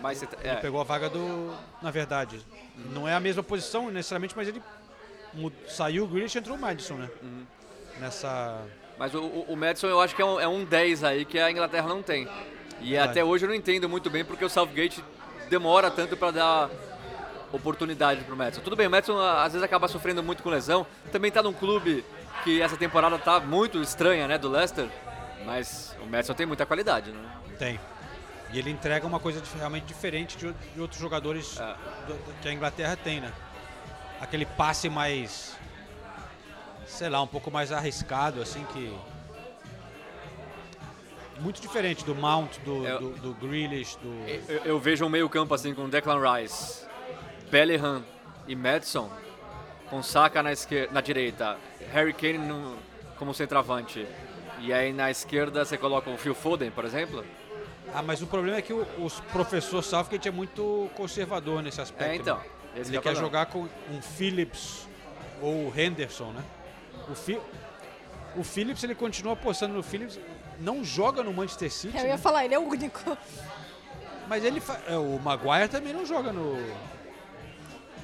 Mais, 0.00 0.18
centra- 0.18 0.38
Ele 0.40 0.48
é, 0.50 0.56
pegou 0.56 0.80
a 0.80 0.84
vaga 0.84 1.08
do, 1.08 1.54
na 1.80 1.90
verdade, 1.90 2.44
não 2.90 3.06
é 3.08 3.14
a 3.14 3.20
mesma 3.20 3.42
posição 3.42 3.90
necessariamente, 3.90 4.34
mas 4.36 4.48
ele 4.48 4.62
saiu 5.68 6.04
o 6.04 6.06
Grealish 6.08 6.34
e 6.36 6.38
entrou 6.40 6.56
o 6.56 6.60
Madison, 6.60 6.94
né? 6.94 7.08
Uhum. 7.22 7.44
Nessa 8.00 8.58
Mas 9.02 9.16
o, 9.16 9.18
o, 9.20 9.46
o 9.48 9.56
Madison 9.56 9.88
eu 9.88 10.00
acho 10.00 10.14
que 10.14 10.22
é 10.22 10.24
um, 10.24 10.38
é 10.38 10.46
um 10.46 10.64
10 10.64 11.02
aí 11.02 11.24
que 11.24 11.36
a 11.36 11.50
Inglaterra 11.50 11.88
não 11.88 12.00
tem. 12.04 12.28
E 12.80 12.90
Verdade. 12.90 13.10
até 13.10 13.24
hoje 13.24 13.44
eu 13.44 13.48
não 13.48 13.54
entendo 13.56 13.88
muito 13.88 14.08
bem 14.08 14.24
porque 14.24 14.44
o 14.44 14.48
Southgate 14.48 15.02
demora 15.50 15.90
tanto 15.90 16.16
para 16.16 16.30
dar 16.30 16.70
oportunidade 17.52 18.22
pro 18.22 18.36
Madison. 18.36 18.62
Tudo 18.62 18.76
bem, 18.76 18.86
o 18.86 18.90
Madison 18.90 19.18
às 19.18 19.54
vezes 19.54 19.64
acaba 19.64 19.88
sofrendo 19.88 20.22
muito 20.22 20.40
com 20.40 20.50
lesão. 20.50 20.86
Também 21.10 21.32
tá 21.32 21.42
num 21.42 21.52
clube 21.52 22.04
que 22.44 22.62
essa 22.62 22.76
temporada 22.76 23.18
tá 23.18 23.40
muito 23.40 23.82
estranha, 23.82 24.28
né, 24.28 24.38
do 24.38 24.48
Leicester. 24.48 24.88
Mas 25.44 25.96
o 26.00 26.06
Madison 26.06 26.34
tem 26.34 26.46
muita 26.46 26.64
qualidade, 26.64 27.10
né? 27.10 27.28
Tem. 27.58 27.80
E 28.52 28.58
ele 28.60 28.70
entrega 28.70 29.04
uma 29.04 29.18
coisa 29.18 29.42
realmente 29.58 29.82
diferente 29.86 30.36
de, 30.36 30.46
o- 30.46 30.54
de 30.76 30.80
outros 30.80 31.00
jogadores 31.00 31.58
É. 31.58 31.74
do- 32.06 32.14
do- 32.14 32.34
que 32.40 32.48
a 32.48 32.52
Inglaterra 32.52 32.94
tem, 32.94 33.20
né? 33.20 33.32
Aquele 34.20 34.46
passe 34.46 34.88
mais. 34.88 35.56
Sei 36.92 37.08
lá, 37.08 37.22
um 37.22 37.26
pouco 37.26 37.50
mais 37.50 37.72
arriscado, 37.72 38.40
assim, 38.42 38.64
que. 38.72 38.94
Muito 41.40 41.60
diferente 41.60 42.04
do 42.04 42.14
Mount, 42.14 42.58
do, 42.64 42.86
É. 42.86 42.98
do, 42.98 43.10
do 43.14 43.34
Grealish, 43.34 43.96
do. 43.96 44.08
Eu, 44.48 44.60
eu 44.64 44.78
vejo 44.78 45.04
um 45.04 45.08
meio 45.08 45.28
campo 45.28 45.52
assim 45.54 45.74
com 45.74 45.88
Declan 45.88 46.20
Rice, 46.34 46.86
Bellingham 47.50 48.04
e 48.46 48.54
Madison, 48.54 49.10
com 49.90 50.02
Saka 50.02 50.42
na, 50.42 50.52
esquerda, 50.52 50.92
na 50.92 51.00
direita, 51.00 51.56
Harry 51.92 52.12
Kane 52.12 52.38
no- 52.38 52.76
como 53.18 53.34
centroavante. 53.34 54.06
E 54.60 54.72
aí 54.72 54.92
na 54.92 55.10
esquerda 55.10 55.64
você 55.64 55.76
coloca 55.76 56.08
o 56.10 56.16
Phil 56.16 56.34
Foden, 56.34 56.70
por 56.70 56.84
exemplo. 56.84 57.24
Ah, 57.92 58.02
mas 58.02 58.22
o 58.22 58.26
problema 58.26 58.58
é 58.58 58.62
que 58.62 58.72
o, 58.72 58.82
o 58.98 59.10
professor 59.32 59.82
Southgate 59.82 60.28
é 60.28 60.30
muito 60.30 60.88
conservador 60.94 61.60
nesse 61.62 61.80
aspecto. 61.80 62.12
É, 62.12 62.16
então. 62.16 62.36
né? 62.36 62.44
Ele 62.76 62.96
é 62.96 63.00
quer 63.00 63.16
jogar 63.16 63.46
com 63.46 63.66
um 63.90 64.00
Phillips 64.00 64.86
ou 65.42 65.66
o 65.68 65.72
Henderson, 65.76 66.30
né? 66.30 66.42
O, 67.10 67.14
Fi- 67.14 67.40
o 68.36 68.42
Phillips, 68.44 68.82
ele 68.84 68.94
continua 68.94 69.32
apostando 69.34 69.74
no 69.74 69.82
Phillips, 69.82 70.18
não 70.60 70.84
joga 70.84 71.22
no 71.22 71.32
Manchester 71.32 71.70
City, 71.72 71.96
Eu 71.96 72.04
ia 72.04 72.12
né? 72.12 72.18
falar, 72.18 72.44
ele 72.44 72.54
é 72.54 72.58
o 72.58 72.62
único. 72.68 73.16
mas 74.28 74.44
ele 74.44 74.60
fa- 74.60 74.80
é, 74.86 74.96
o 74.96 75.18
Maguire 75.18 75.68
também 75.68 75.92
não 75.92 76.06
joga 76.06 76.32
no 76.32 76.56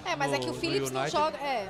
É, 0.04 0.16
mas 0.16 0.32
é 0.32 0.38
que 0.38 0.44
o 0.44 0.48
No- 0.48 0.54
no 0.54 0.60
Phillips 0.60 0.90
não 0.90 1.06
joga. 1.08 1.36
É. 1.38 1.68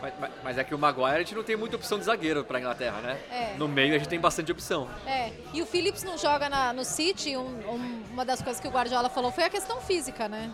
Mas, 0.00 0.14
mas- 0.18 0.30
mas 0.42 0.58
é 0.58 0.64
que 0.64 0.74
o 0.74 0.78
Maguire 0.78 1.14
a 1.14 1.18
gente 1.18 1.34
não 1.34 1.44
tem 1.44 1.56
muita 1.56 1.76
opção 1.76 1.96
de 1.98 2.04
zagueiro 2.04 2.42
pra 2.44 2.58
Inglaterra, 2.58 3.00
né? 3.00 3.20
É. 3.30 3.54
No 3.56 3.68
meio 3.68 3.94
a 3.94 3.98
gente 3.98 4.08
tem 4.08 4.18
bastante 4.20 4.50
opção. 4.50 4.88
É, 5.06 5.32
e 5.52 5.62
o 5.62 5.66
Phillips 5.66 6.02
não 6.02 6.18
joga 6.18 6.48
na- 6.48 6.72
no 6.72 6.84
City, 6.84 7.36
um- 7.36 7.70
um- 7.70 8.02
uma 8.12 8.24
das 8.24 8.42
coisas 8.42 8.60
que 8.60 8.66
o 8.66 8.70
Guardiola 8.70 9.08
falou 9.08 9.30
foi 9.30 9.44
a 9.44 9.50
questão 9.50 9.80
física, 9.80 10.28
né? 10.28 10.52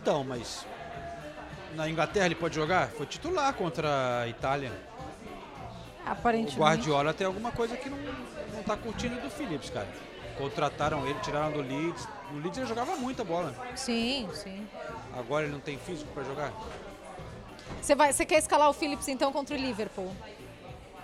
Então, 0.00 0.24
mas 0.24 0.64
na 1.78 1.88
Inglaterra 1.88 2.26
ele 2.26 2.34
pode 2.34 2.56
jogar? 2.56 2.88
Foi 2.88 3.06
titular 3.06 3.54
contra 3.54 4.22
a 4.22 4.28
Itália. 4.28 4.72
O 6.04 6.10
Aparentemente. 6.10 6.58
Guardiola 6.58 7.14
tem 7.14 7.26
alguma 7.26 7.52
coisa 7.52 7.76
que 7.76 7.88
não, 7.88 7.96
não 8.52 8.62
tá 8.64 8.76
curtindo 8.76 9.20
do 9.20 9.30
Phillips, 9.30 9.70
cara. 9.70 9.86
Contrataram 10.36 11.06
ele, 11.06 11.18
tiraram 11.20 11.52
do 11.52 11.60
Leeds. 11.62 12.08
No 12.32 12.40
Leeds 12.40 12.58
ele 12.58 12.66
jogava 12.66 12.96
muita 12.96 13.22
bola. 13.24 13.54
Sim, 13.76 14.28
sim. 14.34 14.66
Agora 15.16 15.44
ele 15.44 15.52
não 15.52 15.60
tem 15.60 15.78
físico 15.78 16.10
pra 16.12 16.24
jogar. 16.24 16.52
Você, 17.80 17.94
vai, 17.94 18.12
você 18.12 18.24
quer 18.24 18.38
escalar 18.38 18.68
o 18.68 18.72
Phillips 18.72 19.06
então 19.06 19.30
contra 19.32 19.54
o 19.54 19.58
Liverpool? 19.58 20.10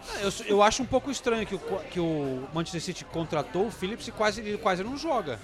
Ah, 0.09 0.21
Eu, 0.21 0.33
eu 0.47 0.63
acho 0.63 0.83
um 0.83 0.87
pouco 0.87 1.11
estranho 1.11 1.47
que 1.47 1.55
o, 1.55 1.59
que 1.91 2.01
o 2.01 2.49
Manchester 2.53 2.81
City 2.81 3.05
contratou 3.05 3.67
o 3.67 3.71
Phillips 3.71 4.09
e 4.09 4.13
quase, 4.13 4.41
ele 4.41 4.59
quase 4.59 4.83
não 4.83 4.97
joga. 4.97 5.39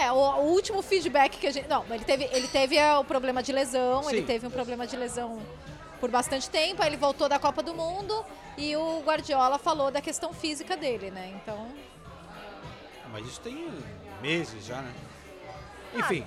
É, 0.00 0.10
o, 0.10 0.16
o 0.16 0.52
último 0.52 0.82
feedback 0.82 1.38
que 1.38 1.46
a 1.46 1.52
gente. 1.52 1.68
Não, 1.68 1.84
ele 1.90 2.04
teve, 2.04 2.24
ele 2.32 2.48
teve 2.48 2.76
é, 2.76 2.96
o 2.96 3.04
problema 3.04 3.42
de 3.42 3.52
lesão, 3.52 4.02
Sim. 4.02 4.10
ele 4.10 4.22
teve 4.22 4.46
um 4.46 4.50
problema 4.50 4.86
de 4.86 4.96
lesão 4.96 5.40
por 6.00 6.10
bastante 6.10 6.50
tempo, 6.50 6.82
aí 6.82 6.88
ele 6.88 6.96
voltou 6.96 7.28
da 7.28 7.38
Copa 7.38 7.62
do 7.62 7.74
Mundo 7.74 8.24
e 8.56 8.76
o 8.76 9.00
Guardiola 9.00 9.58
falou 9.58 9.90
da 9.90 10.00
questão 10.00 10.32
física 10.32 10.76
dele, 10.76 11.10
né? 11.10 11.38
Então. 11.42 11.68
Mas 13.12 13.26
isso 13.26 13.40
tem 13.40 13.68
meses 14.20 14.66
já, 14.66 14.82
né? 14.82 14.92
Enfim, 15.94 16.26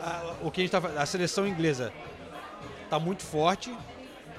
a, 0.00 0.34
o 0.42 0.50
que 0.50 0.60
a 0.60 0.64
gente 0.64 0.70
tava. 0.70 1.00
A 1.00 1.06
seleção 1.06 1.46
inglesa 1.46 1.92
tá 2.88 2.98
muito 2.98 3.22
forte. 3.22 3.76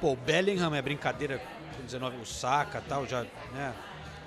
Pô, 0.02 0.14
o 0.14 0.16
Bellingham 0.16 0.74
é 0.74 0.82
brincadeira 0.82 1.42
com 1.76 1.84
19, 1.84 2.18
o 2.18 2.26
Saka 2.26 2.82
tal, 2.88 3.06
já, 3.06 3.24
né? 3.52 3.74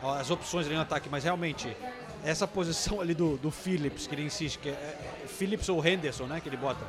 As 0.03 0.31
opções 0.31 0.67
ali 0.67 0.75
no 0.75 0.83
ataque, 0.83 1.09
mas 1.09 1.25
realmente, 1.25 1.77
essa 2.25 2.47
posição 2.47 3.01
ali 3.01 3.15
do, 3.15 3.37
do 3.37 3.51
Phillips, 3.51 4.07
que 4.07 4.15
ele 4.15 4.23
insiste, 4.25 4.59
que 4.59 4.69
é, 4.69 4.73
é 4.73 5.27
Phillips 5.27 5.69
ou 5.69 5.85
Henderson, 5.85 6.25
né? 6.27 6.41
Que 6.41 6.49
ele 6.49 6.57
bota. 6.57 6.85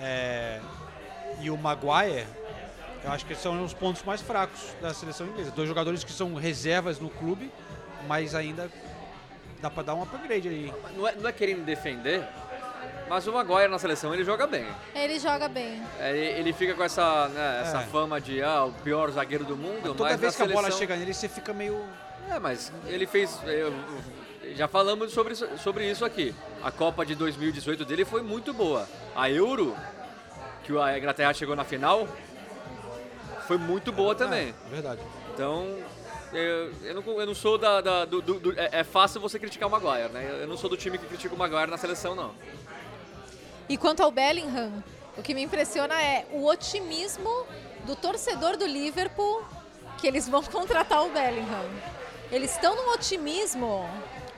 É, 0.00 0.60
e 1.40 1.50
o 1.50 1.56
Maguire, 1.56 2.26
eu 3.04 3.10
acho 3.10 3.24
que 3.26 3.34
são 3.34 3.64
os 3.64 3.72
pontos 3.74 4.02
mais 4.02 4.20
fracos 4.20 4.60
da 4.80 4.92
seleção 4.94 5.26
inglesa. 5.26 5.50
Dois 5.50 5.68
jogadores 5.68 6.04
que 6.04 6.12
são 6.12 6.34
reservas 6.34 6.98
no 7.00 7.08
clube, 7.10 7.50
mas 8.06 8.34
ainda 8.34 8.70
dá 9.60 9.70
pra 9.70 9.82
dar 9.82 9.94
um 9.94 10.02
upgrade 10.02 10.48
aí. 10.48 10.72
Não 10.96 11.08
é, 11.08 11.14
não 11.16 11.28
é 11.28 11.32
querendo 11.32 11.64
defender, 11.64 12.22
mas 13.08 13.26
o 13.26 13.32
Maguire 13.32 13.68
na 13.68 13.78
seleção 13.78 14.14
ele 14.14 14.24
joga 14.24 14.46
bem. 14.46 14.66
Ele 14.94 15.18
joga 15.18 15.48
bem. 15.48 15.82
É, 15.98 16.10
ele 16.16 16.40
ele 16.40 16.52
fica 16.52 16.74
com 16.74 16.84
essa, 16.84 17.28
né, 17.28 17.62
essa 17.62 17.78
É. 17.80 17.86
fama 17.86 18.20
de 18.20 18.40
ah, 18.42 18.64
o 18.64 18.72
pior 18.72 19.10
zagueiro 19.10 19.44
do 19.44 19.56
mundo, 19.56 19.94
Toda 19.94 20.10
mas 20.10 20.20
vez 20.20 20.36
que 20.36 20.42
na 20.42 20.44
a 20.44 20.48
bola 20.48 20.62
seleção- 20.64 20.78
chega 20.78 20.96
nele, 20.96 21.12
você 21.14 21.28
fica 21.28 21.52
meio. 21.52 21.84
É, 22.30 22.38
mas 22.38 22.72
ele 22.86 23.06
fez. 23.06 23.38
eu- 23.46 23.72
já 24.54 24.66
falamos 24.66 25.12
sobre 25.12 25.32
isso, 25.34 25.46
sobre 25.58 25.90
isso 25.90 26.04
aqui. 26.04 26.34
a 26.62 26.70
Copa 26.70 27.04
de 27.06 27.14
2018 27.14 27.84
dele 27.84 28.04
foi 28.04 28.22
muito 28.22 28.52
boa. 28.52 28.88
A 29.14 29.30
Euro, 29.30 29.76
que 30.64 30.76
a 30.76 30.98
Inglaterra 30.98 31.32
chegou 31.34 31.54
na 31.54 31.64
final, 31.64 32.08
foi 33.46 33.56
muito 33.58 33.92
boa 33.92 34.14
também. 34.14 34.54
É, 34.66 34.70
verdade. 34.70 35.00
Então, 35.34 35.66
eu, 36.32 36.72
eu 36.82 36.94
não, 36.94 37.20
eu 37.20 37.26
não 37.26 37.34
sou 37.34 37.56
da. 37.58 37.80
da- 37.80 38.04
do, 38.04 38.20
do- 38.20 38.40
do- 38.40 38.58
é, 38.60 38.68
é 38.80 38.84
fácil 38.84 39.20
você 39.20 39.38
criticar 39.38 39.68
o 39.68 39.70
Maguire, 39.70 40.08
né? 40.12 40.38
Eu 40.42 40.46
não 40.48 40.56
sou 40.56 40.68
do 40.68 40.76
time 40.76 40.98
que 40.98 41.06
critica 41.06 41.34
o 41.34 41.38
Maguire 41.38 41.70
na 41.70 41.78
seleção, 41.78 42.14
não. 42.14 42.34
E 43.68 43.76
quanto 43.76 44.02
ao 44.02 44.10
Bellingham, 44.10 44.82
o 45.16 45.22
que 45.22 45.34
me 45.34 45.42
impressiona 45.42 45.94
é 46.02 46.26
o 46.32 46.44
otimismo 46.46 47.46
do 47.86 47.94
torcedor 47.94 48.56
do 48.56 48.66
Liverpool 48.66 49.42
que 49.98 50.06
eles 50.06 50.28
vão 50.28 50.42
contratar 50.50 51.04
o 51.04 51.10
Bellingham. 51.10 51.64
Eles 52.30 52.52
estão 52.52 52.74
num 52.76 52.92
otimismo. 52.92 53.88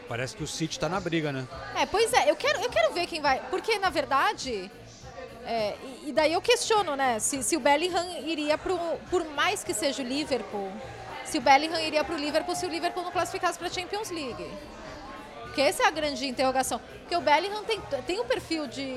Parece 0.09 0.37
que 0.37 0.43
o 0.43 0.47
City 0.47 0.79
tá 0.79 0.89
na 0.89 0.99
briga, 1.01 1.33
né? 1.33 1.47
É, 1.77 1.87
pois 1.87 2.13
é, 2.13 2.31
eu 2.31 2.37
quero, 2.37 2.61
eu 2.61 2.69
quero 2.71 2.93
ver 2.93 3.07
quem 3.07 3.21
vai. 3.21 3.41
Porque, 3.51 3.79
na 3.79 3.91
verdade. 3.91 4.71
é, 5.47 5.77
e, 6.05 6.13
daí 6.13 6.33
eu 6.33 6.41
questiono, 6.43 6.97
né? 6.97 7.19
Se, 7.19 7.43
se 7.43 7.57
o 7.57 7.61
Bellingham 7.61 8.07
iria 8.27 8.59
pro. 8.59 8.79
Por 9.09 9.25
mais 9.31 9.63
que 9.65 9.73
seja 9.73 10.03
o 10.03 10.07
Liverpool, 10.07 10.71
se 11.25 11.39
o 11.39 11.41
Bellingham 11.41 11.81
iria 11.81 12.03
pro 12.05 12.17
Liverpool 12.17 12.55
se 12.57 12.67
o 12.67 12.69
Liverpool 12.69 13.05
não 13.05 13.13
classificasse 13.13 13.59
pra 13.59 13.69
Champions 13.69 14.11
League. 14.11 14.51
Porque 15.45 15.63
essa 15.63 15.83
é 15.85 15.87
a 15.87 15.91
grande 15.91 16.27
interrogação. 16.27 16.81
Porque 17.01 17.17
o 17.17 17.21
Bellingham 17.21 17.65
tem, 17.65 17.81
tem 18.07 18.21
um 18.21 18.25
perfil 18.25 18.67
de. 18.67 18.97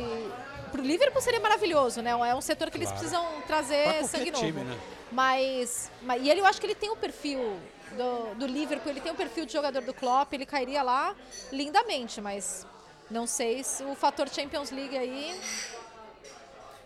Pro 0.72 0.82
Liverpool 0.82 1.22
seria 1.22 1.40
maravilhoso, 1.40 2.02
né? 2.02 2.12
É 2.12 2.34
um 2.36 2.42
setor 2.42 2.72
que 2.72 2.78
eles 2.78 2.90
Claro. 2.90 3.00
precisam 3.00 3.42
trazer 3.46 4.04
sangue 4.06 4.32
novo. 4.32 4.44
time, 4.46 4.64
né? 4.64 4.80
Mas, 5.12 5.92
mas. 6.02 6.24
E 6.24 6.30
ele, 6.30 6.42
eu 6.42 6.46
acho 6.48 6.60
que 6.60 6.66
ele 6.66 6.74
tem 6.76 6.90
o 6.90 6.96
perfil 6.96 7.60
do, 7.94 8.36
do 8.36 8.46
Liverpool, 8.46 8.92
ele 8.92 9.02
tem 9.02 9.12
o 9.12 9.16
perfil 9.16 9.46
de 9.46 9.54
jogador 9.54 9.82
do 9.82 9.94
Klopp, 9.94 10.34
ele 10.34 10.46
cairia 10.46 10.84
lá 10.84 11.16
lindamente, 11.52 12.20
mas 12.20 12.66
não 13.10 13.28
sei 13.28 13.64
se 13.64 13.84
o 13.84 13.96
fator 13.96 14.28
Champions 14.30 14.72
League 14.72 14.98
aí. 14.98 15.40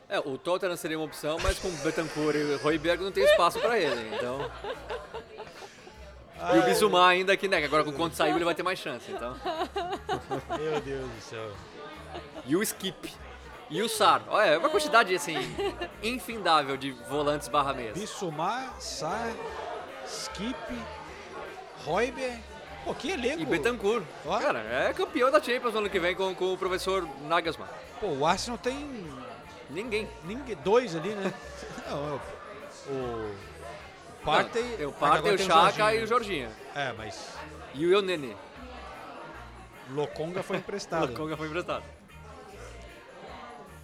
É, 0.10 0.20
o 0.20 0.38
Tottenham 0.38 0.78
seria 0.78 0.98
uma 0.98 1.06
opção, 1.06 1.38
mas 1.42 1.60
com 1.60 1.70
Betancourt 1.70 2.36
e 2.36 2.56
Royberg 2.56 3.04
não 3.04 3.12
tem 3.12 3.24
espaço 3.24 3.60
pra 3.60 3.78
ele, 3.78 4.16
então. 4.16 4.50
E 6.54 6.60
o 6.60 6.64
Bizumar 6.64 7.10
ainda 7.10 7.36
que, 7.36 7.48
né? 7.48 7.60
que 7.60 7.66
Agora 7.66 7.84
com 7.84 7.90
o 7.90 7.94
Conte 7.94 8.16
saiu 8.16 8.36
ele 8.36 8.46
vai 8.46 8.54
ter 8.54 8.64
mais 8.64 8.80
chance, 8.80 9.12
então. 9.12 9.36
Meu 10.58 10.80
Deus 10.82 11.10
do 11.10 11.22
céu. 11.22 11.52
E 12.46 12.56
o 12.56 12.62
Skip. 12.62 13.12
E 13.70 13.82
o 13.82 13.90
Sar. 13.90 14.24
Olha, 14.30 14.46
é 14.46 14.58
uma 14.58 14.70
quantidade, 14.70 15.14
assim, 15.14 15.36
infindável 16.02 16.78
de 16.78 16.92
volantes 17.10 17.48
barra 17.50 17.74
mesa. 17.74 18.00
Bissumar, 18.00 18.80
Sar, 18.80 19.34
Skip, 20.06 20.56
Royber. 21.88 22.38
Pô, 22.84 22.94
que 22.94 23.12
elenco. 23.12 23.42
E 23.42 23.46
Betancourt. 23.46 24.04
Ó. 24.26 24.40
Cara, 24.40 24.60
é 24.60 24.94
campeão 24.94 25.32
da 25.32 25.42
Champions 25.42 25.74
no 25.74 25.80
ano 25.80 25.90
que 25.90 26.00
vem 26.00 26.16
com, 26.16 26.34
com 26.36 26.54
o 26.54 26.58
professor 26.58 27.08
Nagelsmann. 27.28 27.68
Pô, 28.00 28.08
o 28.08 28.26
Arsenal 28.26 28.58
tem 28.58 28.76
Ninguém. 29.70 30.08
ninguém, 30.24 30.56
dois 30.64 30.96
ali, 30.96 31.10
né? 31.10 31.34
Não, 31.90 32.16
o, 32.88 32.92
o 32.94 33.36
Partey. 34.24 34.64
Não, 34.64 34.78
tem 34.78 34.86
o 34.86 34.90
mas 34.92 35.00
Partey, 35.00 35.34
o 35.34 35.38
Chaka 35.40 35.94
e 35.96 36.04
o 36.04 36.08
Jorginho. 36.08 36.50
É, 36.76 36.94
mas 36.94 37.34
E 37.74 37.86
o 37.86 37.92
Eunene. 37.94 38.36
Lokonga 39.92 40.44
foi 40.44 40.58
emprestado. 40.58 41.12
Conga 41.16 41.36
foi 41.38 41.48
emprestado. 41.48 41.84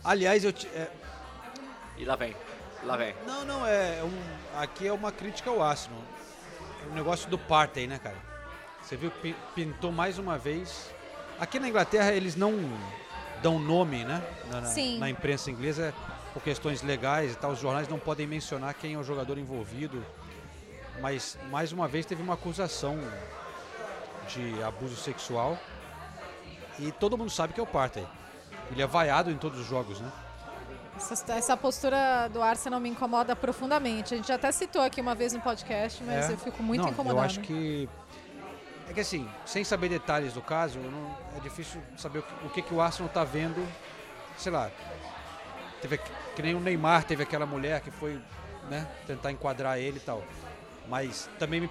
Aliás, 0.03 0.43
eu 0.43 0.51
te- 0.53 0.67
é, 0.67 0.89
E 1.97 2.05
lá 2.05 2.15
vem. 2.15 2.35
Lá 2.83 2.97
vem. 2.97 3.15
não, 3.25 3.45
não 3.45 3.65
é 3.65 4.01
um, 4.03 4.57
aqui 4.59 4.85
é 4.87 4.91
uma 4.91 5.11
crítica 5.11 5.49
ao 5.49 5.61
Arsenal. 5.63 6.01
O 6.91 6.93
negócio 6.93 7.29
do 7.29 7.37
Partey, 7.37 7.87
né, 7.87 7.99
cara? 7.99 8.15
Você 8.81 8.95
viu 8.95 9.09
pi- 9.11 9.35
pintou 9.55 9.91
mais 9.91 10.17
uma 10.19 10.37
vez. 10.37 10.91
Aqui 11.39 11.59
na 11.59 11.67
Inglaterra 11.69 12.11
eles 12.11 12.35
não 12.35 12.53
dão 13.41 13.57
nome, 13.59 14.03
né? 14.03 14.21
Na, 14.49 14.61
na- 14.61 14.67
Sim. 14.67 14.99
na 14.99 15.09
imprensa 15.09 15.49
inglesa 15.49 15.93
por 16.33 16.41
questões 16.43 16.81
legais 16.81 17.33
e 17.33 17.35
tal, 17.35 17.51
os 17.51 17.59
jornais 17.59 17.87
não 17.87 17.99
podem 17.99 18.25
mencionar 18.27 18.73
quem 18.73 18.93
é 18.95 18.97
o 18.97 19.03
jogador 19.03 19.37
envolvido. 19.37 20.03
Mas 21.01 21.37
mais 21.49 21.71
uma 21.71 21.87
vez 21.87 22.05
teve 22.05 22.21
uma 22.21 22.33
acusação 22.35 22.99
de 24.27 24.61
abuso 24.63 24.95
sexual 24.95 25.57
e 26.79 26.91
todo 26.91 27.17
mundo 27.17 27.29
sabe 27.29 27.53
que 27.53 27.59
é 27.59 27.63
o 27.63 27.67
Partey. 27.67 28.05
Ele 28.71 28.81
é 28.81 28.87
vaiado 28.87 29.29
em 29.31 29.37
todos 29.37 29.59
os 29.59 29.65
jogos, 29.67 29.99
né? 29.99 30.11
Essa, 30.95 31.33
essa 31.33 31.57
postura 31.57 32.27
do 32.29 32.41
Arsenal 32.41 32.79
me 32.79 32.89
incomoda 32.89 33.35
profundamente. 33.35 34.13
A 34.13 34.17
gente 34.17 34.31
até 34.31 34.51
citou 34.51 34.81
aqui 34.81 35.01
uma 35.01 35.15
vez 35.15 35.33
no 35.33 35.41
podcast, 35.41 36.03
mas 36.03 36.29
É. 36.29 36.33
eu 36.33 36.37
fico 36.37 36.61
muito 36.61 36.81
não, 36.81 36.89
incomodada. 36.89 37.19
Eu 37.21 37.25
acho 37.25 37.39
que. 37.41 37.89
É 38.89 38.93
que 38.93 38.99
assim, 38.99 39.27
sem 39.45 39.63
saber 39.63 39.89
detalhes 39.89 40.33
do 40.33 40.41
caso, 40.41 40.77
não- 40.79 41.15
é 41.35 41.39
difícil 41.39 41.81
saber 41.97 42.19
o 42.19 42.23
que, 42.23 42.45
o 42.45 42.49
que, 42.49 42.61
que 42.61 42.73
o 42.73 42.81
Arsenal 42.81 43.09
tá 43.11 43.23
vendo. 43.23 43.65
Sei 44.37 44.51
lá. 44.51 44.69
Teve, 45.81 45.99
que 46.35 46.41
nem 46.41 46.55
o 46.55 46.59
Neymar 46.59 47.03
teve 47.03 47.23
aquela 47.23 47.45
mulher 47.45 47.81
que 47.81 47.91
foi 47.91 48.21
né, 48.69 48.87
tentar 49.05 49.31
enquadrar 49.31 49.77
ele 49.77 49.97
e 49.97 50.01
tal. 50.01 50.23
Mas 50.87 51.29
também 51.39 51.61
me- 51.61 51.69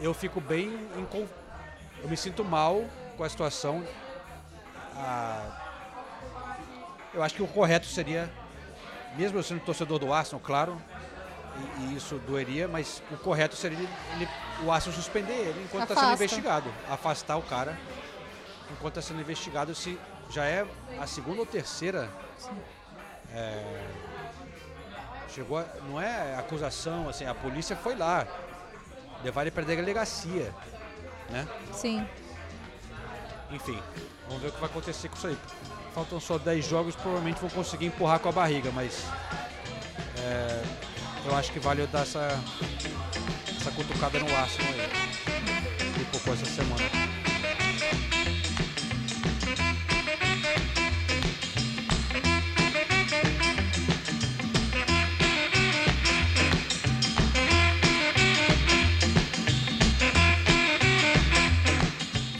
eu 0.00 0.12
fico 0.14 0.40
bem. 0.40 0.88
incon- 0.96 1.26
eu 2.02 2.08
me 2.08 2.16
sinto 2.16 2.44
mal 2.44 2.84
com 3.16 3.24
a 3.24 3.28
situação. 3.28 3.82
Ah, 4.94 5.64
eu 7.14 7.22
acho 7.22 7.34
que 7.34 7.42
o 7.42 7.46
correto 7.48 7.86
seria, 7.86 8.30
mesmo 9.16 9.38
eu 9.38 9.42
sendo 9.42 9.60
torcedor 9.60 9.98
do 9.98 10.12
Arsenal, 10.12 10.40
claro, 10.44 10.80
e, 11.80 11.82
e 11.92 11.96
isso 11.96 12.16
doeria, 12.26 12.68
mas 12.68 13.02
o 13.10 13.16
correto 13.16 13.56
seria 13.56 13.78
ele, 13.78 13.88
ele- 14.14 14.28
o 14.64 14.70
Arsenal 14.72 14.96
suspender 14.96 15.32
ele 15.32 15.62
enquanto 15.64 15.90
está 15.90 15.94
sendo 16.02 16.12
investigado. 16.14 16.72
Afastar 16.90 17.36
o 17.36 17.42
cara 17.42 17.76
enquanto 18.70 18.98
está 18.98 19.08
sendo 19.12 19.20
investigado 19.20 19.74
se 19.74 19.98
já 20.30 20.44
é 20.44 20.66
a 21.00 21.06
segunda 21.06 21.40
ou 21.40 21.46
terceira. 21.46 22.08
é, 23.34 23.86
chegou, 25.34 25.58
a- 25.58 25.66
não 25.88 26.00
é 26.00 26.34
acusação, 26.36 27.08
assim, 27.08 27.26
a 27.26 27.34
polícia 27.34 27.76
foi 27.76 27.94
lá 27.94 28.26
levar 29.22 29.42
ele 29.42 29.50
para 29.50 29.62
a 29.62 29.66
delegacia, 29.66 30.52
né? 31.30 31.46
Sim. 31.72 32.06
Enfim, 33.50 33.78
vamos 34.26 34.42
ver 34.42 34.48
o 34.48 34.52
que 34.52 34.60
vai 34.60 34.70
acontecer 34.70 35.08
com 35.08 35.16
isso 35.16 35.26
aí. 35.26 35.38
Faltam 35.98 36.20
só 36.20 36.38
10 36.38 36.64
jogos, 36.64 36.94
provavelmente 36.94 37.40
vão 37.40 37.50
conseguir 37.50 37.86
empurrar 37.86 38.20
com 38.20 38.28
a 38.28 38.32
barriga, 38.32 38.70
mas 38.70 39.04
é, 40.16 40.62
eu 41.26 41.34
acho 41.34 41.50
que 41.50 41.58
vale 41.58 41.82
eu 41.82 41.88
dar 41.88 42.02
essa, 42.02 42.40
essa 43.60 43.72
cutucada 43.72 44.16
no 44.20 44.36
Arsenal 44.36 44.72
aí. 44.74 45.92
Que 45.94 46.04
pouco 46.04 46.30
essa 46.30 46.46
semana. 46.46 47.27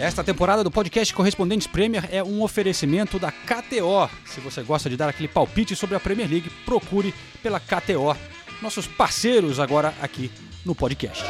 Esta 0.08 0.24
temporada 0.24 0.64
do 0.64 0.70
podcast 0.70 1.12
Correspondentes 1.12 1.66
Premier 1.66 2.08
é 2.10 2.24
um 2.24 2.40
oferecimento 2.42 3.18
da 3.18 3.30
KTO. 3.30 4.08
Se 4.24 4.40
você 4.40 4.62
gosta 4.62 4.88
de 4.88 4.96
dar 4.96 5.06
aquele 5.10 5.28
palpite 5.28 5.76
sobre 5.76 5.96
a 5.96 6.00
Premier 6.00 6.26
League, 6.26 6.48
procure 6.64 7.12
pela 7.42 7.60
KTO. 7.60 8.16
Nossos 8.62 8.86
parceiros 8.86 9.60
agora 9.60 9.92
aqui 10.00 10.32
no 10.64 10.74
podcast. 10.74 11.22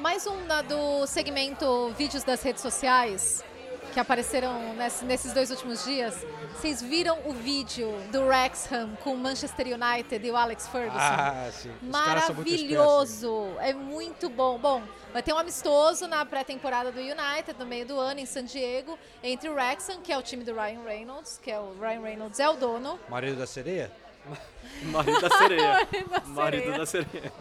Mais 0.00 0.26
um 0.26 0.44
da- 0.48 0.60
do 0.62 1.06
segmento 1.06 1.94
vídeos 1.96 2.24
das 2.24 2.42
redes 2.42 2.60
sociais 2.60 3.44
que 3.92 4.00
apareceram 4.00 4.74
ness- 4.74 5.02
nesses 5.02 5.32
dois 5.32 5.50
últimos 5.50 5.84
dias. 5.84 6.14
Vocês 6.54 6.82
viram 6.82 7.18
o 7.24 7.32
vídeo 7.32 7.90
do 8.10 8.22
Wrexham 8.26 8.90
com 9.04 9.14
o 9.14 9.16
Manchester 9.16 9.66
United 9.68 10.26
e 10.26 10.30
o 10.30 10.36
Alex 10.36 10.66
Ferguson? 10.68 10.98
Ah, 10.98 11.48
sim. 11.52 11.70
Os 11.82 11.90
caras 12.04 12.24
são 12.24 12.34
muito 12.34 12.48
espertos. 12.48 12.76
Maravilhoso! 12.76 13.48
É 13.60 13.72
muito 13.72 14.28
bom. 14.28 14.58
Bom, 14.58 14.82
vai 15.12 15.22
ter 15.22 15.32
um 15.32 15.38
amistoso 15.38 16.06
na 16.08 16.24
pré-temporada 16.24 16.90
do 16.90 16.98
United, 17.00 17.54
no 17.58 17.66
meio 17.66 17.86
do 17.86 17.98
ano, 17.98 18.18
em 18.20 18.26
San 18.26 18.44
Diego, 18.44 18.98
entre 19.22 19.48
o 19.48 19.52
Wrexham, 19.54 20.00
que 20.00 20.12
é 20.12 20.18
o 20.18 20.22
time 20.22 20.42
do 20.44 20.52
Ryan 20.52 20.82
Reynolds, 20.84 21.38
que 21.42 21.50
é 21.50 21.58
o 21.58 21.74
Ryan 21.80 22.00
Reynolds 22.02 22.40
é 22.40 22.48
o 22.48 22.54
dono, 22.54 22.98
Marido 23.08 23.36
da 23.38 23.46
sereia? 23.46 23.90
Marido 24.82 25.20
da 25.20 25.30
sereia. 25.30 25.72
Marido 25.92 26.08
da 26.10 26.20
Marido 26.26 26.62
sereia. 26.62 26.78
da 26.78 26.86
sereia. 26.86 27.32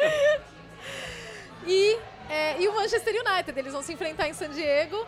e, 1.66 1.98
é, 2.28 2.60
e 2.60 2.68
o 2.68 2.74
Manchester 2.74 3.14
United. 3.14 3.58
Eles 3.58 3.72
vão 3.72 3.82
se 3.82 3.92
enfrentar 3.92 4.28
em 4.28 4.34
San 4.34 4.50
Diego 4.50 5.06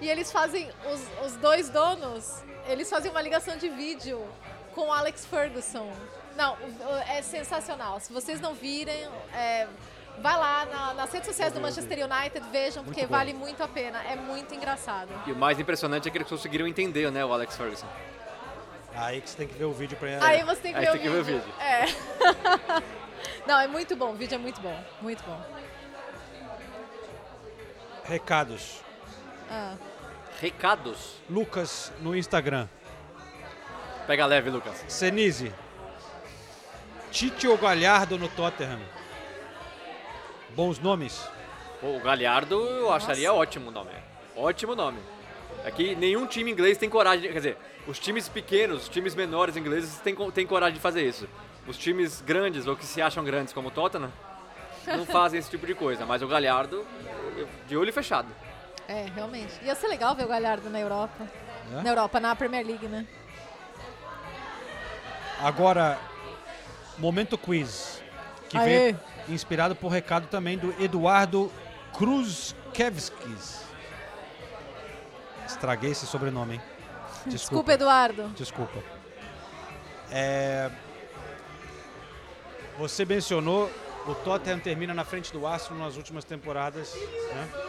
e 0.00 0.08
eles 0.08 0.30
fazem, 0.32 0.70
os, 0.92 1.26
os 1.26 1.36
dois 1.36 1.68
donos, 1.68 2.42
eles 2.66 2.88
fazem 2.88 3.10
uma 3.10 3.20
ligação 3.22 3.56
de 3.56 3.68
vídeo 3.68 4.24
com 4.74 4.88
o 4.88 4.92
Alex 4.92 5.24
Ferguson. 5.26 5.90
Não, 6.36 6.56
é 7.08 7.20
sensacional. 7.22 7.98
Se 7.98 8.12
vocês 8.12 8.40
não 8.40 8.54
virem, 8.54 9.08
é, 9.34 9.66
vai 10.20 10.36
lá 10.36 10.66
na- 10.66 10.94
nas 10.94 11.12
redes 11.12 11.26
sociais 11.28 11.52
do 11.52 11.60
Manchester 11.60 11.98
United, 12.08 12.46
vejam, 12.50 12.84
porque 12.84 13.02
bom. 13.02 13.08
vale 13.16 13.32
muito 13.34 13.60
a 13.62 13.66
pena. 13.68 14.00
É 14.04 14.14
muito 14.14 14.54
engraçado. 14.54 15.08
E 15.26 15.32
o 15.32 15.36
mais 15.36 15.58
impressionante 15.58 16.06
é 16.06 16.10
que 16.12 16.18
eles 16.18 16.28
conseguiram 16.28 16.66
entender, 16.68 17.10
né, 17.10 17.24
o 17.24 17.32
Alex 17.32 17.56
Ferguson. 17.56 17.88
Aí 18.94 19.20
que 19.20 19.30
você 19.30 19.36
tem 19.36 19.48
que 19.48 19.54
ver 19.54 19.64
o 19.64 19.72
vídeo 19.72 19.96
pra 19.96 20.08
Aí 20.26 20.42
você 20.44 20.60
tem 20.60 20.72
que, 20.72 20.78
Aí 20.78 20.84
ver, 20.86 20.92
tem 20.92 21.00
o 21.00 21.02
que 21.02 21.08
ver 21.08 21.20
o 21.20 21.24
vídeo. 21.24 21.40
vídeo. 21.42 21.60
É. 21.60 21.84
Não, 23.46 23.58
é 23.60 23.66
muito 23.66 23.94
bom. 23.96 24.10
O 24.12 24.14
vídeo 24.14 24.34
é 24.34 24.38
muito 24.38 24.60
bom. 24.60 24.84
Muito 25.00 25.22
bom. 25.24 25.40
Recados. 28.04 28.80
Ah. 29.50 29.74
Recados. 30.40 31.16
Lucas 31.28 31.92
no 32.00 32.16
Instagram. 32.16 32.68
Pega 34.06 34.24
leve, 34.24 34.50
Lucas. 34.50 34.84
Senise. 34.88 35.52
Tite 37.10 37.48
ou 37.48 37.58
Galhardo 37.58 38.16
no 38.18 38.28
Tottenham? 38.28 38.80
Bons 40.54 40.78
nomes? 40.78 41.28
Pô, 41.80 41.96
O 41.96 42.00
Galhardo 42.00 42.54
eu 42.54 42.92
acharia 42.92 43.32
ótimo 43.32 43.70
nome. 43.70 43.90
Ótimo 44.36 44.74
nome. 44.74 44.98
Aqui 45.64 45.94
nenhum 45.96 46.26
time 46.26 46.50
inglês 46.50 46.78
tem 46.78 46.88
coragem, 46.88 47.22
de, 47.22 47.28
quer 47.28 47.38
dizer, 47.38 47.56
os 47.86 47.98
times 47.98 48.28
pequenos, 48.28 48.84
os 48.84 48.88
times 48.88 49.14
menores 49.14 49.56
ingleses 49.56 49.98
têm, 49.98 50.14
têm 50.30 50.46
coragem 50.46 50.74
de 50.74 50.80
fazer 50.80 51.02
isso. 51.02 51.28
Os 51.66 51.76
times 51.76 52.20
grandes 52.20 52.66
ou 52.66 52.76
que 52.76 52.86
se 52.86 53.02
acham 53.02 53.24
grandes 53.24 53.52
como 53.52 53.68
o 53.68 53.70
Tottenham 53.70 54.12
não 54.86 55.04
fazem 55.06 55.38
esse 55.38 55.50
tipo 55.50 55.66
de 55.66 55.74
coisa, 55.74 56.06
mas 56.06 56.22
o 56.22 56.28
Galhardo 56.28 56.86
de 57.66 57.76
olho 57.76 57.92
fechado. 57.92 58.28
É, 58.88 59.04
realmente. 59.14 59.52
Ia 59.62 59.74
ser 59.74 59.86
legal 59.88 60.14
ver 60.16 60.24
o 60.24 60.28
Galhardo 60.28 60.70
na 60.70 60.80
Europa. 60.80 61.26
É? 61.70 61.82
Na 61.82 61.90
Europa, 61.90 62.18
na 62.18 62.34
Premier 62.34 62.66
League, 62.66 62.88
né? 62.88 63.06
Agora, 65.40 65.98
momento 66.96 67.36
quiz. 67.36 68.02
Que 68.48 68.56
Aê. 68.56 68.64
veio 68.92 69.00
inspirado 69.28 69.76
por 69.76 69.88
recado 69.88 70.26
também 70.28 70.56
do 70.56 70.74
Eduardo 70.82 71.52
Kruzkevskis. 71.96 73.62
Estraguei 75.46 75.90
esse 75.90 76.06
sobrenome, 76.06 76.54
hein? 76.54 76.60
Desculpa, 77.26 77.28
Desculpa. 77.28 77.72
Eduardo. 77.72 78.28
Desculpa. 78.30 78.82
É, 80.10 80.70
Você 82.78 83.04
mencionou 83.04 83.70
o 84.06 84.14
Tottenham 84.14 84.58
termina 84.58 84.94
na 84.94 85.04
frente 85.04 85.30
do 85.30 85.46
Arsenal 85.46 85.78
nas 85.84 85.96
últimas 85.98 86.24
temporadas. 86.24 86.94
né? 86.94 87.67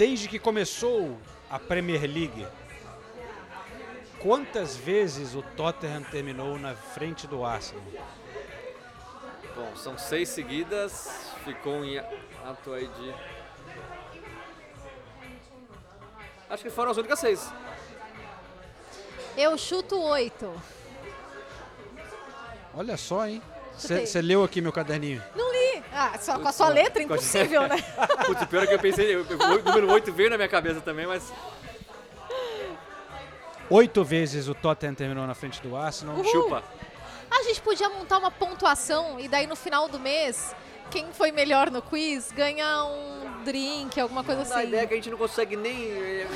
Desde 0.00 0.28
que 0.28 0.38
começou 0.38 1.18
a 1.50 1.58
Premier 1.58 2.00
League, 2.04 2.46
quantas 4.18 4.74
vezes 4.74 5.34
o 5.34 5.42
Tottenham 5.42 6.02
terminou 6.04 6.58
na 6.58 6.74
frente 6.74 7.26
do 7.26 7.44
Arsenal? 7.44 7.84
Bom, 9.54 9.76
são 9.76 9.98
seis 9.98 10.30
seguidas, 10.30 11.30
ficou 11.44 11.84
em 11.84 11.98
ato 11.98 12.72
aí 12.72 12.88
de... 12.88 13.14
Acho 16.48 16.62
que 16.62 16.70
foram 16.70 16.92
as 16.92 16.96
únicas 16.96 17.18
seis. 17.18 17.52
Eu 19.36 19.58
chuto 19.58 20.00
oito. 20.00 20.50
Olha 22.74 22.96
só, 22.96 23.26
hein? 23.26 23.42
Você 23.76 24.22
leu 24.22 24.42
aqui 24.42 24.62
meu 24.62 24.72
caderninho. 24.72 25.22
Não 25.36 25.52
li. 25.52 25.59
Ah, 25.92 26.12
só 26.20 26.38
com 26.38 26.48
a 26.48 26.52
sua 26.52 26.68
letra, 26.68 27.02
impossível, 27.02 27.62
né? 27.68 27.76
Putz, 28.26 28.44
pior 28.44 28.64
é 28.64 28.66
que 28.66 28.74
eu 28.74 28.78
pensei, 28.78 29.16
o 29.16 29.24
número 29.64 29.90
8 29.92 30.12
veio 30.12 30.30
na 30.30 30.36
minha 30.36 30.48
cabeça 30.48 30.80
também, 30.80 31.06
mas 31.06 31.32
Oito 33.70 34.02
vezes 34.02 34.48
o 34.48 34.54
Tottenham 34.54 34.94
terminou 34.94 35.24
na 35.28 35.34
frente 35.34 35.62
do 35.62 35.76
Arsenal. 35.76 36.16
Uhul. 36.16 36.24
chupa. 36.24 36.64
A 37.30 37.44
gente 37.44 37.60
podia 37.62 37.88
montar 37.88 38.18
uma 38.18 38.30
pontuação 38.30 39.20
e 39.20 39.28
daí 39.28 39.46
no 39.46 39.54
final 39.54 39.88
do 39.88 40.00
mês, 40.00 40.56
quem 40.90 41.06
foi 41.12 41.32
melhor 41.32 41.70
no 41.70 41.80
quiz 41.80 42.32
ganha 42.32 42.84
um 42.84 43.42
drink, 43.44 43.98
alguma 43.98 44.22
coisa 44.22 44.44
Dá 44.44 44.54
a 44.54 44.58
assim. 44.58 44.68
ideia 44.68 44.86
que 44.86 44.92
a 44.92 44.96
gente 44.96 45.10
não 45.10 45.16
consegue 45.16 45.56
nem, 45.56 45.90
eh, 45.90 46.26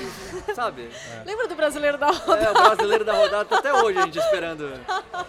sabe? 0.54 0.88
Lembra 1.26 1.46
do 1.48 1.54
brasileiro 1.54 1.98
da 1.98 2.10
roda? 2.10 2.42
É, 2.42 2.50
o 2.50 2.54
brasileiro 2.54 3.04
da 3.04 3.12
rodada 3.12 3.44
tá 3.44 3.58
até 3.58 3.74
hoje 3.74 3.98
a 3.98 4.02
gente 4.02 4.18
esperando. 4.18 4.72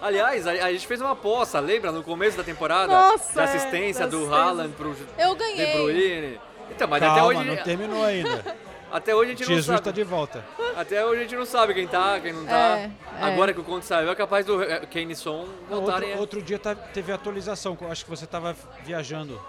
Aliás, 0.02 0.48
a, 0.48 0.52
a 0.52 0.72
gente 0.72 0.88
fez 0.88 1.02
uma 1.02 1.12
aposta, 1.12 1.60
lembra? 1.60 1.92
No 1.92 2.04
começo 2.04 2.38
da 2.38 2.44
temporada? 2.44 2.88
Nossa, 2.94 3.34
da 3.34 3.44
assistência 3.44 4.04
é, 4.04 4.08
da 4.08 4.18
do. 4.18 4.34
Haaland 4.34 4.74
pro 4.74 4.96
Eu 5.18 5.34
De 5.34 5.40
ganhei. 5.40 5.74
Bruyne. 5.74 6.40
Então, 6.72 6.88
mas 6.88 7.04
até 7.04 7.16
Calma, 7.16 7.40
hoje, 7.40 7.44
não 7.44 7.58
terminou 7.58 8.04
ainda. 8.04 8.56
Até 8.98 9.14
hoje 9.16 9.32
a 9.32 9.36
gente 9.36 9.46
Jesus 9.46 9.68
não 9.68 9.76
está 9.76 9.90
sabe. 9.90 9.96
de 9.96 10.04
volta. 10.04 10.46
Até 10.76 11.06
hoje 11.06 11.20
a 11.20 11.24
gente 11.24 11.36
não 11.36 11.46
sabe 11.46 11.74
quem 11.74 11.88
tá, 11.88 12.20
quem 12.20 12.34
não 12.34 12.46
tá. 12.46 12.78
É, 12.78 12.84
é. 13.20 13.24
Agora 13.24 13.54
que 13.54 13.60
o 13.60 13.64
conto 13.64 13.84
saiu, 13.86 14.10
é 14.10 14.16
capaz 14.16 14.46
do 14.46 14.62
eh, 14.64 14.86
Kane 14.86 15.14
e 15.14 15.16
Son 15.16 15.48
Não, 15.70 15.78
voltarem. 15.82 16.10
outro, 16.10 16.22
outro 16.22 16.42
dia 16.42 16.58
tá- 16.60 16.76
teve 16.76 17.12
atualização. 17.12 17.78
eu 17.82 17.92
Acho 17.92 18.04
que 18.04 18.10
você 18.10 18.26
estava 18.26 18.56
viajando. 18.84 19.40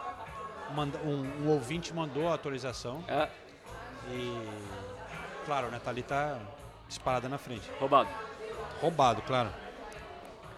Um, 1.04 1.44
um 1.44 1.48
ouvinte 1.50 1.94
mandou 1.94 2.28
a 2.28 2.34
atualização. 2.34 3.04
É, 3.08 3.28
E. 4.10 4.42
Claro, 5.46 5.68
né? 5.68 5.80
Tá 5.84 5.90
ali, 5.90 6.02
tá 6.02 6.38
disparada 6.88 7.28
na 7.28 7.38
frente. 7.38 7.70
roubado. 7.78 8.08
Roubado, 8.80 9.22
claro. 9.22 9.48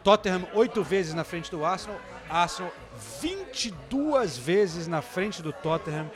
Tottenham 0.03 0.47
oito 0.55 0.82
vezes 0.82 1.12
na 1.14 1.24
frente 1.24 1.51
do 1.51 1.64
Arsenal. 1.64 1.99
Arsenal 2.30 2.72
22 3.20 4.36
vezes 4.39 4.86
na 4.86 5.03
frente 5.03 5.43
do 5.43 5.53
Tottenham. 5.53 6.11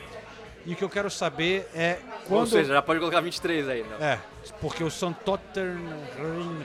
E 0.64 0.74
o 0.74 0.76
que 0.76 0.84
eu 0.84 0.88
quero 0.88 1.10
saber 1.10 1.68
é 1.74 1.98
quando. 2.28 2.40
Ou 2.40 2.46
seja, 2.46 2.74
já 2.74 2.82
pode 2.82 3.00
colocar 3.00 3.20
23 3.20 3.68
aí. 3.68 3.82
Né? 3.82 3.96
É, 4.00 4.18
porque 4.60 4.84
o. 4.84 4.90
Tottenham 5.24 5.78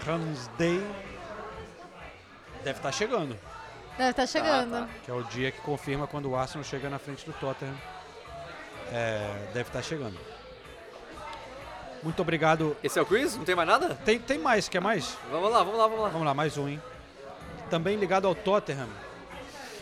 Ramsday 0.06 0.82
deve 2.64 2.78
estar 2.80 2.92
chegando. 2.92 3.36
Deve 3.98 4.12
estar 4.12 4.28
chegando. 4.28 4.72
tá. 4.72 4.90
Que 5.04 5.10
é 5.10 5.14
o 5.14 5.24
dia 5.24 5.52
que 5.52 5.60
confirma 5.62 6.06
quando 6.06 6.30
o 6.30 6.36
Arsenal 6.36 6.64
chega 6.64 6.90
na 6.90 7.00
frente 7.00 7.26
do 7.26 7.34
Tottenham. 7.34 7.76
É, 8.92 9.50
deve 9.54 9.70
estar 9.70 9.82
chegando. 9.82 10.18
Muito 12.04 12.22
obrigado. 12.22 12.78
Esse 12.84 13.00
é 13.00 13.02
o 13.02 13.06
quiz? 13.06 13.36
Não 13.36 13.44
tem 13.44 13.56
mais 13.56 13.68
nada? 13.68 13.96
Tem, 14.06 14.20
tem 14.20 14.38
mais, 14.38 14.70
quer 14.70 14.80
mais? 14.80 15.18
Vamos 15.32 15.52
lá, 15.52 15.64
vamos 15.64 15.80
lá, 15.80 15.88
vamos 15.88 16.04
lá. 16.04 16.10
Vamos 16.10 16.26
lá, 16.28 16.34
mais 16.34 16.58
um, 16.58 16.68
hein? 16.68 16.82
Também 17.70 17.98
ligado 17.98 18.28
ao 18.28 18.36
Tottenham. 18.36 18.88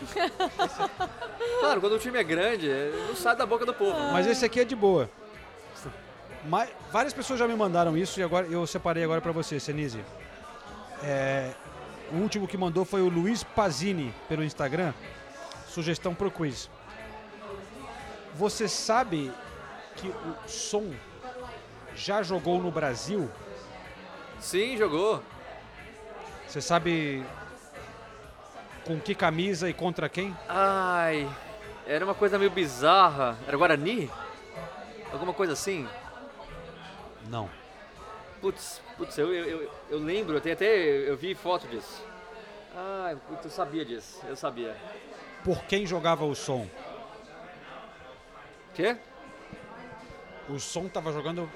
Claro, 1.60 1.80
quando 1.80 1.94
o 1.94 1.98
time 1.98 2.18
é 2.18 2.24
grande, 2.24 2.68
eh, 2.70 2.92
não 3.08 3.16
sai 3.16 3.34
da 3.36 3.46
boca 3.46 3.64
do 3.64 3.72
povo. 3.74 3.98
Mas 4.12 4.26
esse 4.26 4.44
aqui 4.44 4.60
é 4.60 4.64
de 4.64 4.76
boa. 4.76 5.08
Ma- 6.44 6.66
várias 6.92 7.12
pessoas 7.12 7.38
já 7.38 7.48
me 7.48 7.54
mandaram 7.56 7.96
isso 7.96 8.20
e 8.20 8.22
agora 8.22 8.46
eu 8.46 8.66
separei 8.66 9.02
agora 9.02 9.20
pra 9.20 9.32
você, 9.32 9.58
Senise. 9.58 10.04
É, 11.02 11.50
o 12.12 12.16
último 12.16 12.46
que 12.46 12.56
mandou 12.56 12.84
foi 12.84 13.00
o 13.02 13.08
Luiz 13.08 13.42
Pazini 13.42 14.14
pelo 14.28 14.44
Instagram. 14.44 14.92
Sugestão 15.68 16.14
pro 16.14 16.30
quiz. 16.30 16.70
Você 18.34 18.68
sabe 18.68 19.32
que 19.96 20.08
o 20.08 20.36
Som 20.48 20.92
já 21.94 22.22
jogou 22.22 22.60
no 22.62 22.70
Brasil? 22.70 23.30
Sim, 24.38 24.76
jogou. 24.76 25.22
Você 26.46 26.60
sabe 26.60 27.24
com 28.86 29.00
que 29.00 29.14
camisa 29.14 29.68
e 29.68 29.74
contra 29.74 30.08
quem? 30.08 30.34
Ai, 30.48 31.28
era 31.86 32.04
uma 32.04 32.14
coisa 32.14 32.38
meio 32.38 32.50
bizarra. 32.50 33.36
Era 33.46 33.56
Guarani? 33.56 34.10
Alguma 35.12 35.32
coisa 35.32 35.54
assim? 35.54 35.88
Não. 37.28 37.50
Putz, 38.40 38.80
putz, 38.96 39.18
eu, 39.18 39.34
eu, 39.34 39.44
eu, 39.44 39.72
eu 39.90 39.98
lembro, 39.98 40.36
eu, 40.36 40.40
tenho 40.40 40.54
até, 40.54 40.66
eu 40.66 41.16
vi 41.16 41.34
foto 41.34 41.66
disso. 41.66 42.04
Ai, 42.74 43.16
putz, 43.28 43.44
eu 43.44 43.50
sabia 43.50 43.84
disso, 43.84 44.20
eu 44.28 44.36
sabia. 44.36 44.76
Por 45.42 45.64
quem 45.64 45.84
jogava 45.84 46.24
o 46.24 46.34
Som? 46.34 46.68
Quê? 48.74 48.96
O 50.48 50.60
Som 50.60 50.86
tava 50.86 51.12
jogando 51.12 51.50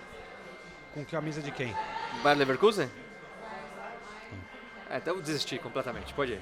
com 0.94 1.04
camisa 1.04 1.40
de 1.40 1.52
quem? 1.52 1.76
Bayer 2.22 2.38
Leverkusen? 2.38 2.90
É, 4.88 4.96
então 4.96 5.14
eu 5.14 5.22
desisti 5.22 5.58
completamente, 5.58 6.12
pode 6.14 6.32
ir. 6.32 6.40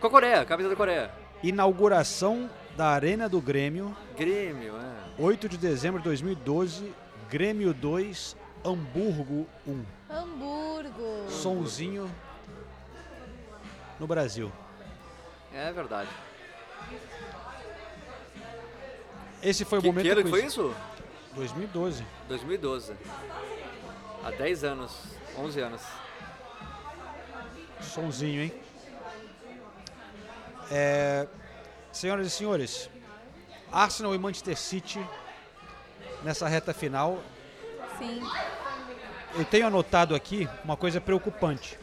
Com 0.00 0.06
a 0.06 0.10
Coreia, 0.10 0.44
camisa 0.44 0.68
da 0.68 0.76
Coreia. 0.76 1.10
Inauguração 1.42 2.48
da 2.76 2.88
Arena 2.88 3.28
do 3.28 3.40
Grêmio, 3.40 3.94
Grêmio, 4.16 4.74
é. 4.76 5.22
8 5.22 5.48
de 5.48 5.58
dezembro 5.58 5.98
de 6.00 6.04
2012, 6.04 6.92
Grêmio 7.28 7.74
2, 7.74 8.36
Hamburgo 8.64 9.46
1. 9.66 9.84
Hamburgo. 10.08 11.28
Sonzinho 11.28 12.10
no 13.98 14.06
Brasil. 14.06 14.50
É 15.52 15.70
verdade. 15.72 16.08
Esse 19.42 19.64
foi 19.64 19.78
o 19.78 19.82
Que, 19.82 19.88
momento 19.88 20.04
que 20.04 20.10
ano 20.10 20.24
que 20.24 20.30
foi 20.30 20.44
isso? 20.44 20.74
2012. 21.34 22.04
2012. 22.28 22.94
Há 24.24 24.30
10 24.30 24.64
anos, 24.64 24.92
11 25.38 25.60
anos. 25.60 25.82
Sonzinho, 27.80 28.42
hein? 28.42 28.52
É, 30.70 31.26
senhoras 31.92 32.26
e 32.26 32.30
senhores, 32.30 32.90
Arsenal 33.72 34.14
e 34.14 34.18
Manchester 34.18 34.56
City 34.56 35.00
nessa 36.22 36.48
reta 36.48 36.72
final. 36.72 37.18
Sim. 37.98 38.22
Eu 39.34 39.44
tenho 39.44 39.66
anotado 39.66 40.14
aqui 40.14 40.48
uma 40.64 40.76
coisa 40.76 41.00
preocupante. 41.00 41.78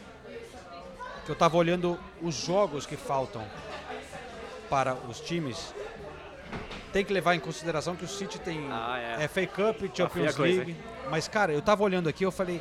Que 1.24 1.30
eu 1.30 1.34
estava 1.34 1.56
olhando 1.56 1.98
os 2.22 2.34
jogos 2.34 2.86
que 2.86 2.96
faltam 2.96 3.44
para 4.68 4.94
os 4.94 5.20
times. 5.20 5.74
Tem 6.92 7.04
que 7.04 7.12
levar 7.12 7.34
em 7.34 7.40
consideração 7.40 7.94
que 7.94 8.04
o 8.04 8.08
City 8.08 8.38
tem 8.38 8.66
Ah, 8.70 8.98
é. 9.20 9.28
FA 9.28 9.46
Cup, 9.46 9.80
Champions 9.94 10.12
feia 10.12 10.32
coisa, 10.32 10.64
League. 10.64 10.76
Mas, 11.10 11.28
cara, 11.28 11.52
eu 11.52 11.60
tava 11.60 11.82
olhando 11.82 12.08
aqui 12.08 12.24
eu 12.24 12.32
falei. 12.32 12.60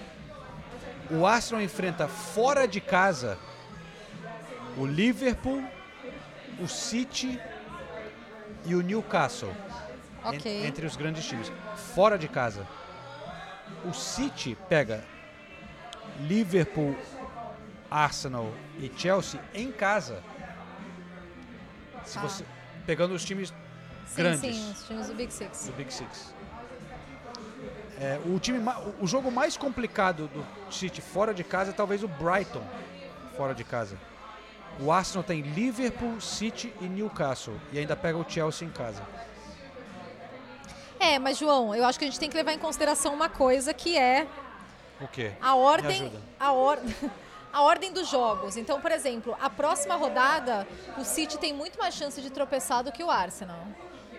O 1.09 1.25
Arsenal 1.25 1.61
enfrenta 1.61 2.07
fora 2.07 2.67
de 2.67 2.81
casa 2.81 3.37
o 4.77 4.85
Liverpool, 4.85 5.63
o 6.59 6.67
City 6.67 7.39
e 8.65 8.75
o 8.75 8.81
Newcastle. 8.81 9.53
en- 10.25 10.29
Ok. 10.37 10.65
entre 10.65 10.85
os 10.85 10.95
grandes 10.97 11.25
times. 11.25 11.49
Fora 11.95 12.17
de 12.17 12.27
casa, 12.27 12.67
o 13.85 13.93
City 13.93 14.57
pega 14.67 15.03
Liverpool, 16.19 16.95
Arsenal 17.89 18.51
e 18.77 18.91
Chelsea 18.97 19.39
em 19.53 19.71
casa. 19.71 20.21
Se 22.03 22.15
Tá. 22.15 22.21
você 22.21 22.43
pegando 22.85 23.13
os 23.13 23.23
times 23.23 23.53
Sim, 24.07 24.15
grandes 24.15 24.55
sim, 24.55 24.71
os 24.71 24.83
times 24.87 25.07
do 25.07 25.13
Big 25.15 25.31
Six. 25.33 25.65
do 25.67 25.73
Big 25.73 25.93
Six. 25.93 26.33
É, 27.99 28.19
o, 28.25 28.37
time, 28.39 28.59
o 28.99 29.07
jogo 29.07 29.31
mais 29.31 29.55
complicado 29.57 30.27
do 30.27 30.73
City 30.73 31.01
fora 31.01 31.33
de 31.33 31.43
casa 31.43 31.71
é 31.71 31.73
talvez 31.73 32.03
o 32.03 32.07
Brighton 32.07 32.63
fora 33.37 33.53
de 33.55 33.63
casa. 33.63 33.97
O 34.79 34.91
Arsenal 34.91 35.23
tem 35.23 35.41
Liverpool, 35.41 36.21
City 36.21 36.73
e 36.79 36.85
Newcastle 36.85 37.55
e 37.71 37.79
ainda 37.79 37.95
pega 37.95 38.17
o 38.17 38.29
Chelsea 38.29 38.67
em 38.67 38.71
casa. 38.71 39.01
É, 40.99 41.19
mas 41.19 41.37
João, 41.37 41.73
eu 41.75 41.85
acho 41.85 41.97
que 41.97 42.05
a 42.05 42.07
gente 42.07 42.19
tem 42.19 42.29
que 42.29 42.35
levar 42.35 42.53
em 42.53 42.59
consideração 42.59 43.13
uma 43.13 43.29
coisa 43.29 43.73
que 43.73 43.97
é 43.97 44.27
O 44.99 45.07
quê? 45.07 45.33
a 45.41 45.55
ordem, 45.55 46.11
a, 46.39 46.51
or, 46.53 46.77
a 47.53 47.61
ordem 47.61 47.91
dos 47.91 48.07
jogos. 48.09 48.57
Então, 48.57 48.81
por 48.81 48.91
exemplo, 48.91 49.35
a 49.39 49.49
próxima 49.49 49.95
rodada, 49.95 50.67
o 50.97 51.03
City 51.03 51.37
tem 51.37 51.53
muito 51.53 51.77
mais 51.77 51.93
chance 51.95 52.21
de 52.21 52.29
tropeçar 52.29 52.83
do 52.83 52.91
que 52.91 53.03
o 53.03 53.09
Arsenal. 53.11 53.67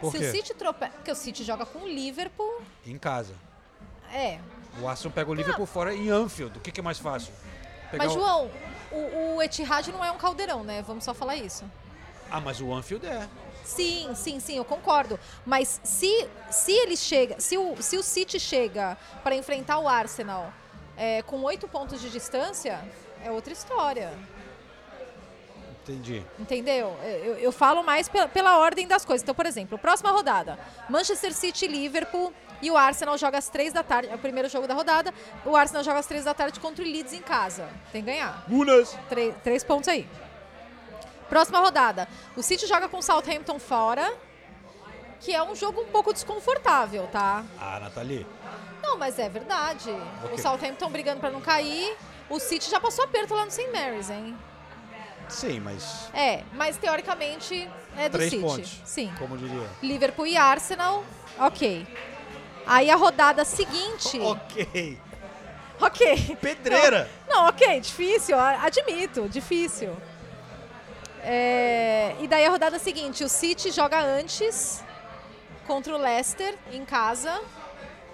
Por 0.00 0.12
Se 0.12 0.18
quê? 0.18 0.24
o 0.24 0.30
City 0.30 0.54
tropeça, 0.54 0.92
porque 0.92 1.10
o 1.10 1.16
City 1.16 1.42
joga 1.42 1.66
com 1.66 1.80
o 1.80 1.88
Liverpool, 1.88 2.62
Em 2.86 2.96
casa. 2.98 3.34
é. 4.12 4.38
O 4.80 4.86
Arsenal 4.86 5.12
pega 5.12 5.28
o 5.30 5.34
Liverpool 5.34 5.66
fora 5.66 5.92
em 5.92 6.08
Anfield. 6.08 6.56
O 6.56 6.60
que, 6.60 6.70
que 6.70 6.78
é 6.78 6.82
mais 6.82 6.98
fácil? 7.00 7.32
Pegar 7.90 8.04
Mas 8.04 8.12
João, 8.12 8.48
o, 8.90 9.36
o 9.36 9.42
Etihad 9.42 9.90
não 9.92 10.04
é 10.04 10.10
um 10.10 10.18
caldeirão, 10.18 10.64
né? 10.64 10.82
Vamos 10.82 11.04
só 11.04 11.14
falar 11.14 11.36
isso. 11.36 11.64
Ah, 12.30 12.40
mas 12.40 12.60
o 12.60 12.72
Anfield 12.72 13.06
é. 13.06 13.28
Sim, 13.64 14.14
sim, 14.14 14.40
sim, 14.40 14.56
eu 14.56 14.64
concordo. 14.64 15.18
Mas 15.44 15.80
se, 15.84 16.28
se 16.50 16.72
ele 16.72 16.96
chega, 16.96 17.38
se 17.40 17.56
o, 17.58 17.80
se 17.82 17.96
o 17.96 18.02
City 18.02 18.40
chega 18.40 18.96
para 19.22 19.34
enfrentar 19.34 19.78
o 19.78 19.88
Arsenal 19.88 20.52
é, 20.96 21.22
com 21.22 21.42
oito 21.42 21.68
pontos 21.68 22.00
de 22.00 22.10
distância, 22.10 22.80
é 23.22 23.30
outra 23.30 23.52
história. 23.52 24.12
Entendi. 25.88 26.22
Entendeu? 26.38 26.96
Eu, 27.02 27.34
eu 27.36 27.52
falo 27.52 27.82
mais 27.82 28.08
pela, 28.08 28.28
pela 28.28 28.58
ordem 28.58 28.86
das 28.86 29.04
coisas. 29.04 29.22
Então, 29.22 29.34
por 29.34 29.46
exemplo, 29.46 29.78
próxima 29.78 30.10
rodada: 30.10 30.58
Manchester 30.88 31.32
City 31.32 31.66
Liverpool. 31.66 32.32
E 32.60 32.72
o 32.72 32.76
Arsenal 32.76 33.16
joga 33.16 33.38
às 33.38 33.48
três 33.48 33.72
da 33.72 33.84
tarde. 33.84 34.10
É 34.10 34.14
o 34.16 34.18
primeiro 34.18 34.48
jogo 34.48 34.66
da 34.66 34.74
rodada. 34.74 35.14
O 35.44 35.54
Arsenal 35.54 35.84
joga 35.84 36.00
às 36.00 36.06
três 36.06 36.24
da 36.24 36.34
tarde 36.34 36.58
contra 36.58 36.84
o 36.84 36.86
Leeds 36.86 37.12
em 37.12 37.22
casa. 37.22 37.68
Tem 37.92 38.02
que 38.02 38.10
ganhar. 38.10 38.44
Gunas! 38.48 38.98
Três, 39.08 39.32
três 39.44 39.62
pontos 39.62 39.88
aí. 39.88 40.08
Próxima 41.28 41.60
rodada. 41.60 42.08
O 42.36 42.42
City 42.42 42.66
joga 42.66 42.88
com 42.88 42.98
o 42.98 43.02
Southampton 43.02 43.60
fora. 43.60 44.12
Que 45.20 45.32
é 45.34 45.42
um 45.42 45.54
jogo 45.54 45.82
um 45.82 45.86
pouco 45.86 46.12
desconfortável, 46.12 47.06
tá? 47.08 47.44
Ah, 47.60 47.78
Nathalie. 47.80 48.26
Não, 48.82 48.96
mas 48.98 49.18
é 49.18 49.28
verdade. 49.28 49.90
Ok. 50.24 50.34
O 50.34 50.38
Southampton 50.38 50.90
brigando 50.90 51.20
pra 51.20 51.30
não 51.30 51.40
cair. 51.40 51.96
O 52.28 52.38
City 52.38 52.70
já 52.70 52.80
passou 52.80 53.04
aperto 53.04 53.34
lá 53.34 53.44
no 53.44 53.50
St. 53.50 53.68
Mary's, 53.72 54.10
hein? 54.10 54.36
Sim, 55.28 55.60
mas. 55.60 56.08
É, 56.14 56.42
mas 56.52 56.76
teoricamente 56.76 57.68
é 57.96 58.08
do 58.08 58.12
Três 58.12 58.30
City. 58.30 58.42
pontos. 58.42 58.80
Sim. 58.84 59.12
Como 59.18 59.36
diria. 59.36 59.68
Liverpool 59.82 60.26
e 60.26 60.36
Arsenal, 60.36 61.04
ok. 61.38 61.86
Aí 62.66 62.90
a 62.90 62.96
rodada 62.96 63.44
seguinte. 63.44 64.18
Ok. 64.20 64.98
Ok. 65.80 66.36
Pedreira! 66.40 67.08
Não, 67.28 67.46
ok, 67.46 67.80
difícil, 67.80 68.36
admito, 68.36 69.28
difícil. 69.28 69.96
É, 71.22 72.16
e 72.20 72.26
daí 72.26 72.44
a 72.46 72.50
rodada 72.50 72.78
seguinte, 72.80 73.22
o 73.22 73.28
City 73.28 73.70
joga 73.70 74.00
antes 74.00 74.82
contra 75.68 75.94
o 75.94 75.98
Leicester 75.98 76.56
em 76.72 76.84
casa. 76.84 77.40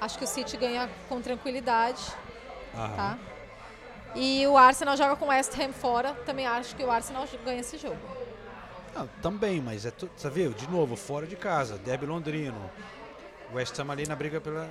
Acho 0.00 0.18
que 0.18 0.24
o 0.24 0.26
City 0.26 0.56
ganha 0.58 0.90
com 1.08 1.20
tranquilidade, 1.22 2.02
Aham. 2.74 2.96
tá? 2.96 3.18
E 4.14 4.46
o 4.46 4.56
Arsenal 4.56 4.96
joga 4.96 5.16
com 5.16 5.24
o 5.26 5.28
West 5.28 5.58
Ham 5.58 5.72
fora. 5.72 6.14
Também 6.26 6.46
acho 6.46 6.74
que 6.76 6.84
o 6.84 6.90
Arsenal 6.90 7.26
ganha 7.44 7.60
esse 7.60 7.76
jogo. 7.76 7.98
Não, 8.94 9.08
também, 9.20 9.60
mas 9.60 9.84
é 9.84 9.90
tu, 9.90 10.08
você 10.16 10.30
viu? 10.30 10.52
De 10.52 10.68
novo, 10.70 10.94
fora 10.94 11.26
de 11.26 11.34
casa. 11.36 11.76
Derby 11.78 12.06
Londrino. 12.06 12.70
West 13.52 13.76
Ham 13.78 13.90
ali 13.90 14.06
na 14.06 14.14
briga 14.14 14.40
pela. 14.40 14.68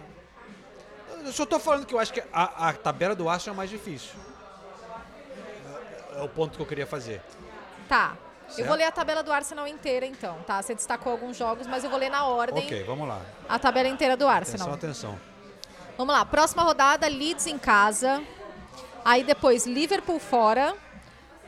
Eu 1.26 1.32
só 1.32 1.46
tô 1.46 1.60
falando 1.60 1.86
que 1.86 1.94
eu 1.94 2.00
acho 2.00 2.14
que 2.14 2.24
a, 2.32 2.70
a 2.70 2.74
tabela 2.74 3.16
do 3.16 3.28
Arsenal 3.30 3.56
é 3.56 3.58
mais 3.58 3.70
difícil. 3.70 4.12
É, 6.16 6.20
é 6.20 6.22
o 6.24 6.30
ponto 6.30 6.56
que 6.56 6.62
eu 6.62 6.66
queria 6.66 6.88
fazer. 6.88 7.22
Tá. 7.88 8.16
Eu 8.50 8.56
Certo. 8.56 8.68
vou 8.68 8.78
ler 8.78 8.84
a 8.84 8.92
tabela 8.92 9.24
do 9.24 9.32
Arsenal 9.32 9.66
inteira 9.68 10.06
então, 10.06 10.38
tá? 10.46 10.62
Você 10.62 10.76
destacou 10.76 11.12
alguns 11.14 11.36
jogos, 11.38 11.66
mas 11.66 11.84
eu 11.84 11.90
vou 11.90 11.98
ler 11.98 12.10
na 12.10 12.26
ordem 12.28 12.66
Ok, 12.66 12.84
vamos 12.84 13.08
lá. 13.08 13.22
a 13.48 13.58
tabela 13.58 13.88
inteira 13.88 14.16
do 14.18 14.28
Arsenal. 14.28 14.74
Atenção, 14.74 15.12
atenção. 15.12 15.20
Vamos 15.98 16.14
lá, 16.14 16.26
próxima 16.26 16.62
rodada, 16.62 17.08
Leeds 17.08 17.48
em 17.48 17.58
casa. 17.58 18.22
Aí 19.06 19.24
depois 19.24 19.66
Liverpool 19.66 20.20
fora, 20.20 20.76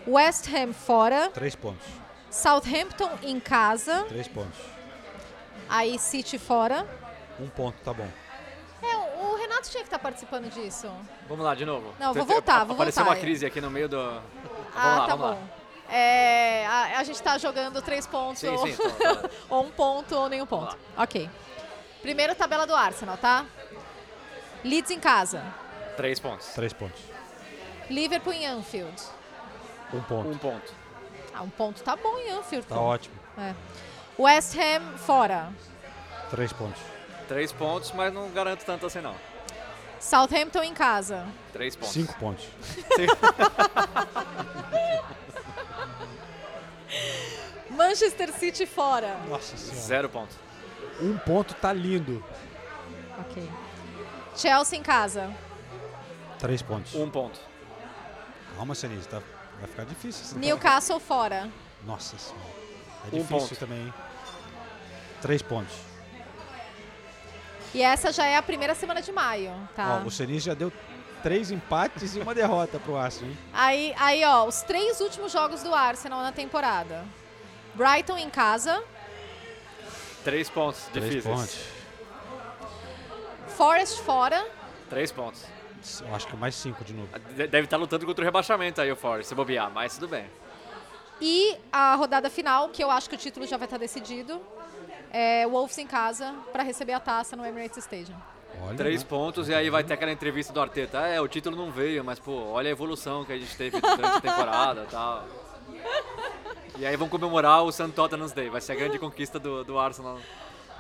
West 0.07 0.47
Ham 0.53 0.73
fora, 0.73 1.29
Três 1.33 1.55
pontos. 1.55 1.85
Southampton 2.29 3.09
em 3.23 3.39
casa, 3.39 4.03
Três 4.09 4.27
pontos. 4.27 4.59
aí 5.69 5.97
City 5.97 6.37
fora. 6.37 6.85
Um 7.39 7.47
ponto, 7.47 7.77
tá 7.83 7.93
bom. 7.93 8.07
É, 8.81 8.95
o 9.23 9.35
Renato 9.37 9.69
tinha 9.69 9.81
que 9.83 9.87
estar 9.87 9.99
participando 9.99 10.51
disso. 10.51 10.89
Vamos 11.27 11.43
lá, 11.45 11.55
de 11.55 11.65
novo. 11.65 11.93
Não, 11.99 12.13
vou 12.13 12.25
voltar, 12.25 12.65
vou 12.65 12.75
Apareceu 12.75 13.03
voltar. 13.03 13.17
uma 13.17 13.21
crise 13.21 13.45
aqui 13.45 13.59
no 13.61 13.71
meio 13.71 13.87
do... 13.89 13.97
Vamos 13.97 14.21
ah, 14.75 14.97
lá, 14.97 15.07
tá 15.07 15.15
vamos 15.15 15.35
bom. 15.37 15.41
lá. 15.41 15.95
É, 15.95 16.65
a, 16.65 16.99
a 16.99 17.03
gente 17.03 17.21
tá 17.21 17.37
jogando 17.37 17.81
três 17.81 18.05
pontos, 18.07 18.39
Sim, 18.39 18.49
ou, 18.49 18.67
sim, 18.67 18.75
tô- 18.75 18.89
tô- 18.89 19.29
ou 19.55 19.63
um 19.63 19.71
ponto, 19.71 20.15
ou 20.15 20.27
nenhum 20.29 20.45
ponto. 20.45 20.77
Ok. 20.97 21.29
Primeiro 22.01 22.35
tabela 22.35 22.67
do 22.67 22.75
Arsenal, 22.75 23.17
tá? 23.17 23.45
Leeds 24.63 24.91
em 24.91 24.99
casa, 24.99 25.43
Três 25.95 26.19
pontos. 26.19 26.47
Três 26.47 26.73
pontos. 26.73 26.99
Liverpool 27.89 28.33
em 28.33 28.45
Anfield. 28.45 29.01
Um 29.93 30.01
ponto. 30.01 30.29
Um 30.29 30.37
ponto. 30.37 30.73
Ah, 31.33 31.41
um 31.41 31.49
ponto 31.49 31.83
tá 31.83 31.95
bom 31.95 32.17
em 32.17 32.31
Anfield. 32.31 32.65
Tá 32.67 32.79
ótimo. 32.79 33.15
É. 33.37 33.53
West 34.17 34.55
Ham 34.55 34.97
fora. 34.97 35.49
Três 36.29 36.51
pontos. 36.53 36.81
Três 37.27 37.51
pontos, 37.51 37.91
mas 37.91 38.13
não 38.13 38.29
garanto 38.31 38.63
tanto 38.63 38.85
assim 38.85 39.01
não. 39.01 39.15
Southampton 39.99 40.63
em 40.63 40.73
casa. 40.73 41.25
Três 41.51 41.75
pontos. 41.75 41.93
Cinco 41.93 42.13
pontos. 42.19 42.45
Manchester 47.69 48.31
City 48.33 48.65
fora. 48.65 49.17
Nossa 49.27 49.57
senhora. 49.57 49.81
Zero 49.81 50.09
ponto. 50.09 50.35
Um 51.01 51.17
ponto 51.17 51.53
tá 51.55 51.73
lindo. 51.73 52.23
Ok. 53.19 53.49
Chelsea 54.35 54.79
em 54.79 54.83
casa. 54.83 55.33
Três 56.39 56.61
pontos. 56.61 56.93
Um 56.95 57.09
ponto. 57.09 57.39
Calma, 58.55 58.75
Senise, 58.75 59.07
tá? 59.07 59.21
vai 59.59 59.67
ficar 59.69 59.85
difícil. 59.85 60.37
Newcastle 60.37 60.99
fora. 60.99 61.35
tabela. 61.35 61.51
Nossa 61.85 62.17
senhora. 62.17 62.45
É 63.11 63.15
Um 63.15 63.19
difícil 63.19 63.39
ponto. 63.49 63.55
também, 63.57 63.81
hein? 63.81 63.93
Três 65.21 65.41
pontos. 65.41 65.75
E 67.73 67.81
essa 67.81 68.11
já 68.11 68.25
é 68.25 68.37
a 68.37 68.41
primeira 68.41 68.73
semana 68.73 69.01
de 69.01 69.11
maio, 69.11 69.51
tá? 69.75 69.99
Ó, 70.03 70.07
o 70.07 70.11
Senise 70.11 70.45
já 70.45 70.53
deu 70.53 70.71
três 71.21 71.51
empates 71.51 72.15
e 72.15 72.19
uma 72.19 72.33
derrota 72.35 72.79
pro 72.79 72.95
Arsenal, 72.97 73.31
hein? 73.31 73.37
Aí, 73.53 73.93
aí, 73.97 74.23
ó, 74.25 74.45
os 74.45 74.61
três 74.61 74.99
últimos 75.01 75.31
jogos 75.31 75.61
do 75.61 75.73
Arsenal 75.73 76.21
na 76.21 76.31
temporada. 76.31 77.03
Brighton 77.73 78.17
em 78.17 78.29
casa. 78.29 78.81
Três 80.23 80.49
pontos 80.49 80.83
Três 80.93 81.05
difíceis. 81.11 81.35
pontos. 81.35 81.59
Forest 83.55 84.01
fora. 84.01 84.45
Três 84.89 85.11
pontos. 85.11 85.43
Eu 86.07 86.15
acho 86.15 86.27
que 86.27 86.35
mais 86.35 86.55
cinco 86.55 86.83
de 86.83 86.93
novo. 86.93 87.07
De- 87.35 87.47
Deve 87.47 87.65
estar 87.65 87.77
lutando 87.77 88.05
contra 88.05 88.21
o 88.21 88.25
rebaixamento 88.25 88.81
aí, 88.81 88.91
o 88.91 88.95
Forest, 88.95 89.29
se 89.29 89.35
bobear, 89.35 89.71
mas 89.71 89.95
tudo 89.95 90.07
bem. 90.09 90.25
E 91.21 91.57
a 91.71 91.95
rodada 91.95 92.29
final, 92.29 92.69
que 92.69 92.83
eu 92.83 92.91
acho 92.91 93.09
que 93.09 93.15
o 93.15 93.17
título 93.17 93.45
já 93.45 93.57
vai 93.57 93.65
estar 93.65 93.77
decidido. 93.77 94.41
É 95.11 95.47
Wolves 95.47 95.77
em 95.77 95.87
casa 95.87 96.33
para 96.51 96.61
receber 96.63 96.91
a 96.93 96.99
taça 96.99 97.35
no 97.37 97.45
Emirates 97.45 97.77
Stadium. 97.77 98.15
Olha, 98.61 98.75
Três 98.75 99.01
né? 99.01 99.09
pontos 99.09 99.47
e 99.49 99.53
aí 99.53 99.69
vai 99.69 99.83
ter 99.83 99.93
aquela 99.93 100.11
entrevista 100.11 100.51
do 100.51 100.59
Arteta. 100.61 100.99
É, 101.07 101.21
o 101.21 101.27
título 101.27 101.55
não 101.55 101.71
veio, 101.71 102.03
mas 102.03 102.19
pô, 102.19 102.33
olha 102.51 102.67
a 102.67 102.71
evolução 102.71 103.23
que 103.23 103.31
a 103.31 103.37
gente 103.37 103.55
teve 103.55 103.79
durante 103.79 104.17
a 104.17 104.21
temporada 104.21 104.83
e 104.83 104.91
tal. 104.91 105.25
E 106.77 106.85
aí 106.85 106.95
vão 106.97 107.07
comemorar 107.07 107.63
o 107.63 107.71
St. 107.71 107.89
Tottenham's 107.91 108.33
Day. 108.33 108.49
Vai 108.49 108.59
ser 108.59 108.73
a 108.73 108.75
grande 108.75 108.99
conquista 108.99 109.39
do, 109.39 109.63
do 109.63 109.79
Arsenal 109.79 110.19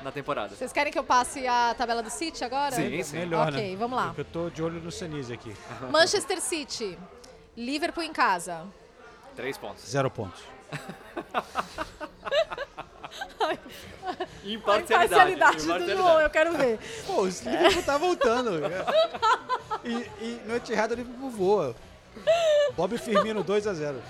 na 0.05 0.11
temporada. 0.11 0.55
Vocês 0.55 0.71
querem 0.71 0.93
que 0.93 0.99
eu 0.99 1.03
passe 1.03 1.47
a 1.47 1.73
tabela 1.75 2.03
do 2.03 2.11
City 2.11 2.43
agora? 2.43 2.75
Sim, 2.75 3.01
sim. 3.01 3.17
Melhor, 3.17 3.49
Ok, 3.49 3.71
né? 3.71 3.75
vamos 3.75 3.97
lá. 3.97 4.05
Porque 4.07 4.21
eu 4.21 4.25
tô 4.25 4.49
de 4.51 4.61
olho 4.61 4.79
no 4.79 4.91
Senise 4.91 5.33
aqui. 5.33 5.51
Manchester 5.91 6.39
City. 6.39 6.97
Liverpool 7.57 8.03
em 8.03 8.13
casa. 8.13 8.63
Três 9.35 9.57
pontos. 9.57 9.83
Zero 9.83 10.09
pontos. 10.11 10.39
Imparcialidade. 14.43 15.67
eu 15.67 16.29
quero 16.29 16.53
ver. 16.55 16.79
Pô, 17.07 17.23
o 17.23 17.25
Liverpool 17.25 17.83
tá 17.83 17.97
voltando. 17.97 18.61
e, 19.83 19.93
e 20.23 20.41
no 20.45 20.55
Etihad 20.55 20.91
o 20.91 20.95
Liverpool 20.95 21.29
voa. 21.31 21.75
Bob 22.77 22.97
Firmino 22.97 23.43
2 23.43 23.67
a 23.67 23.73
0 23.73 24.01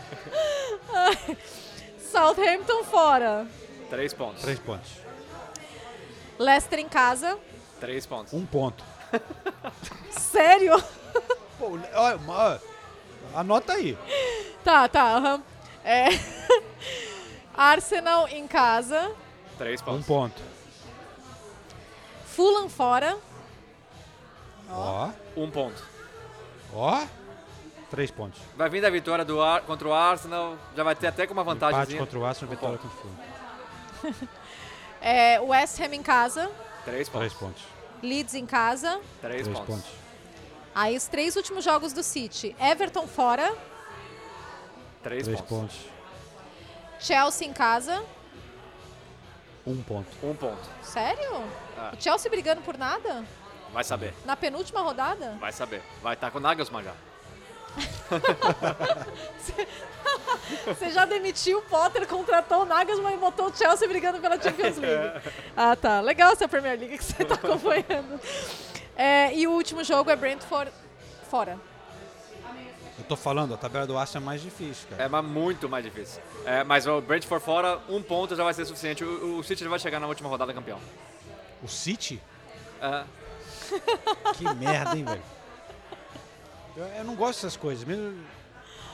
Southampton 2.12 2.84
fora. 2.84 3.48
Três 3.90 4.14
pontos. 4.14 4.42
Três 4.42 4.60
pontos. 4.60 5.05
Leicester 6.40 6.80
em 6.80 6.90
casa. 6.90 7.38
Três 7.80 8.06
pontos. 8.06 8.34
Um 8.34 8.46
ponto. 8.46 8.84
Sério? 10.12 10.82
Pô, 11.60 11.78
olha, 11.94 12.20
ó, 12.28 12.58
anota 13.40 13.74
aí. 13.74 13.98
Tá, 14.64 14.88
tá. 14.88 15.04
aham. 15.18 15.44
É. 15.84 16.06
Arsenal 17.56 18.28
em 18.28 18.48
casa. 18.48 19.12
Três 19.58 19.82
Um 19.82 19.86
pontos. 19.86 20.06
ponto. 20.06 20.42
Fulham 22.28 22.68
fora. 22.70 23.18
Ó, 24.70 25.10
Um 25.38 25.50
ponto. 25.50 25.82
ó. 26.74 27.06
Três 27.90 28.12
pontos. 28.12 28.42
Vai 28.58 28.68
vir 28.70 28.82
da 28.82 28.90
vitória 28.90 29.24
do 29.24 29.42
Ar 29.42 29.62
contra 29.62 29.88
o 29.88 29.94
Arsenal, 29.94 30.58
já 30.76 30.84
vai 30.84 30.96
ter 30.96 31.08
até 31.08 31.26
com 31.26 31.34
uma 31.34 31.44
Empate 31.44 31.60
vantagem. 31.60 31.98
contra 32.00 32.20
o 32.20 32.26
Arsenal, 32.26 32.52
Um 32.52 32.56
vitória 32.56 32.78
ponto. 32.78 32.92
contra 32.92 33.08
o 34.10 34.14
Fulham. 34.14 34.30
É, 35.06 35.40
West 35.40 35.80
Ham 35.80 35.94
em 35.94 36.02
casa. 36.02 36.52
Três 36.84 37.08
pontos. 37.08 37.28
Três 37.28 37.34
pontos. 37.34 37.64
Leeds 38.02 38.34
em 38.34 38.46
casa. 38.48 39.00
Três, 39.22 39.44
Três 39.44 39.48
pontos. 39.60 39.76
pontos. 39.76 39.92
Aí 40.74 40.98
os 40.98 41.08
três 41.08 41.36
últimos 41.36 41.64
jogos 41.64 41.94
do 41.94 42.02
City. 42.02 42.56
Everton 42.60 43.06
fora. 43.08 43.56
Três, 45.04 45.26
Três 45.26 45.40
pontos. 45.42 45.76
pontos. 45.76 45.96
Chelsea 47.00 47.48
em 47.48 47.54
casa. 47.54 48.04
Um 49.66 49.80
ponto. 49.84 50.08
Um 50.24 50.36
ponto. 50.36 50.58
Sério? 50.82 51.44
Ah. 51.78 51.92
O 51.96 52.02
Chelsea 52.02 52.30
brigando 52.32 52.62
por 52.62 52.76
nada? 52.76 53.24
Vai 53.72 53.84
saber. 53.84 54.12
Na 54.26 54.36
penúltima 54.36 54.82
rodada? 54.82 55.38
Vai 55.40 55.52
saber. 55.52 55.84
Vai 56.02 56.16
estar 56.16 56.32
com 56.32 56.40
o 56.40 56.42
Nagelsmann 56.42 56.84
já. 56.84 56.94
Você 60.68 60.92
já 60.92 61.06
demitiu 61.06 61.60
o 61.60 61.62
Potter, 61.64 62.08
contratou 62.08 62.62
o 62.62 62.66
Nagelsmann 62.66 63.16
e 63.16 63.18
botou 63.18 63.48
o 63.48 63.56
Chelsea 63.56 63.88
brigando 63.88 64.20
pela 64.20 64.42
Champions 64.42 64.78
League. 64.82 65.22
Ah, 65.56 65.76
tá. 65.76 66.02
Legal 66.02 66.32
essa 66.32 66.48
Premier 66.48 66.80
League 66.80 66.98
que 66.98 67.04
você 67.04 67.26
tá 67.26 67.36
acompanhando. 67.36 68.20
É, 68.96 69.34
e 69.34 69.48
o 69.48 69.52
último 69.52 69.84
jogo 69.84 70.10
é 70.10 70.16
Brentford 70.16 70.72
fora. 71.30 71.58
Eu 72.98 73.04
tô 73.04 73.18
falando, 73.18 73.54
a 73.54 73.58
tabela 73.58 73.86
do 73.86 73.98
Arsenal 73.98 74.24
é 74.24 74.26
mais 74.26 74.42
difícil, 74.42 74.88
cara. 74.90 75.04
É 75.04 75.08
mas 75.10 75.26
muito 75.26 75.68
mais 75.68 75.84
difícil. 75.84 76.22
É, 76.46 76.64
mas 76.64 76.88
o 76.88 77.02
Brentford 77.02 77.44
fora, 77.44 77.80
um 77.90 78.02
ponto 78.02 78.36
já 78.36 78.44
vai 78.44 78.54
ser 78.54 78.66
suficiente. 78.66 79.04
O, 79.04 79.40
o 79.40 79.44
City 79.44 79.64
já 79.64 79.70
vai 79.70 79.80
chegar 79.80 80.00
na 80.00 80.08
última 80.08 80.30
rodada 80.30 80.54
campeão. 80.54 80.80
O 81.62 81.68
City? 81.68 82.22
É, 82.82 83.04
Que 84.34 84.44
merda, 84.56 84.96
hein, 84.96 85.04
velho? 85.04 85.22
Eu, 86.76 86.86
eu 86.86 87.04
não 87.04 87.16
gosto 87.16 87.38
dessas 87.40 87.56
coisas, 87.58 87.84
mesmo 87.86 88.18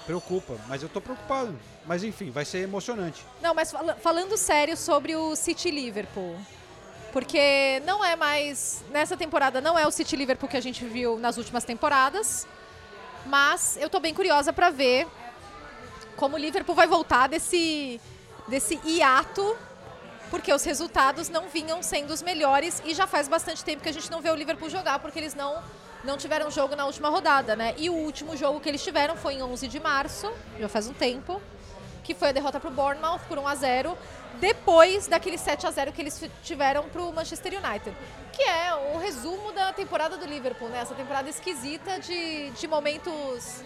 preocupa, 0.06 0.56
mas 0.68 0.82
eu 0.84 0.90
tô 0.90 1.00
preocupado. 1.00 1.58
Mas 1.86 2.04
enfim, 2.04 2.32
vai 2.32 2.46
ser 2.46 2.60
emocionante. 2.60 3.24
Não, 3.42 3.54
mas 3.54 3.72
fala- 3.72 3.96
falando 3.96 4.36
sério 4.38 4.76
sobre 4.78 5.16
o 5.16 5.36
City 5.36 5.72
Liverpool. 5.72 6.36
Porque 7.12 7.82
não 7.86 8.04
é 8.04 8.16
mais. 8.16 8.84
Nessa 8.90 9.18
temporada 9.18 9.60
não 9.60 9.78
é 9.78 9.86
o 9.86 9.92
City 9.92 10.16
Liverpool 10.16 10.48
que 10.50 10.58
a 10.58 10.62
gente 10.62 10.86
viu 10.86 11.20
nas 11.20 11.38
últimas 11.38 11.64
temporadas. 11.64 12.48
Mas 13.26 13.78
eu 13.78 13.90
tô 13.90 14.00
bem 14.00 14.14
curiosa 14.14 14.52
pra 14.54 14.70
ver 14.70 15.08
como 16.16 16.36
o 16.36 16.40
Liverpool 16.40 16.74
vai 16.76 16.88
voltar 16.88 17.28
desse, 17.28 18.00
desse 18.48 18.80
hiato. 18.86 19.58
Porque 20.30 20.54
os 20.54 20.64
resultados 20.64 21.28
não 21.28 21.50
vinham 21.50 21.84
sendo 21.84 22.12
os 22.14 22.22
melhores 22.22 22.82
e 22.86 22.94
já 22.94 23.06
faz 23.06 23.28
bastante 23.28 23.66
tempo 23.66 23.84
que 23.84 23.90
a 23.90 23.94
gente 23.94 24.10
não 24.10 24.22
vê 24.22 24.30
o 24.30 24.36
Liverpool 24.36 24.70
jogar, 24.70 24.98
porque 25.00 25.20
eles 25.20 25.34
não, 25.34 25.62
não 26.04 26.18
tiveram 26.18 26.50
jogo 26.50 26.76
na 26.76 26.86
última 26.86 27.10
rodada, 27.10 27.56
né? 27.56 27.74
E 27.78 27.90
o 27.90 27.94
último 27.94 28.36
jogo 28.36 28.60
que 28.60 28.70
eles 28.70 28.84
tiveram 28.84 29.16
foi 29.16 29.36
em 29.36 29.44
11 29.44 29.68
de 29.68 29.80
março, 29.80 30.32
já 30.60 30.68
faz 30.68 30.88
um 30.88 30.94
tempo 30.94 31.42
que 32.04 32.16
foi 32.16 32.30
a 32.30 32.32
derrota 32.32 32.60
para 32.60 32.70
o 32.70 32.74
Bournemouth 32.74 33.20
por 33.28 33.38
1 33.38 33.48
a 33.48 33.56
0 33.56 33.98
depois 34.40 35.08
daquele 35.08 35.38
7 35.38 35.68
a 35.68 35.72
0 35.72 35.92
que 35.92 36.02
eles 36.02 36.22
tiveram 36.44 36.90
para 36.90 37.02
o 37.02 37.14
Manchester 37.14 37.54
United, 37.54 37.96
que 38.34 38.42
é 38.42 38.74
o 38.94 38.98
resumo 38.98 39.52
da 39.52 39.72
temporada 39.72 40.18
do 40.18 40.26
Liverpool, 40.26 40.70
né? 40.70 40.80
Essa 40.80 40.96
temporada 40.96 41.30
esquisita 41.30 42.00
de, 42.00 42.50
de 42.52 42.68
momentos 42.68 43.62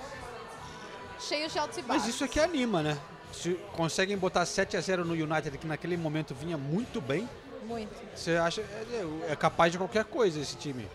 cheios 1.19 1.53
de 1.53 1.59
altos 1.59 1.77
e 1.77 1.81
baixos. 1.81 2.05
Mas 2.05 2.13
isso 2.13 2.23
aqui 2.23 2.39
anima, 2.39 2.81
né? 2.81 2.97
Se 3.31 3.53
conseguem 3.73 4.17
botar 4.17 4.45
7 4.45 4.75
a 4.75 4.81
0 4.81 5.05
no 5.05 5.13
United, 5.13 5.57
que 5.57 5.67
naquele 5.67 5.95
momento 5.97 6.33
vinha 6.33 6.57
muito 6.57 6.99
bem, 6.99 7.29
Muito. 7.63 7.93
você 8.15 8.36
acha 8.36 8.61
é, 8.61 9.31
é 9.31 9.36
capaz 9.36 9.71
de 9.71 9.77
qualquer 9.77 10.05
coisa 10.05 10.39
esse 10.39 10.55
time. 10.57 10.88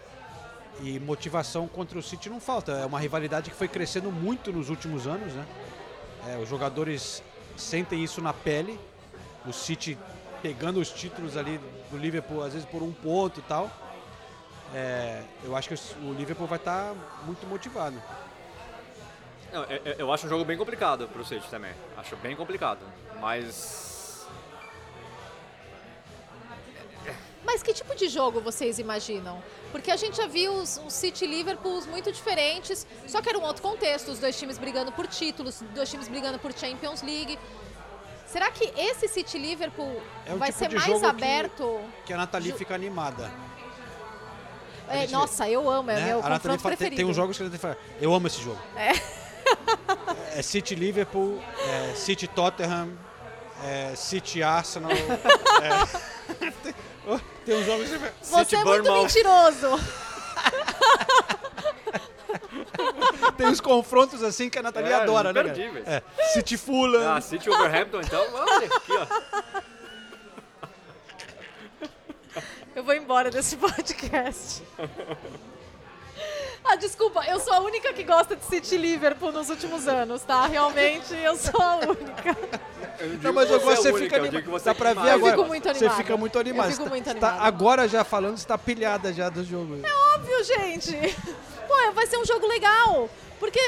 E 0.82 0.98
motivação 0.98 1.68
contra 1.68 1.98
o 1.98 2.02
City 2.02 2.30
não 2.30 2.40
falta. 2.40 2.72
É 2.72 2.86
uma 2.86 2.98
rivalidade 2.98 3.50
que 3.50 3.56
foi 3.56 3.68
crescendo 3.68 4.10
muito 4.10 4.52
nos 4.52 4.70
últimos 4.70 5.06
anos, 5.06 5.32
né? 5.34 5.46
É, 6.28 6.36
os 6.38 6.48
jogadores 6.48 7.22
sentem 7.56 8.02
isso 8.02 8.20
na 8.22 8.32
pele. 8.32 8.78
O 9.46 9.52
City 9.52 9.98
pegando 10.42 10.80
os 10.80 10.90
títulos 10.90 11.36
ali 11.36 11.60
do 11.90 11.98
Liverpool, 11.98 12.42
às 12.42 12.52
vezes 12.54 12.66
por 12.68 12.82
um 12.82 12.92
ponto 12.92 13.40
e 13.40 13.42
tal. 13.42 13.70
É, 14.74 15.22
eu 15.44 15.54
acho 15.56 15.68
que 15.68 15.74
o 16.02 16.12
Liverpool 16.14 16.46
vai 16.46 16.58
estar 16.58 16.94
muito 17.26 17.46
motivado. 17.46 18.00
Eu, 19.52 19.62
eu- 19.64 19.94
eu 19.98 20.12
acho 20.12 20.26
um 20.26 20.28
jogo 20.28 20.44
bem 20.44 20.56
complicado 20.56 21.08
pro 21.08 21.24
City 21.24 21.46
também. 21.50 21.72
Acho 21.96 22.16
bem 22.16 22.36
complicado. 22.36 22.78
Mas. 23.20 23.89
Mas 27.44 27.62
que 27.62 27.72
tipo 27.72 27.94
de 27.96 28.08
jogo 28.08 28.40
vocês 28.40 28.78
imaginam? 28.78 29.42
Porque 29.72 29.90
a 29.90 29.96
gente 29.96 30.16
já 30.16 30.26
viu 30.26 30.52
os, 30.52 30.78
os 30.86 30.92
City 30.92 31.24
e 31.24 31.28
Liverpool 31.28 31.82
muito 31.86 32.12
diferentes, 32.12 32.86
só 33.06 33.20
que 33.22 33.28
era 33.28 33.38
um 33.38 33.42
outro 33.42 33.62
contexto, 33.62 34.08
os 34.10 34.18
dois 34.18 34.38
times 34.38 34.58
brigando 34.58 34.92
por 34.92 35.06
títulos, 35.06 35.60
os 35.60 35.68
dois 35.68 35.88
times 35.90 36.06
brigando 36.08 36.38
por 36.38 36.52
Champions 36.52 37.02
League. 37.02 37.38
Será 38.26 38.50
que 38.50 38.72
esse 38.78 39.08
City 39.08 39.38
Liverpool 39.38 40.00
É 40.26 40.34
vai 40.36 40.48
tipo 40.52 40.58
ser 40.60 40.70
mais 40.74 40.86
jogo 40.86 41.00
que- 41.00 41.06
aberto? 41.06 41.80
Que 42.06 42.12
a 42.12 42.16
Nathalie 42.18 42.50
Ju- 42.50 42.58
fica 42.58 42.74
animada. 42.74 43.30
É, 44.88 45.00
gente- 45.00 45.12
nossa, 45.12 45.48
eu 45.48 45.68
amo, 45.70 45.90
é 45.90 45.94
né? 45.94 46.04
meu 46.06 46.18
A 46.18 46.28
Nathalie 46.28 46.38
confronto 46.40 46.62
tem, 46.62 46.76
preferido. 46.76 46.96
tem 46.96 47.04
uns 47.06 47.16
jogos 47.16 47.36
que 47.36 47.42
a 47.42 47.46
Nathalie 47.48 47.60
fala, 47.74 47.78
eu 48.00 48.12
amo 48.14 48.26
esse 48.26 48.42
jogo. 48.42 48.58
É, 48.76 50.42
City 50.42 50.74
Liverpool, 50.74 51.40
é 51.58 51.94
City 51.94 52.26
Tottenham, 52.28 52.90
é 53.64 53.94
City 53.96 54.42
Arsenal. 54.42 54.90
tem, 57.44 57.54
uns 57.56 57.66
jogos 57.66 57.88
que 57.88 57.98
você 57.98 58.38
City 58.40 58.54
é 58.56 58.64
muito 58.64 58.82
Bournemouth. 58.84 59.02
mentiroso. 59.02 59.80
Tem 63.36 63.46
uns 63.46 63.60
confrontos 63.60 64.22
assim 64.22 64.48
que 64.50 64.58
a 64.58 64.62
Nathalie 64.62 64.90
É, 64.92 64.94
adora, 64.94 65.32
né? 65.32 65.42
cara? 65.42 65.48
imperdíveis. 65.48 65.86
É, 65.88 66.02
City 66.32 66.56
Fulham. 66.56 67.16
Ah, 67.16 67.20
City 67.20 67.48
Wolverhampton, 67.48 68.00
então, 68.00 68.24
olha 68.34 68.66
aqui, 68.66 68.92
ó. 68.92 69.06
Eu 72.74 72.84
vou 72.84 72.94
embora 72.94 73.30
desse 73.30 73.56
podcast. 73.56 74.62
Ah, 76.64 76.76
desculpa, 76.76 77.24
eu 77.26 77.40
sou 77.40 77.52
a 77.52 77.60
única 77.60 77.92
que 77.92 78.04
gosta 78.04 78.36
de 78.36 78.44
City 78.44 78.76
Liverpool 78.76 79.32
nos 79.32 79.48
últimos 79.48 79.88
anos, 79.88 80.22
tá? 80.22 80.46
Realmente, 80.46 81.14
eu 81.14 81.34
sou 81.36 81.60
a 81.60 81.76
única. 81.76 82.36
Eu 82.98 83.08
não 83.22 83.32
mas 83.32 83.50
eu 83.50 83.58
gosto, 83.60 83.72
é 83.72 83.76
você 83.76 83.88
a 83.88 83.92
única, 83.94 84.04
fica 84.16 84.16
animado. 84.28 84.50
você 84.50 84.64
Dá 84.66 84.70
é 84.70 84.74
pra 84.74 84.92
ver 84.94 85.10
agora. 85.10 85.32
fico 85.36 85.48
muito 85.48 85.68
Você 85.74 85.90
fica 85.90 86.16
muito 86.16 86.38
animado. 86.38 86.66
Eu 86.70 86.72
fico 86.76 86.88
muito 86.88 87.04
tá- 87.06 87.14
tá- 87.14 87.38
agora 87.40 87.88
já 87.88 88.04
falando, 88.04 88.36
você 88.36 88.46
tá 88.46 88.58
pilhada 88.58 89.12
já 89.12 89.28
do 89.30 89.42
jogo. 89.42 89.78
Óbvio, 90.14 90.44
gente. 90.44 90.92
Pô, 91.66 91.92
vai 91.92 92.06
ser 92.06 92.18
um 92.18 92.24
jogo 92.26 92.46
legal. 92.46 93.08
Porque 93.38 93.60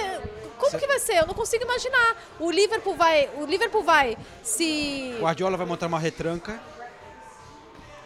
como 0.59 0.79
que 0.79 0.87
vai 0.87 0.99
ser? 0.99 1.17
Eu 1.17 1.27
não 1.27 1.35
consigo 1.35 1.65
imaginar. 1.65 2.17
O 2.39 2.51
Liverpool 2.51 2.95
vai, 2.95 3.31
o 3.37 3.47
Liverpool 3.47 3.83
vai 3.83 4.19
se 4.43 5.15
O 5.19 5.23
Guardiola 5.23 5.57
vai 5.57 5.67
montar 5.67 5.87
uma 5.87 5.99
retranca. 5.99 6.61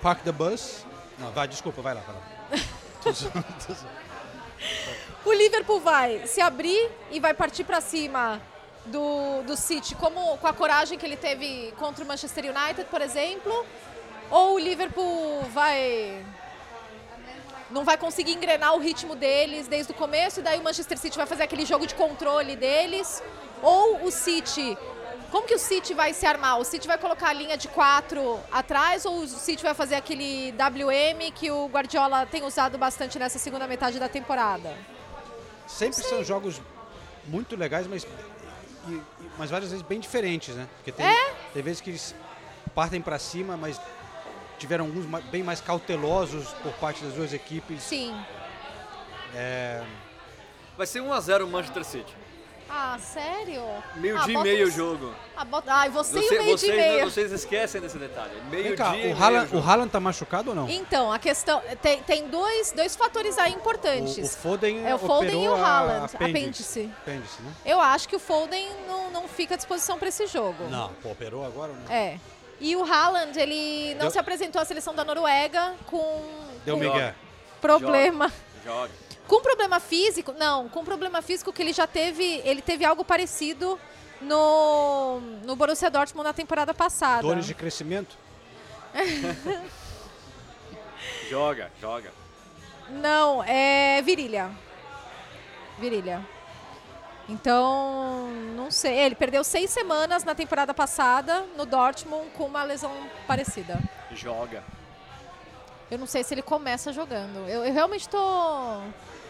Park 0.01 0.21
the 0.23 0.31
bus. 0.33 0.85
Não, 1.19 1.33
vai, 1.33 1.49
desculpa, 1.49 1.83
vai 1.83 1.95
lá. 1.95 2.03
Vai 2.03 2.15
lá. 2.15 2.23
Tô 3.03 3.13
zoando, 3.13 3.45
tô 3.67 3.73
zoando. 3.75 4.07
O 5.25 5.33
Liverpool 5.33 5.81
vai 5.81 6.27
se 6.27 6.41
abrir 6.41 6.91
e 7.11 7.21
vai 7.21 7.35
partir 7.35 7.65
pra 7.65 7.81
cima 7.81 8.41
do, 8.87 9.43
do 9.43 9.57
City, 9.57 9.95
como 9.95 10.39
com 10.39 10.47
a 10.47 10.53
coragem 10.53 10.99
que 10.99 11.05
ele 11.05 11.17
teve 11.17 11.73
contra 11.79 12.05
o 12.05 12.07
Manchester 12.07 12.45
United, 12.45 12.89
por 12.91 13.01
exemplo, 13.01 13.67
ou 14.31 14.55
o 14.55 14.59
Liverpool 14.59 15.43
vai 15.53 16.25
não 17.69 17.85
vai 17.85 17.99
conseguir 17.99 18.33
engrenar 18.33 18.75
o 18.75 18.79
ritmo 18.79 19.17
deles 19.17 19.67
desde 19.67 19.91
o 19.91 19.95
começo 19.95 20.39
e 20.39 20.43
daí 20.43 20.61
o 20.61 20.63
Manchester 20.63 20.97
City 20.97 21.17
vai 21.17 21.27
fazer 21.27 21.43
aquele 21.43 21.67
jogo 21.67 21.85
de 21.85 21.97
controle 21.97 22.55
deles, 22.55 23.23
ou 23.63 24.05
o 24.05 24.11
City 24.11 24.79
como 25.31 25.47
que 25.47 25.55
o 25.55 25.59
City 25.59 25.93
vai 25.95 26.13
se 26.15 26.25
armar? 26.27 26.59
O 26.59 26.65
City 26.65 26.87
vai 26.87 26.99
colocar 26.99 27.29
a 27.29 27.33
linha 27.33 27.57
de 27.57 27.69
quatro 27.69 28.41
atrás 28.51 29.05
ou 29.05 29.21
o 29.21 29.27
City 29.29 29.63
vai 29.63 29.75
fazer 29.75 29.95
aquele 29.97 30.53
WM 30.53 31.31
que 31.35 31.51
o 31.51 31.67
Guardiola 31.69 32.27
tem 32.27 32.45
usado 32.45 32.77
bastante 32.79 33.19
nessa 33.19 33.39
segunda 33.39 33.67
metade 33.67 33.99
da 33.99 34.09
temporada? 34.09 34.77
Sempre 35.67 36.03
são 36.03 36.23
jogos 36.25 36.61
muito 37.27 37.57
legais, 37.57 37.87
mas, 37.87 38.05
e- 38.89 38.93
e- 38.93 39.03
mas 39.37 39.51
várias 39.51 39.71
vezes 39.71 39.85
bem 39.85 39.99
diferentes, 39.99 40.55
né? 40.55 40.69
Porque 40.77 40.93
tem, 40.93 41.05
É? 41.07 41.35
tem 41.53 41.63
vezes 41.63 41.81
que 41.81 41.91
eles 41.91 42.15
partem 42.75 43.01
pra 43.03 43.19
cima, 43.19 43.57
mas 43.57 43.81
tiveram 44.59 44.87
alguns 44.87 45.05
bem 45.25 45.43
mais 45.43 45.61
cautelosos 45.61 46.49
por 46.63 46.73
parte 46.75 47.03
das 47.05 47.15
duas 47.15 47.33
equipes. 47.33 47.83
Sim. 47.83 48.17
É, 49.35 49.83
Vai 50.77 50.87
ser 50.87 51.01
1x0 51.01 51.45
o 51.45 51.49
Manchester 51.49 51.85
City. 51.85 52.15
Ah, 52.69 52.99
sério? 53.01 53.63
Meio 53.95 54.19
ah, 54.19 54.25
dia 54.25 54.39
e 54.39 54.43
meio 54.43 54.67
o 54.67 54.71
jogo. 54.71 55.15
Ah, 55.37 55.45
bota... 55.45 55.73
Ai, 55.73 55.89
você, 55.89 56.19
e 56.19 56.23
Você- 56.23 56.39
o 56.39 56.43
meio 56.43 56.59
vocês, 56.59 56.73
dia 56.73 56.87
e 56.87 56.91
meio. 56.97 57.11
vocês 57.11 57.33
esquecem 57.33 57.81
desse 57.81 57.97
detalhe. 57.97 58.33
Meio 58.51 58.65
Vem 58.65 58.77
cá, 58.77 58.91
dia 58.91 58.97
e 58.99 59.01
o 59.01 59.05
meio 59.17 59.23
Haaland, 59.23 59.57
o 59.57 59.59
Haaland 59.61 59.91
tá 59.91 60.01
machucado 60.01 60.51
ou 60.51 60.57
não? 60.57 60.69
Então, 60.69 61.13
a 61.13 61.19
questão. 61.19 61.63
Tem, 61.81 62.03
tem 62.03 62.27
dois, 62.29 62.73
dois 62.73 62.97
fatores 62.97 63.39
aí 63.39 63.53
O, 63.53 63.55
o 63.55 63.59
importantes. 63.59 64.37
Foden 64.37 64.85
É 64.87 64.95
o 64.95 64.99
Foden 64.99 65.29
operou 65.37 65.45
e 65.45 65.49
o 65.49 65.55
a 65.55 65.67
Haaland, 65.69 66.05
apêndice. 66.17 66.17
apêndice. 66.25 66.91
Apêndice, 67.03 67.43
né? 67.43 67.53
Eu 67.65 67.81
acho 67.81 68.09
que 68.09 68.17
o 68.17 68.19
Foden 68.19 68.69
não, 68.89 69.11
não 69.11 69.29
fica 69.29 69.55
à 69.55 69.57
disposição 69.57 69.99
para 69.99 70.09
esse 70.09 70.27
jogo. 70.27 70.65
Não, 70.69 70.91
pô, 71.03 71.11
operou 71.13 71.45
agora 71.47 71.71
ou 71.73 71.79
não? 71.79 71.91
É. 71.95 72.19
E 72.61 72.75
o 72.75 72.83
Haaland, 72.85 73.39
ele 73.39 73.93
não 73.95 74.03
Deu- 74.03 74.11
se 74.11 74.19
apresentou 74.19 74.61
à 74.61 74.65
seleção 74.65 74.95
da 74.95 75.05
Noruega 75.05 75.75
com, 75.87 76.23
Deu 76.65 76.75
com 76.77 76.83
Miguel. 76.83 77.15
problema. 77.61 78.33
Joga. 78.65 78.91
Com 79.27 79.41
problema 79.41 79.81
físico, 79.81 80.33
não, 80.33 80.69
com 80.69 80.85
problema 80.85 81.21
físico 81.21 81.53
que 81.53 81.61
ele 81.63 81.73
já 81.73 81.87
teve, 81.87 82.41
ele 82.45 82.63
teve 82.63 82.85
algo 82.85 83.05
parecido 83.05 83.79
no, 84.21 85.21
no 85.45 85.57
Borussia 85.57 85.91
Dortmund 85.91 86.25
na 86.29 86.33
temporada 86.33 86.73
passada. 86.73 87.23
Dores 87.23 87.47
de 87.47 87.55
crescimento? 87.55 88.17
Joga, 91.29 91.71
joga. 91.81 92.13
Não, 92.89 93.43
é 93.43 94.01
virilha. 94.03 94.51
Virilha. 95.79 96.25
Então, 97.29 98.31
não 98.55 98.71
sei. 98.71 98.97
Ele 98.99 99.15
perdeu 99.15 99.43
seis 99.43 99.71
semanas 99.71 100.23
na 100.23 100.35
temporada 100.35 100.73
passada 100.73 101.45
no 101.57 101.67
Dortmund 101.67 102.31
com 102.31 102.45
uma 102.45 102.63
lesão 102.63 102.93
parecida. 103.27 103.79
Joga. 104.13 104.63
Eu 105.91 105.99
não 105.99 106.07
sei 106.07 106.23
se 106.23 106.35
ele 106.35 106.43
começa 106.43 106.93
jogando. 106.93 107.49
Eu, 107.49 107.65
eu 107.65 107.73
realmente 107.73 108.09
tô. 108.09 108.19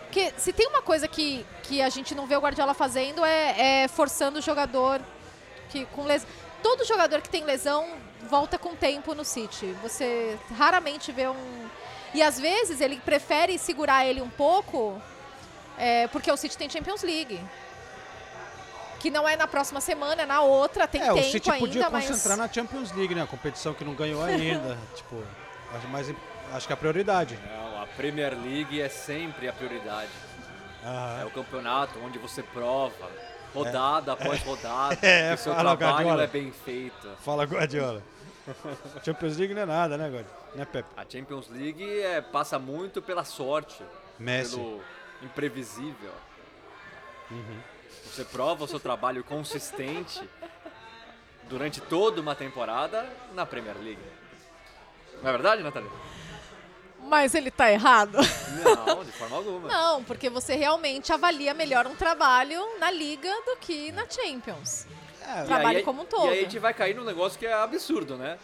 Porque 0.06 0.32
se 0.38 0.52
tem 0.52 0.66
uma 0.68 0.82
coisa 0.82 1.06
que, 1.06 1.44
que 1.62 1.82
a 1.82 1.88
gente 1.88 2.14
não 2.14 2.26
vê 2.26 2.36
o 2.36 2.40
Guardiola 2.40 2.74
fazendo 2.74 3.24
é, 3.24 3.82
é 3.84 3.88
forçando 3.88 4.38
o 4.38 4.42
jogador 4.42 5.00
que 5.68 5.84
com 5.86 6.04
lesão. 6.04 6.28
Todo 6.62 6.84
jogador 6.84 7.20
que 7.20 7.28
tem 7.28 7.44
lesão 7.44 7.86
volta 8.28 8.58
com 8.58 8.74
tempo 8.74 9.14
no 9.14 9.24
City. 9.24 9.74
Você 9.82 10.38
raramente 10.56 11.12
vê 11.12 11.28
um. 11.28 11.68
E 12.14 12.22
às 12.22 12.40
vezes 12.40 12.80
ele 12.80 12.96
prefere 12.96 13.58
segurar 13.58 14.06
ele 14.06 14.22
um 14.22 14.30
pouco 14.30 15.00
é, 15.78 16.06
porque 16.08 16.30
o 16.30 16.36
City 16.36 16.56
tem 16.56 16.68
Champions 16.68 17.02
League. 17.02 17.40
Que 18.98 19.10
não 19.10 19.28
é 19.28 19.36
na 19.36 19.46
próxima 19.46 19.80
semana, 19.80 20.22
é 20.22 20.26
na 20.26 20.40
outra, 20.40 20.88
tem 20.88 21.02
é, 21.02 21.12
tempo 21.12 21.20
o 21.20 21.30
City 21.30 21.50
ainda, 21.50 21.66
podia 21.66 21.90
mas. 21.90 22.06
concentrar 22.06 22.36
na 22.36 22.48
Champions 22.48 22.92
League, 22.92 23.14
né? 23.14 23.22
A 23.22 23.26
competição 23.26 23.74
que 23.74 23.84
não 23.84 23.94
ganhou 23.94 24.22
ainda. 24.22 24.78
tipo, 24.96 25.22
acho, 25.74 25.88
mais, 25.88 26.12
acho 26.52 26.66
que 26.66 26.72
é 26.72 26.74
a 26.74 26.76
prioridade. 26.76 27.38
Não, 27.46 27.65
a 27.65 27.65
Premier 27.96 28.34
League 28.34 28.80
é 28.80 28.88
sempre 28.88 29.48
a 29.48 29.52
prioridade. 29.52 30.10
Aham. 30.84 31.20
É 31.20 31.24
o 31.24 31.30
campeonato 31.30 31.98
onde 32.04 32.18
você 32.18 32.42
prova, 32.42 33.10
rodada 33.54 34.12
após 34.12 34.42
rodada, 34.42 34.98
É, 35.02 35.28
que 35.30 35.34
o 35.34 35.38
seu 35.38 35.54
fala, 35.54 35.76
trabalho 35.76 35.96
Guardiola. 35.96 36.24
é 36.24 36.26
bem 36.26 36.52
feito. 36.52 37.08
Fala, 37.24 37.44
Guardiola. 37.44 38.02
Champions 39.04 39.36
League 39.36 39.54
não 39.54 39.62
é 39.62 39.66
nada, 39.66 39.96
né, 39.96 40.04
Guardiola? 40.08 40.36
Né, 40.54 40.64
Pepe? 40.64 40.88
A 40.96 41.04
Champions 41.08 41.48
League 41.48 42.00
é, 42.02 42.20
passa 42.20 42.58
muito 42.58 43.02
pela 43.02 43.24
sorte, 43.24 43.82
Messi. 44.18 44.54
pelo 44.56 44.80
imprevisível. 45.22 46.12
Uhum. 47.30 47.58
Você 48.04 48.24
prova 48.24 48.64
o 48.64 48.68
seu 48.68 48.78
trabalho 48.78 49.24
consistente 49.24 50.22
durante 51.48 51.80
toda 51.80 52.20
uma 52.20 52.34
temporada 52.36 53.04
na 53.34 53.44
Premier 53.44 53.76
League. 53.76 54.02
Não 55.22 55.28
é 55.28 55.32
verdade, 55.32 55.62
Natália? 55.62 55.90
Mas 57.06 57.34
ele 57.34 57.50
tá 57.50 57.70
errado. 57.70 58.18
Não, 58.86 59.04
de 59.04 59.12
forma 59.12 59.36
alguma. 59.38 59.68
Não, 59.68 60.04
porque 60.04 60.28
você 60.28 60.54
realmente 60.56 61.12
avalia 61.12 61.54
melhor 61.54 61.86
um 61.86 61.94
trabalho 61.94 62.78
na 62.78 62.90
Liga 62.90 63.30
do 63.46 63.56
que 63.58 63.92
na 63.92 64.04
Champions. 64.08 64.86
É, 65.22 65.42
trabalho 65.44 65.78
aí- 65.78 65.84
como 65.84 66.02
um 66.02 66.04
todo. 66.04 66.26
E 66.26 66.30
aí 66.30 66.38
a 66.40 66.42
gente 66.42 66.58
vai 66.58 66.72
cair 66.74 66.94
num 66.94 67.04
negócio 67.04 67.38
que 67.38 67.46
é 67.46 67.52
absurdo, 67.52 68.16
né? 68.16 68.38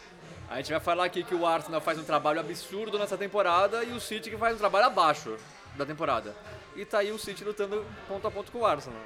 A 0.51 0.57
gente 0.57 0.71
vai 0.71 0.81
falar 0.81 1.05
aqui 1.05 1.23
que 1.25 1.35
o 1.35 1.47
Arsenal 1.47 1.81
faz 1.81 1.99
um 1.99 2.05
trabalho 2.05 2.39
absurdo 2.41 2.99
nessa 2.99 3.17
temporada 3.17 3.83
e 3.85 3.93
o 3.93 4.01
City 4.01 4.29
que 4.31 4.37
faz 4.37 4.55
um 4.57 4.59
trabalho 4.59 4.87
abaixo 4.87 5.37
da 5.77 5.87
temporada. 5.87 6.35
E 6.77 6.85
tá 6.85 6.99
aí 6.99 7.11
o 7.11 7.19
City 7.19 7.43
lutando 7.45 7.87
ponto 8.07 8.27
a 8.27 8.31
ponto 8.31 8.53
com 8.53 8.59
o 8.59 8.67
Arsenal. 8.67 9.01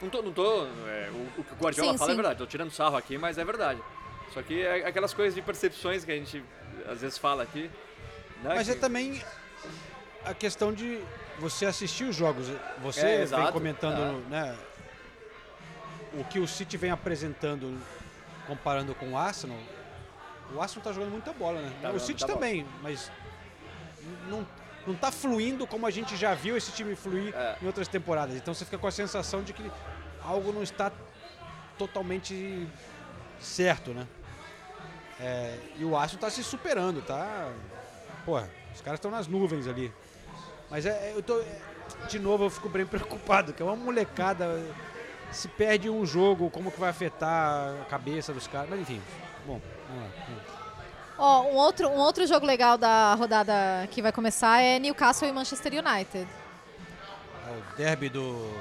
Não 0.00 0.08
tô. 0.08 0.22
Não 0.22 0.32
tô 0.32 0.64
é, 0.86 1.10
o, 1.12 1.40
o 1.40 1.44
que 1.44 1.52
o 1.52 1.56
Guardiola 1.56 1.92
Sim, 1.92 1.98
fala 1.98 2.10
é 2.10 2.12
sim. 2.12 2.16
verdade, 2.16 2.38
tô 2.38 2.46
tirando 2.46 2.70
sarro 2.70 2.96
aqui, 2.96 3.16
mas 3.18 3.38
é 3.38 3.44
verdade. 3.44 3.80
Só 4.32 4.42
que 4.42 4.60
é 4.62 4.86
aquelas 4.86 5.14
coisas 5.14 5.34
de 5.34 5.40
percepções 5.42 6.04
que 6.04 6.12
a 6.12 6.14
gente 6.16 6.44
às 6.88 7.00
vezes 7.00 7.16
fala 7.18 7.42
aqui. 7.42 7.70
Né, 8.42 8.54
Mas 8.54 8.68
é 8.68 8.74
que- 8.74 8.80
também 8.80 9.22
a 10.24 10.34
questão 10.34 10.72
de 10.72 11.02
você 11.38 11.66
assistir 11.66 12.04
os 12.04 12.14
jogos. 12.16 12.46
Você 12.82 13.00
É, 13.00 13.24
vem 13.24 13.52
comentando, 13.52 14.24
Ah. 14.26 14.28
né? 14.28 14.56
O 16.14 16.24
que 16.24 16.38
o 16.40 16.48
City 16.48 16.76
vem 16.76 16.90
apresentando 16.90 17.78
comparando 18.46 18.94
com 18.94 19.10
o 19.12 19.18
Arsenal. 19.18 19.58
O 20.54 20.60
Arsenal 20.60 20.82
tá 20.84 20.92
jogando 20.92 21.10
muita 21.12 21.32
bola, 21.34 21.60
né? 21.60 21.68
Tá 21.82 21.88
o 21.88 21.92
jogando 21.92 22.00
City 22.00 22.22
muita 22.24 22.34
também, 22.34 22.66
mas 22.82 23.10
não, 24.28 24.46
não 24.86 24.94
tá 24.94 25.12
fluindo 25.12 25.66
como 25.66 25.86
a 25.86 25.90
gente 25.90 26.16
já 26.16 26.32
viu 26.34 26.56
esse 26.56 26.72
time 26.72 26.96
fluir 26.96 27.34
É. 27.34 27.56
em 27.62 27.66
outras 27.66 27.86
temporadas. 27.88 28.34
Então 28.36 28.54
você 28.54 28.64
fica 28.64 28.78
com 28.78 28.86
a 28.86 28.90
sensação 28.90 29.42
de 29.42 29.52
que 29.52 29.70
algo 30.24 30.50
não 30.52 30.62
está 30.62 30.90
totalmente 31.76 32.66
certo, 33.38 33.90
né? 33.92 34.06
É, 35.20 35.58
e 35.76 35.84
o 35.84 35.96
Arsenal 35.96 36.22
tá 36.22 36.30
se 36.30 36.42
superando, 36.42 37.02
tá? 37.02 37.52
Porra, 38.28 38.46
os 38.74 38.82
caras 38.82 38.98
estão 38.98 39.10
nas 39.10 39.26
nuvens 39.26 39.66
ali. 39.66 39.90
Mas 40.70 40.84
é, 40.84 40.90
é, 40.90 41.12
eu 41.16 41.22
tô. 41.22 41.40
é, 41.40 41.46
de 42.10 42.18
novo 42.18 42.44
eu 42.44 42.50
fico 42.50 42.68
bem 42.68 42.84
preocupado, 42.86 43.54
que 43.54 43.62
é 43.62 43.64
uma 43.64 43.74
molecada. 43.74 44.62
Se 45.32 45.48
perde 45.48 45.88
um 45.88 46.04
jogo, 46.04 46.50
como 46.50 46.70
que 46.70 46.78
vai 46.78 46.90
afetar 46.90 47.74
a 47.80 47.86
cabeça 47.86 48.30
dos 48.30 48.46
caras? 48.46 48.68
Mas 48.68 48.80
enfim, 48.80 49.00
bom, 49.46 49.58
vamos 49.88 50.02
lá. 50.02 50.10
vamos 50.26 50.46
lá. 50.46 50.58
Ó, 51.16 51.42
um 51.44 51.54
outro, 51.54 51.88
um 51.88 51.96
outro 51.96 52.26
jogo 52.26 52.44
legal 52.44 52.76
da 52.76 53.14
rodada 53.14 53.88
que 53.90 54.02
vai 54.02 54.12
começar 54.12 54.60
é 54.60 54.78
Newcastle 54.78 55.26
e 55.26 55.32
Manchester 55.32 55.72
United. 55.72 56.28
É 57.46 57.50
o 57.50 57.76
derby 57.78 58.10
do. 58.10 58.52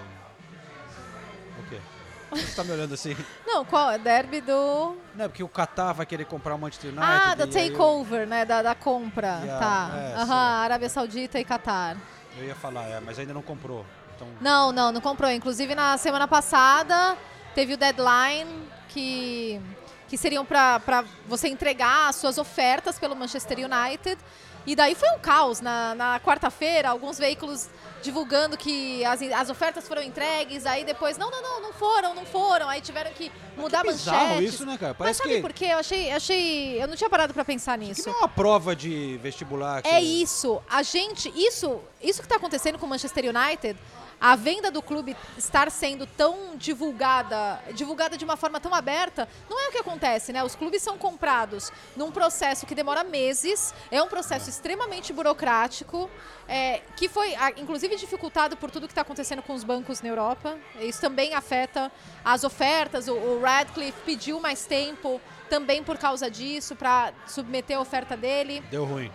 Você 2.32 2.56
tá 2.56 2.64
me 2.64 2.72
olhando 2.72 2.94
assim? 2.94 3.16
Não, 3.46 3.64
qual? 3.64 3.98
Derby 4.00 4.42
do. 4.42 4.98
Não, 5.16 5.26
é 5.26 5.28
porque 5.28 5.44
o 5.44 5.48
Qatar 5.50 5.94
vai 5.94 6.06
querer 6.06 6.26
comprar 6.26 6.56
o 6.56 6.60
Manchester 6.60 6.92
United. 6.92 7.08
Ah, 7.10 7.36
da 7.36 7.44
aí 7.46 7.50
eu- 7.50 7.72
takeover, 7.72 8.28
né? 8.28 8.44
Da, 8.46 8.62
da 8.62 8.76
compra. 8.76 9.40
Tá. 9.60 9.90
é, 9.96 10.22
Aham. 10.22 10.36
Arábia 10.64 10.90
Saudita 10.90 11.40
e 11.40 11.44
Catar. 11.46 11.98
Eu 12.38 12.46
ia 12.46 12.56
falar, 12.56 12.84
é, 12.88 13.00
mas 13.00 13.18
ainda 13.18 13.34
não 13.34 13.42
comprou. 13.42 13.86
Então, 14.16 14.28
Não, 14.42 14.72
não, 14.72 14.92
não 14.92 15.02
comprou. 15.02 15.30
Inclusive 15.32 15.74
na 15.76 15.98
semana 15.98 16.28
passada 16.28 17.16
teve 17.56 17.74
o 17.74 17.78
deadline 17.78 18.50
que, 18.90 19.62
que 20.08 20.18
seriam 20.18 20.46
para 20.46 21.04
você 21.28 21.48
entregar 21.48 22.10
as 22.10 22.16
suas 22.18 22.38
ofertas 22.38 23.00
pelo 23.00 23.16
Manchester 23.16 23.58
United. 23.60 24.20
E 24.68 24.76
daí 24.76 24.94
foi 24.94 25.10
um 25.12 25.20
caos. 25.20 25.62
Na, 25.62 25.96
na 25.96 26.20
quarta-feira, 26.20 26.90
alguns 26.90 27.18
veículos 27.18 27.68
divulgando 28.04 28.56
que 28.58 29.04
as, 29.06 29.22
as 29.22 29.50
ofertas 29.50 29.88
foram 29.88 30.04
entregues, 30.04 30.66
aí 30.68 30.84
depois, 30.86 31.18
não, 31.18 31.32
não, 31.32 31.42
não, 31.42 31.62
não 31.62 31.74
foram, 31.74 32.14
não 32.14 32.26
foram. 32.26 32.70
Aí 32.70 32.80
tiveram 32.82 33.12
que 33.12 33.32
mudar 33.58 33.82
que 33.82 33.88
bizarro 33.92 34.28
manchetes. 34.36 34.54
isso, 34.54 34.66
né, 34.66 34.78
cara? 34.78 34.92
Mas 34.92 34.98
Parece 35.00 35.18
sabe 35.24 35.36
que- 35.36 35.42
por 35.42 35.54
quê? 35.54 35.66
Eu 35.66 35.80
achei, 35.80 36.12
achei. 36.12 36.82
Eu 36.84 36.88
não 36.88 36.96
tinha 36.96 37.10
parado 37.10 37.34
para 37.34 37.44
pensar 37.46 37.78
que 37.80 37.86
nisso. 37.86 38.08
não 38.08 38.16
é 38.16 38.20
uma 38.20 38.28
prova 38.28 38.76
de 38.76 39.18
vestibular. 39.24 39.82
que- 39.82 39.90
É 39.90 40.02
isso. 40.02 40.62
A 40.70 40.84
gente, 40.84 41.32
isso, 41.36 41.80
isso 42.02 42.20
que 42.20 42.26
está 42.26 42.36
acontecendo 42.36 42.78
com 42.78 42.86
o 42.86 42.90
Manchester 42.90 43.24
United, 43.26 43.80
a 44.20 44.36
venda 44.36 44.72
do 44.72 44.82
clube 44.82 45.16
estar 45.38 45.70
sendo 45.72 46.06
tão 46.06 46.56
divulgada, 46.56 47.62
divulgada 47.74 48.18
de 48.18 48.26
uma 48.26 48.36
forma 48.36 48.60
tão 48.60 48.74
aberta, 48.74 49.28
não 49.50 49.60
é 49.60 49.70
o 49.70 49.72
que 49.72 49.78
acontece, 49.78 50.34
né? 50.34 50.44
Os 50.44 50.56
clubes 50.56 50.82
são 50.82 50.98
comprados 50.98 51.72
num 51.96 52.12
processo 52.12 52.66
que 52.66 52.74
demora 52.74 53.04
meses, 53.04 53.74
é 53.92 54.02
um 54.02 54.08
processo 54.08 54.50
extremamente 54.50 55.14
burocrático, 55.14 56.10
é, 56.48 56.82
que 56.96 57.08
foi, 57.10 57.36
inclusive, 57.58 57.96
dificultado 57.96 58.56
por 58.58 58.72
tudo 58.72 58.88
que 58.88 58.92
está 58.92 59.02
acontecendo 59.02 59.42
com 59.42 59.54
os 59.54 59.64
bancos 59.64 60.02
na 60.02 60.10
Europa. 60.10 60.58
Isso 60.80 61.02
também 61.02 61.34
afeta 61.34 61.92
as 62.24 62.44
ofertas. 62.44 63.08
O, 63.08 63.14
o 63.14 63.42
Radcliffe 63.42 64.00
pediu 64.06 64.40
mais 64.40 64.66
tempo 64.66 65.22
também 65.50 65.84
por 65.84 65.98
causa 65.98 66.30
disso, 66.32 66.76
para 66.76 67.14
submeter 67.28 67.78
a 67.78 67.82
oferta 67.82 68.18
dele. 68.18 68.62
Deu 68.72 68.86
ruim. 68.86 69.12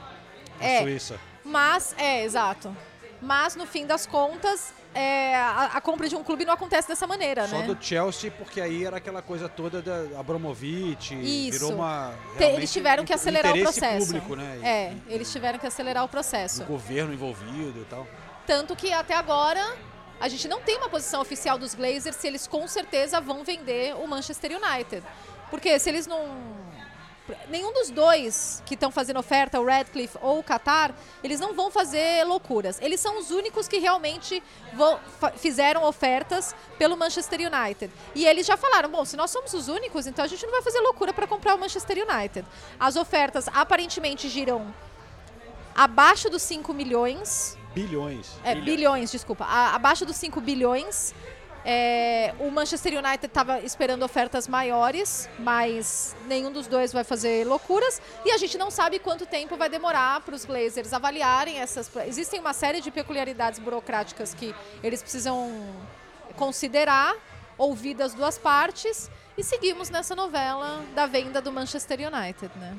Na 0.59 0.67
É. 0.67 0.83
Suíça. 0.83 1.21
Mas, 1.45 1.95
é, 1.99 2.23
exato. 2.23 2.75
Mas, 3.23 3.55
no 3.55 3.65
fim 3.65 3.87
das 3.87 4.05
contas, 4.05 4.75
é, 4.93 5.37
a, 5.37 5.71
a 5.75 5.81
compra 5.81 6.09
de 6.09 6.17
um 6.17 6.25
clube 6.25 6.45
não 6.45 6.53
acontece 6.55 6.89
dessa 6.89 7.07
maneira, 7.07 7.47
Só 7.47 7.59
né? 7.59 7.67
do 7.67 7.79
Chelsea, 7.81 8.33
porque 8.33 8.61
aí 8.61 8.85
era 8.85 8.97
aquela 8.97 9.23
coisa 9.23 9.49
toda 9.49 9.81
da 9.81 10.19
Abramovich, 10.19 11.15
Isso. 11.15 11.53
virou 11.61 11.73
uma... 11.77 12.13
Eles 12.39 12.73
tiveram 12.73 13.05
que 13.05 13.13
acelerar 13.13 13.55
o 13.55 13.61
processo. 13.63 14.07
público, 14.07 14.35
né? 14.35 14.59
E- 14.61 14.67
É, 14.67 14.97
eles 15.09 15.31
tiveram 15.31 15.59
que 15.59 15.67
acelerar 15.67 16.03
o 16.03 16.07
e 16.07 16.11
processo. 16.11 16.65
O 16.65 16.67
governo 16.67 17.15
envolvido 17.15 17.81
e 17.81 17.85
tal. 17.85 18.07
Tanto 18.45 18.75
que 18.75 18.93
até 18.93 19.15
agora 19.15 19.77
a 20.21 20.29
gente 20.29 20.49
não 20.49 20.61
tem 20.61 20.77
uma 20.77 20.89
posição 20.89 21.21
oficial 21.21 21.57
dos 21.57 21.75
Glazers 21.75 22.17
se 22.17 22.27
eles 22.27 22.49
com 22.49 22.67
certeza 22.67 23.21
vão 23.21 23.45
vender 23.45 23.95
o 23.95 24.07
Manchester 24.09 24.51
United. 24.61 25.03
Porque 25.49 25.79
se 25.79 25.89
eles 25.89 26.07
não 26.09 26.27
Nenhum 27.49 27.73
dos 27.73 27.89
dois 27.89 28.63
que 28.67 28.75
estão 28.75 28.91
fazendo 28.91 29.19
oferta, 29.19 29.61
o 29.61 29.65
Radcliffe 29.65 30.19
ou 30.21 30.41
o 30.41 30.43
Qatar, 30.43 30.93
eles 31.23 31.39
não 31.39 31.55
vão 31.55 31.71
fazer 31.71 32.25
loucuras. 32.27 32.79
Eles 32.83 32.99
são 33.01 33.19
os 33.19 33.31
únicos 33.31 33.69
que 33.69 33.79
realmente 33.79 34.43
vão- 34.75 34.99
fizeram 35.37 35.85
ofertas 35.85 36.55
pelo 36.77 36.97
Manchester 36.97 37.41
United. 37.41 37.93
E 38.15 38.27
eles 38.27 38.45
já 38.47 38.57
falaram: 38.57 38.91
bom, 38.91 39.05
se 39.05 39.17
nós 39.17 39.31
somos 39.31 39.55
os 39.55 39.69
únicos, 39.69 40.07
então 40.07 40.25
a 40.25 40.29
gente 40.29 40.45
não 40.45 40.51
vai 40.53 40.63
fazer 40.63 40.81
loucura 40.81 41.13
para 41.13 41.27
comprar 41.27 41.55
o 41.55 41.59
Manchester 41.59 41.99
United. 42.09 42.45
As 42.79 42.97
ofertas 42.97 43.47
aparentemente 43.55 44.29
giram 44.29 44.75
abaixo 45.75 46.29
dos 46.29 46.43
5 46.43 46.75
milhões. 46.75 47.57
Bilhões. 47.75 48.31
É, 48.45 48.55
bilhões, 48.55 49.11
desculpa. 49.11 49.45
A- 49.45 49.75
abaixo 49.75 50.05
dos 50.05 50.17
5 50.17 50.41
bilhões. 50.41 51.15
É, 51.65 52.35
o 52.41 52.51
Manchester 52.51 52.99
United 52.99 53.27
estava 53.27 53.61
esperando 53.61 54.03
ofertas 54.03 54.49
maiores, 54.49 55.29
mas 55.39 56.17
nenhum 56.27 56.51
dos 56.51 56.67
dois 56.67 56.93
vai 56.93 57.05
fazer 57.05 57.47
loucuras. 57.47 58.03
E 58.25 58.33
a 58.33 58.37
gente 58.37 58.59
não 58.59 58.71
sabe 58.71 58.99
quanto 58.99 59.27
tempo 59.27 59.57
vai 59.57 59.69
demorar 59.69 60.21
para 60.23 60.35
os 60.35 60.45
Glazers 60.45 60.93
avaliarem 60.93 61.59
essas. 61.59 61.91
Existem 62.07 62.41
uma 62.41 62.53
série 62.53 62.81
de 62.81 62.91
peculiaridades 62.91 63.61
burocráticas 63.61 64.35
que 64.35 64.55
eles 64.83 65.01
precisam 65.03 65.53
considerar, 66.37 67.15
ouvir 67.57 67.95
das 67.95 68.13
duas 68.13 68.37
partes. 68.39 69.11
E 69.39 69.45
seguimos 69.45 69.89
nessa 69.89 70.15
novela 70.15 70.85
da 70.95 71.07
venda 71.07 71.41
do 71.41 71.53
Manchester 71.53 72.01
United, 72.01 72.51
né? 72.59 72.77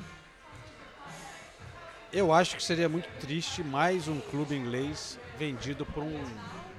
Eu 2.11 2.31
acho 2.31 2.57
que 2.57 2.63
seria 2.63 2.87
muito 2.87 3.09
triste 3.19 3.63
mais 3.63 4.07
um 4.07 4.19
clube 4.19 4.55
inglês 4.55 5.17
vendido 5.39 5.83
por 5.83 6.03
um 6.03 6.23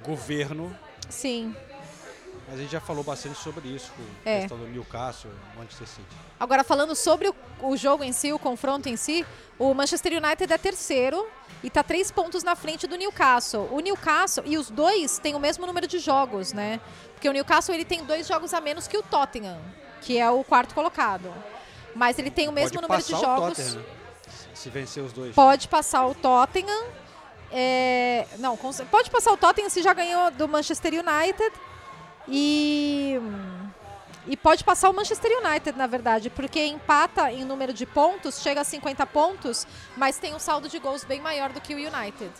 governo. 0.01 0.73
Sim. 1.09 1.53
Mas 2.47 2.59
a 2.59 2.61
gente 2.61 2.71
já 2.71 2.79
falou 2.79 3.03
bastante 3.03 3.37
sobre 3.39 3.67
isso, 3.69 3.91
com 3.97 4.03
É. 4.29 4.37
a 4.37 4.39
questão 4.41 4.57
do 4.57 4.67
Newcastle, 4.67 5.31
Manchester 5.57 5.87
City. 5.87 6.07
Agora, 6.39 6.63
falando 6.63 6.95
sobre 6.95 7.27
o, 7.29 7.35
o 7.61 7.75
jogo 7.75 8.03
em 8.03 8.11
si, 8.11 8.31
o 8.31 8.37
confronto 8.37 8.87
em 8.87 8.95
si, 8.95 9.25
o 9.57 9.73
Manchester 9.73 10.13
United 10.23 10.53
é 10.53 10.57
terceiro 10.57 11.27
e 11.63 11.67
está 11.67 11.81
três 11.81 12.11
pontos 12.11 12.43
na 12.43 12.55
frente 12.55 12.85
do 12.85 12.95
Newcastle. 12.95 13.67
O 13.71 13.79
Newcastle, 13.79 14.43
e 14.45 14.57
os 14.59 14.69
dois 14.69 15.17
têm 15.17 15.33
o 15.33 15.39
mesmo 15.39 15.65
número 15.65 15.87
de 15.87 15.97
jogos, 15.97 16.53
né? 16.53 16.79
Porque 17.13 17.27
o 17.27 17.31
Newcastle 17.31 17.73
ele 17.73 17.85
tem 17.85 18.03
dois 18.03 18.27
jogos 18.27 18.53
a 18.53 18.61
menos 18.61 18.87
que 18.87 18.95
o 18.97 19.01
Tottenham, 19.01 19.59
que 20.01 20.19
é 20.19 20.29
o 20.29 20.43
quarto 20.43 20.75
colocado. 20.75 21.33
Mas 21.95 22.19
ele 22.19 22.29
tem 22.29 22.47
o 22.47 22.51
mesmo 22.51 22.79
Pode 22.79 22.87
número 22.87 23.01
de 23.03 23.11
jogos. 23.11 23.57
Tottenham, 23.57 23.75
né? 23.81 23.85
Se- 24.53 24.69
vencer 24.69 25.01
os 25.03 25.11
dois. 25.13 25.33
Pode 25.33 25.67
passar 25.67 26.05
o 26.05 26.13
Tottenham. 26.13 26.85
é, 27.51 28.27
não, 28.37 28.57
pode 28.57 29.09
passar 29.09 29.31
o 29.31 29.37
Tottenham 29.37 29.69
se 29.69 29.81
já 29.81 29.93
ganhou 29.93 30.29
do 30.31 30.47
Manchester 30.47 30.93
United. 30.93 31.51
E. 32.27 33.19
E 34.27 34.35
pode 34.35 34.63
passar 34.63 34.89
o 34.89 34.93
Manchester 34.93 35.31
United, 35.45 35.77
na 35.77 35.85
verdade, 35.85 36.31
porque 36.31 36.59
empata 36.65 37.31
em 37.31 37.45
número 37.45 37.71
de 37.71 37.85
pontos, 37.85 38.41
chega 38.41 38.61
a 38.61 38.63
50 38.63 39.05
pontos, 39.05 39.67
mas 39.95 40.17
tem 40.17 40.33
um 40.33 40.39
saldo 40.39 40.67
de 40.67 40.79
gols 40.79 41.03
bem 41.03 41.21
maior 41.21 41.49
do 41.51 41.61
que 41.61 41.75
o 41.75 41.77
United. 41.77 42.31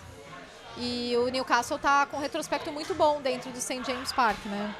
E 0.77 1.13
o 1.17 1.27
Newcastle 1.29 1.77
tá 1.77 2.07
com 2.07 2.17
um 2.17 2.19
retrospecto 2.19 2.71
muito 2.71 2.95
bom 2.95 3.21
dentro 3.21 3.51
do 3.51 3.59
St. 3.61 3.83
James 3.85 4.11
Park, 4.11 4.43
né? 4.47 4.73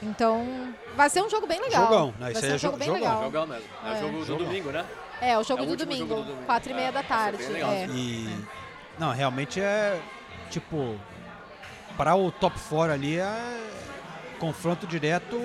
Então, 0.00 0.72
vai 0.94 1.10
ser 1.10 1.20
um 1.20 1.28
jogo 1.28 1.48
bem 1.48 1.60
legal. 1.60 1.82
Jogão, 1.88 2.06
né? 2.06 2.14
Vai 2.20 2.32
Isso 2.32 2.40
ser 2.42 2.52
um 2.52 2.54
é 2.54 2.58
jogo 2.58 2.72
jo- 2.74 2.78
bem 2.78 2.86
jogão. 2.88 3.02
legal. 3.02 3.22
Jogão 3.24 3.46
mesmo. 3.48 3.68
É, 3.84 3.88
É. 3.88 3.92
o 3.92 4.00
jogo 4.00 4.18
do 4.20 4.24
Jogão. 4.24 4.46
domingo, 4.46 4.70
né? 4.70 4.86
É, 5.20 5.36
o 5.38 5.42
jogo 5.42 5.62
É 5.62 5.66
o 5.66 5.68
do 5.68 5.76
domingo, 5.76 6.08
jogo 6.08 6.20
do 6.22 6.26
domingo. 6.28 6.46
quatro 6.46 6.70
e 6.70 6.74
meia 6.74 6.88
É, 6.88 6.92
da 6.92 7.02
tarde. 7.02 7.42
é. 7.42 7.86
E. 7.88 8.38
Não, 9.00 9.10
realmente 9.10 9.60
é. 9.60 10.00
Tipo. 10.48 10.96
Para 11.96 12.14
o 12.14 12.30
top 12.30 12.56
4 12.70 12.92
ali 12.92 13.18
é. 13.18 13.79
Confronto 14.40 14.86
direto 14.86 15.38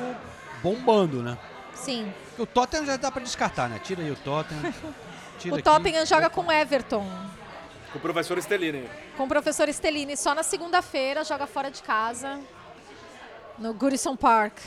bombando, 0.63 1.21
né? 1.21 1.37
Sim. 1.75 2.11
O 2.39 2.45
Tottenham 2.45 2.85
já 2.85 2.97
dá 2.97 3.11
pra 3.11 3.21
descartar, 3.21 3.69
né? 3.69 3.79
Tira 3.83 4.01
aí 4.01 4.09
o 4.09 4.15
Tottenham. 4.15 4.73
Tira 5.37 5.53
O 5.53 5.59
aqui. 5.59 5.63
Tottenham 5.63 6.05
joga 6.05 6.29
com 6.29 6.41
o 6.45 6.51
Everton, 6.51 7.05
Com 7.91 7.97
o 7.97 8.01
professor 8.01 8.37
Stellini. 8.41 8.89
com 9.17 9.25
o 9.25 9.27
professor 9.27 9.67
Stellini 9.69 10.15
só 10.15 10.33
na 10.33 10.43
segunda-feira, 10.43 11.23
joga 11.25 11.45
fora 11.45 11.69
de 11.69 11.83
casa, 11.83 12.39
no 13.59 13.73
Goodison 13.73 14.15
Park. 14.15 14.57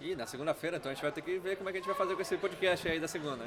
E 0.00 0.14
na 0.14 0.26
segunda-feira, 0.26 0.76
então 0.78 0.90
a 0.90 0.94
gente 0.94 1.02
vai 1.02 1.12
ter 1.12 1.20
que 1.22 1.38
ver 1.38 1.56
como 1.56 1.68
é 1.68 1.72
que 1.72 1.78
a 1.78 1.80
gente 1.80 1.88
vai 1.88 1.96
fazer 1.96 2.14
com 2.14 2.22
esse 2.22 2.36
podcast 2.36 2.88
aí 2.88 2.98
da 3.00 3.08
segunda. 3.08 3.44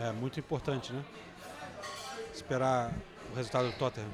É 0.00 0.10
muito 0.10 0.40
importante, 0.40 0.92
né? 0.92 1.04
Esperar 2.34 2.90
o 3.30 3.36
resultado 3.36 3.70
do 3.70 3.76
Tottenham. 3.78 4.08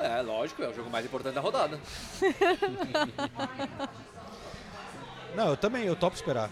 É, 0.00 0.22
lógico, 0.22 0.62
é 0.62 0.68
o 0.68 0.74
jogo 0.74 0.90
mais 0.90 1.04
importante 1.04 1.34
da 1.34 1.40
rodada. 1.40 1.78
Não, 5.34 5.48
eu 5.50 5.56
também, 5.56 5.84
eu 5.84 5.96
topo 5.96 6.14
esperar. 6.16 6.50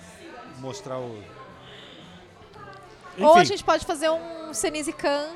Mostrar 0.59 0.99
o. 0.99 1.23
Ou 3.19 3.35
a 3.35 3.39
Enfim, 3.39 3.47
gente 3.47 3.65
pode 3.65 3.85
fazer 3.85 4.09
um 4.11 4.55
Senise 4.55 4.93
Khan 4.93 5.27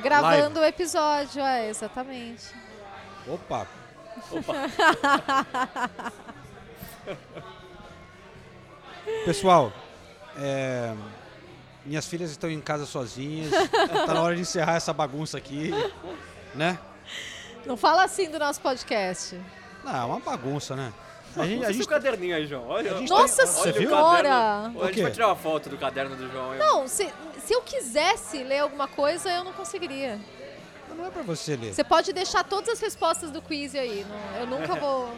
gravando 0.00 0.60
o 0.60 0.64
episódio, 0.64 1.42
é, 1.42 1.68
exatamente. 1.68 2.54
Opa! 3.26 3.66
Pessoal, 9.24 9.72
é, 10.36 10.94
minhas 11.84 12.06
filhas 12.06 12.30
estão 12.30 12.48
em 12.50 12.60
casa 12.60 12.86
sozinhas. 12.86 13.50
tá 14.06 14.14
na 14.14 14.22
hora 14.22 14.34
de 14.36 14.42
encerrar 14.42 14.76
essa 14.76 14.92
bagunça 14.92 15.38
aqui, 15.38 15.70
né? 16.54 16.78
Não 17.66 17.76
fala 17.76 18.04
assim 18.04 18.28
do 18.30 18.38
nosso 18.38 18.60
podcast. 18.60 19.38
Não, 19.84 19.94
é 19.94 20.04
uma 20.04 20.20
bagunça, 20.20 20.74
né? 20.76 20.92
A 21.36 21.46
gente, 21.46 21.62
a 21.62 21.66
Olha 21.66 21.72
gente 21.72 21.84
o 21.84 21.88
caderninho 21.88 22.36
aí, 22.36 22.46
João. 22.46 22.68
Olha, 22.68 22.94
a 22.94 22.98
gente 22.98 23.08
Nossa 23.08 23.44
tem- 23.44 23.46
Você 23.52 23.72
viu? 23.72 23.88
Senhora! 23.88 24.70
O 24.74 24.82
A 24.82 24.86
gente 24.88 25.02
vai 25.02 25.10
tirar 25.12 25.28
uma 25.28 25.36
foto 25.36 25.70
do 25.70 25.78
caderno 25.78 26.14
do 26.14 26.30
João. 26.30 26.52
aí. 26.52 26.58
Não, 26.58 26.86
se, 26.86 27.08
se 27.44 27.54
eu 27.54 27.62
quisesse 27.62 28.42
ler 28.44 28.58
alguma 28.58 28.86
coisa, 28.86 29.30
eu 29.30 29.42
não 29.44 29.52
conseguiria. 29.52 30.20
Não 30.94 31.06
é 31.06 31.10
pra 31.10 31.22
você 31.22 31.56
ler. 31.56 31.72
Você 31.72 31.82
pode 31.82 32.12
deixar 32.12 32.44
todas 32.44 32.68
as 32.68 32.80
respostas 32.80 33.30
do 33.30 33.40
quiz 33.40 33.74
aí. 33.74 34.04
não- 34.06 34.40
eu 34.40 34.46
nunca 34.46 34.74
vou. 34.74 35.08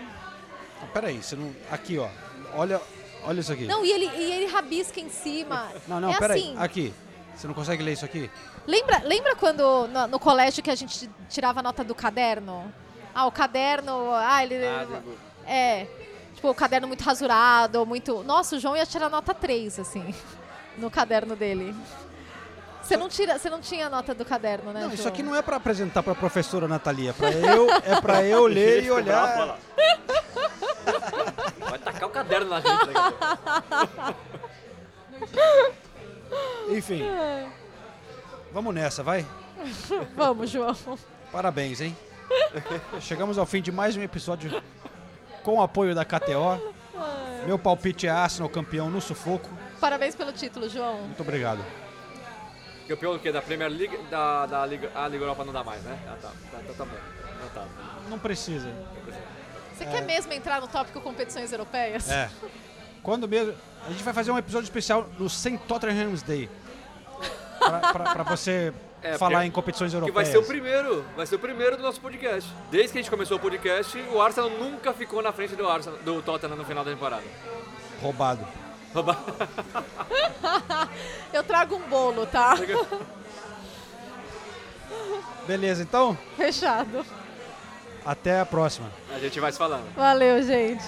Não, 0.80 0.88
peraí, 0.92 1.20
você 1.20 1.34
não. 1.34 1.52
Aqui, 1.70 1.98
ó. 1.98 2.08
Olha, 2.54 2.80
olha 3.24 3.40
isso 3.40 3.52
aqui. 3.52 3.64
Não, 3.64 3.84
e 3.84 3.90
ele, 3.90 4.06
e 4.06 4.32
ele 4.32 4.46
rabisca 4.46 5.00
em 5.00 5.08
cima. 5.10 5.68
não, 5.88 5.98
não 6.00 6.12
é 6.12 6.18
peraí. 6.18 6.40
assim. 6.40 6.54
Aqui. 6.58 6.94
Você 7.34 7.48
não 7.48 7.54
consegue 7.54 7.82
ler 7.82 7.94
isso 7.94 8.04
aqui? 8.04 8.30
Lembra, 8.66 9.02
lembra 9.04 9.36
quando 9.36 9.86
no, 9.88 10.06
no 10.06 10.18
colégio 10.18 10.62
que 10.62 10.70
a 10.70 10.74
gente 10.74 11.08
tirava 11.28 11.62
nota 11.62 11.84
do 11.84 11.94
caderno? 11.94 12.72
Ah, 13.14 13.26
o 13.26 13.32
caderno. 13.32 14.10
Ah, 14.14 14.42
ele. 14.42 14.56
Ah, 14.66 14.86
É. 15.46 15.86
Tipo, 16.34 16.50
o 16.50 16.54
caderno 16.54 16.88
muito 16.88 17.02
rasurado, 17.04 17.78
ou 17.80 17.86
muito. 17.86 18.22
Nossa, 18.24 18.56
o 18.56 18.58
João 18.58 18.76
ia 18.76 18.84
tirar 18.86 19.08
nota 19.08 19.32
3, 19.32 19.78
assim, 19.78 20.14
no 20.76 20.90
caderno 20.90 21.36
dele. 21.36 21.74
Você 22.82 22.98
não, 22.98 23.08
tira, 23.08 23.38
você 23.38 23.48
não 23.48 23.60
tinha 23.62 23.88
nota 23.88 24.14
do 24.14 24.26
caderno, 24.26 24.70
né? 24.70 24.80
Não, 24.80 24.88
isso 24.88 25.04
João? 25.04 25.08
aqui 25.08 25.22
não 25.22 25.34
é 25.34 25.40
pra 25.40 25.56
apresentar 25.56 26.02
pra 26.02 26.14
professora 26.14 26.68
Natalia. 26.68 27.10
É 27.10 27.12
pra 27.14 27.30
eu, 27.30 27.70
é 27.70 28.00
pra 28.00 28.22
eu 28.22 28.44
ler 28.46 28.80
e 28.80 28.82
Ficou 28.82 29.02
bravo, 29.02 29.40
olha 29.40 29.42
olhar. 29.42 29.58
Vai 31.60 31.78
tacar 31.78 32.08
o 32.08 32.12
caderno 32.12 32.50
na 32.50 32.60
gente 32.60 32.70
a 32.92 33.12
pouco. 33.12 34.14
Enfim. 36.68 37.02
Vamos 38.54 38.72
nessa, 38.72 39.02
vai? 39.02 39.26
Vamos, 40.14 40.48
João. 40.48 40.76
Parabéns, 41.32 41.80
hein? 41.80 41.96
Chegamos 43.02 43.36
ao 43.36 43.44
fim 43.44 43.60
de 43.60 43.72
mais 43.72 43.96
um 43.96 44.02
episódio 44.02 44.62
com 45.42 45.56
o 45.56 45.60
apoio 45.60 45.92
da 45.92 46.04
KTO. 46.04 46.72
Meu 47.46 47.58
palpite 47.58 48.06
é 48.06 48.10
Arsenal 48.10 48.48
campeão 48.48 48.88
no 48.88 49.00
sufoco. 49.00 49.50
Parabéns 49.80 50.14
pelo 50.14 50.30
título, 50.30 50.68
João. 50.68 50.98
Muito 51.00 51.20
obrigado. 51.20 51.64
Campeão 52.86 53.14
do 53.14 53.18
quê? 53.18 53.32
Da 53.32 53.42
Premier 53.42 53.68
League? 53.68 53.98
Da, 54.08 54.46
da 54.46 54.64
Liga, 54.64 54.88
a 54.94 55.08
Liga 55.08 55.24
Europa 55.24 55.44
não 55.44 55.52
dá 55.52 55.64
mais, 55.64 55.82
né? 55.82 55.98
Ah, 56.06 56.16
tá. 56.22 56.28
Tá, 56.28 56.58
tá, 56.58 56.74
tá 56.78 56.84
bom. 56.84 56.96
Então 57.50 57.62
tá. 57.64 57.68
Não 58.08 58.20
precisa. 58.20 58.72
Você 59.74 59.84
quer 59.84 60.02
mesmo 60.02 60.32
entrar 60.32 60.60
no 60.60 60.68
tópico 60.68 61.00
competições 61.00 61.50
europeias? 61.50 62.08
É. 62.08 62.30
Quando 63.02 63.26
mesmo. 63.26 63.52
A 63.84 63.90
gente 63.90 64.04
vai 64.04 64.14
fazer 64.14 64.30
um 64.30 64.38
episódio 64.38 64.64
especial 64.64 65.08
no 65.18 65.28
St. 65.28 65.58
Tottenham's 65.66 66.22
Day. 66.22 66.48
Pra 68.12 68.22
você 68.24 68.72
É, 69.02 69.16
falar 69.18 69.46
em 69.46 69.50
competições 69.50 69.90
Que 69.90 69.96
europeias. 69.96 70.14
vai 70.14 70.24
ser 70.32 70.38
o 70.38 70.44
primeiro, 70.46 71.04
vai 71.16 71.26
ser 71.26 71.36
o 71.36 71.38
primeiro 71.38 71.76
do 71.76 71.82
nosso 71.82 72.00
podcast. 72.00 72.50
Desde 72.70 72.92
que 72.92 72.98
a 72.98 73.02
gente 73.02 73.10
começou 73.10 73.36
o 73.36 73.40
podcast, 73.40 73.98
o 74.12 74.20
Arsenal 74.20 74.50
nunca 74.50 74.92
ficou 74.92 75.22
na 75.22 75.32
frente 75.32 75.54
do 75.56 75.68
Arsenal, 75.68 75.98
do 76.00 76.22
Tottenham 76.22 76.56
no 76.56 76.64
final 76.64 76.84
da 76.84 76.90
temporada. 76.90 77.22
Roubado. 78.00 78.46
Rouba- 78.94 79.18
Eu 81.32 81.42
trago 81.42 81.76
um 81.76 81.88
bolo, 81.88 82.26
tá? 82.26 82.54
Beleza, 85.46 85.82
então. 85.82 86.16
Fechado. 86.36 87.04
Até 88.04 88.40
a 88.40 88.46
próxima. 88.46 88.90
A 89.14 89.18
gente 89.18 89.38
vai 89.40 89.50
se 89.52 89.58
falando. 89.58 89.84
Valeu, 89.96 90.42
gente. 90.42 90.84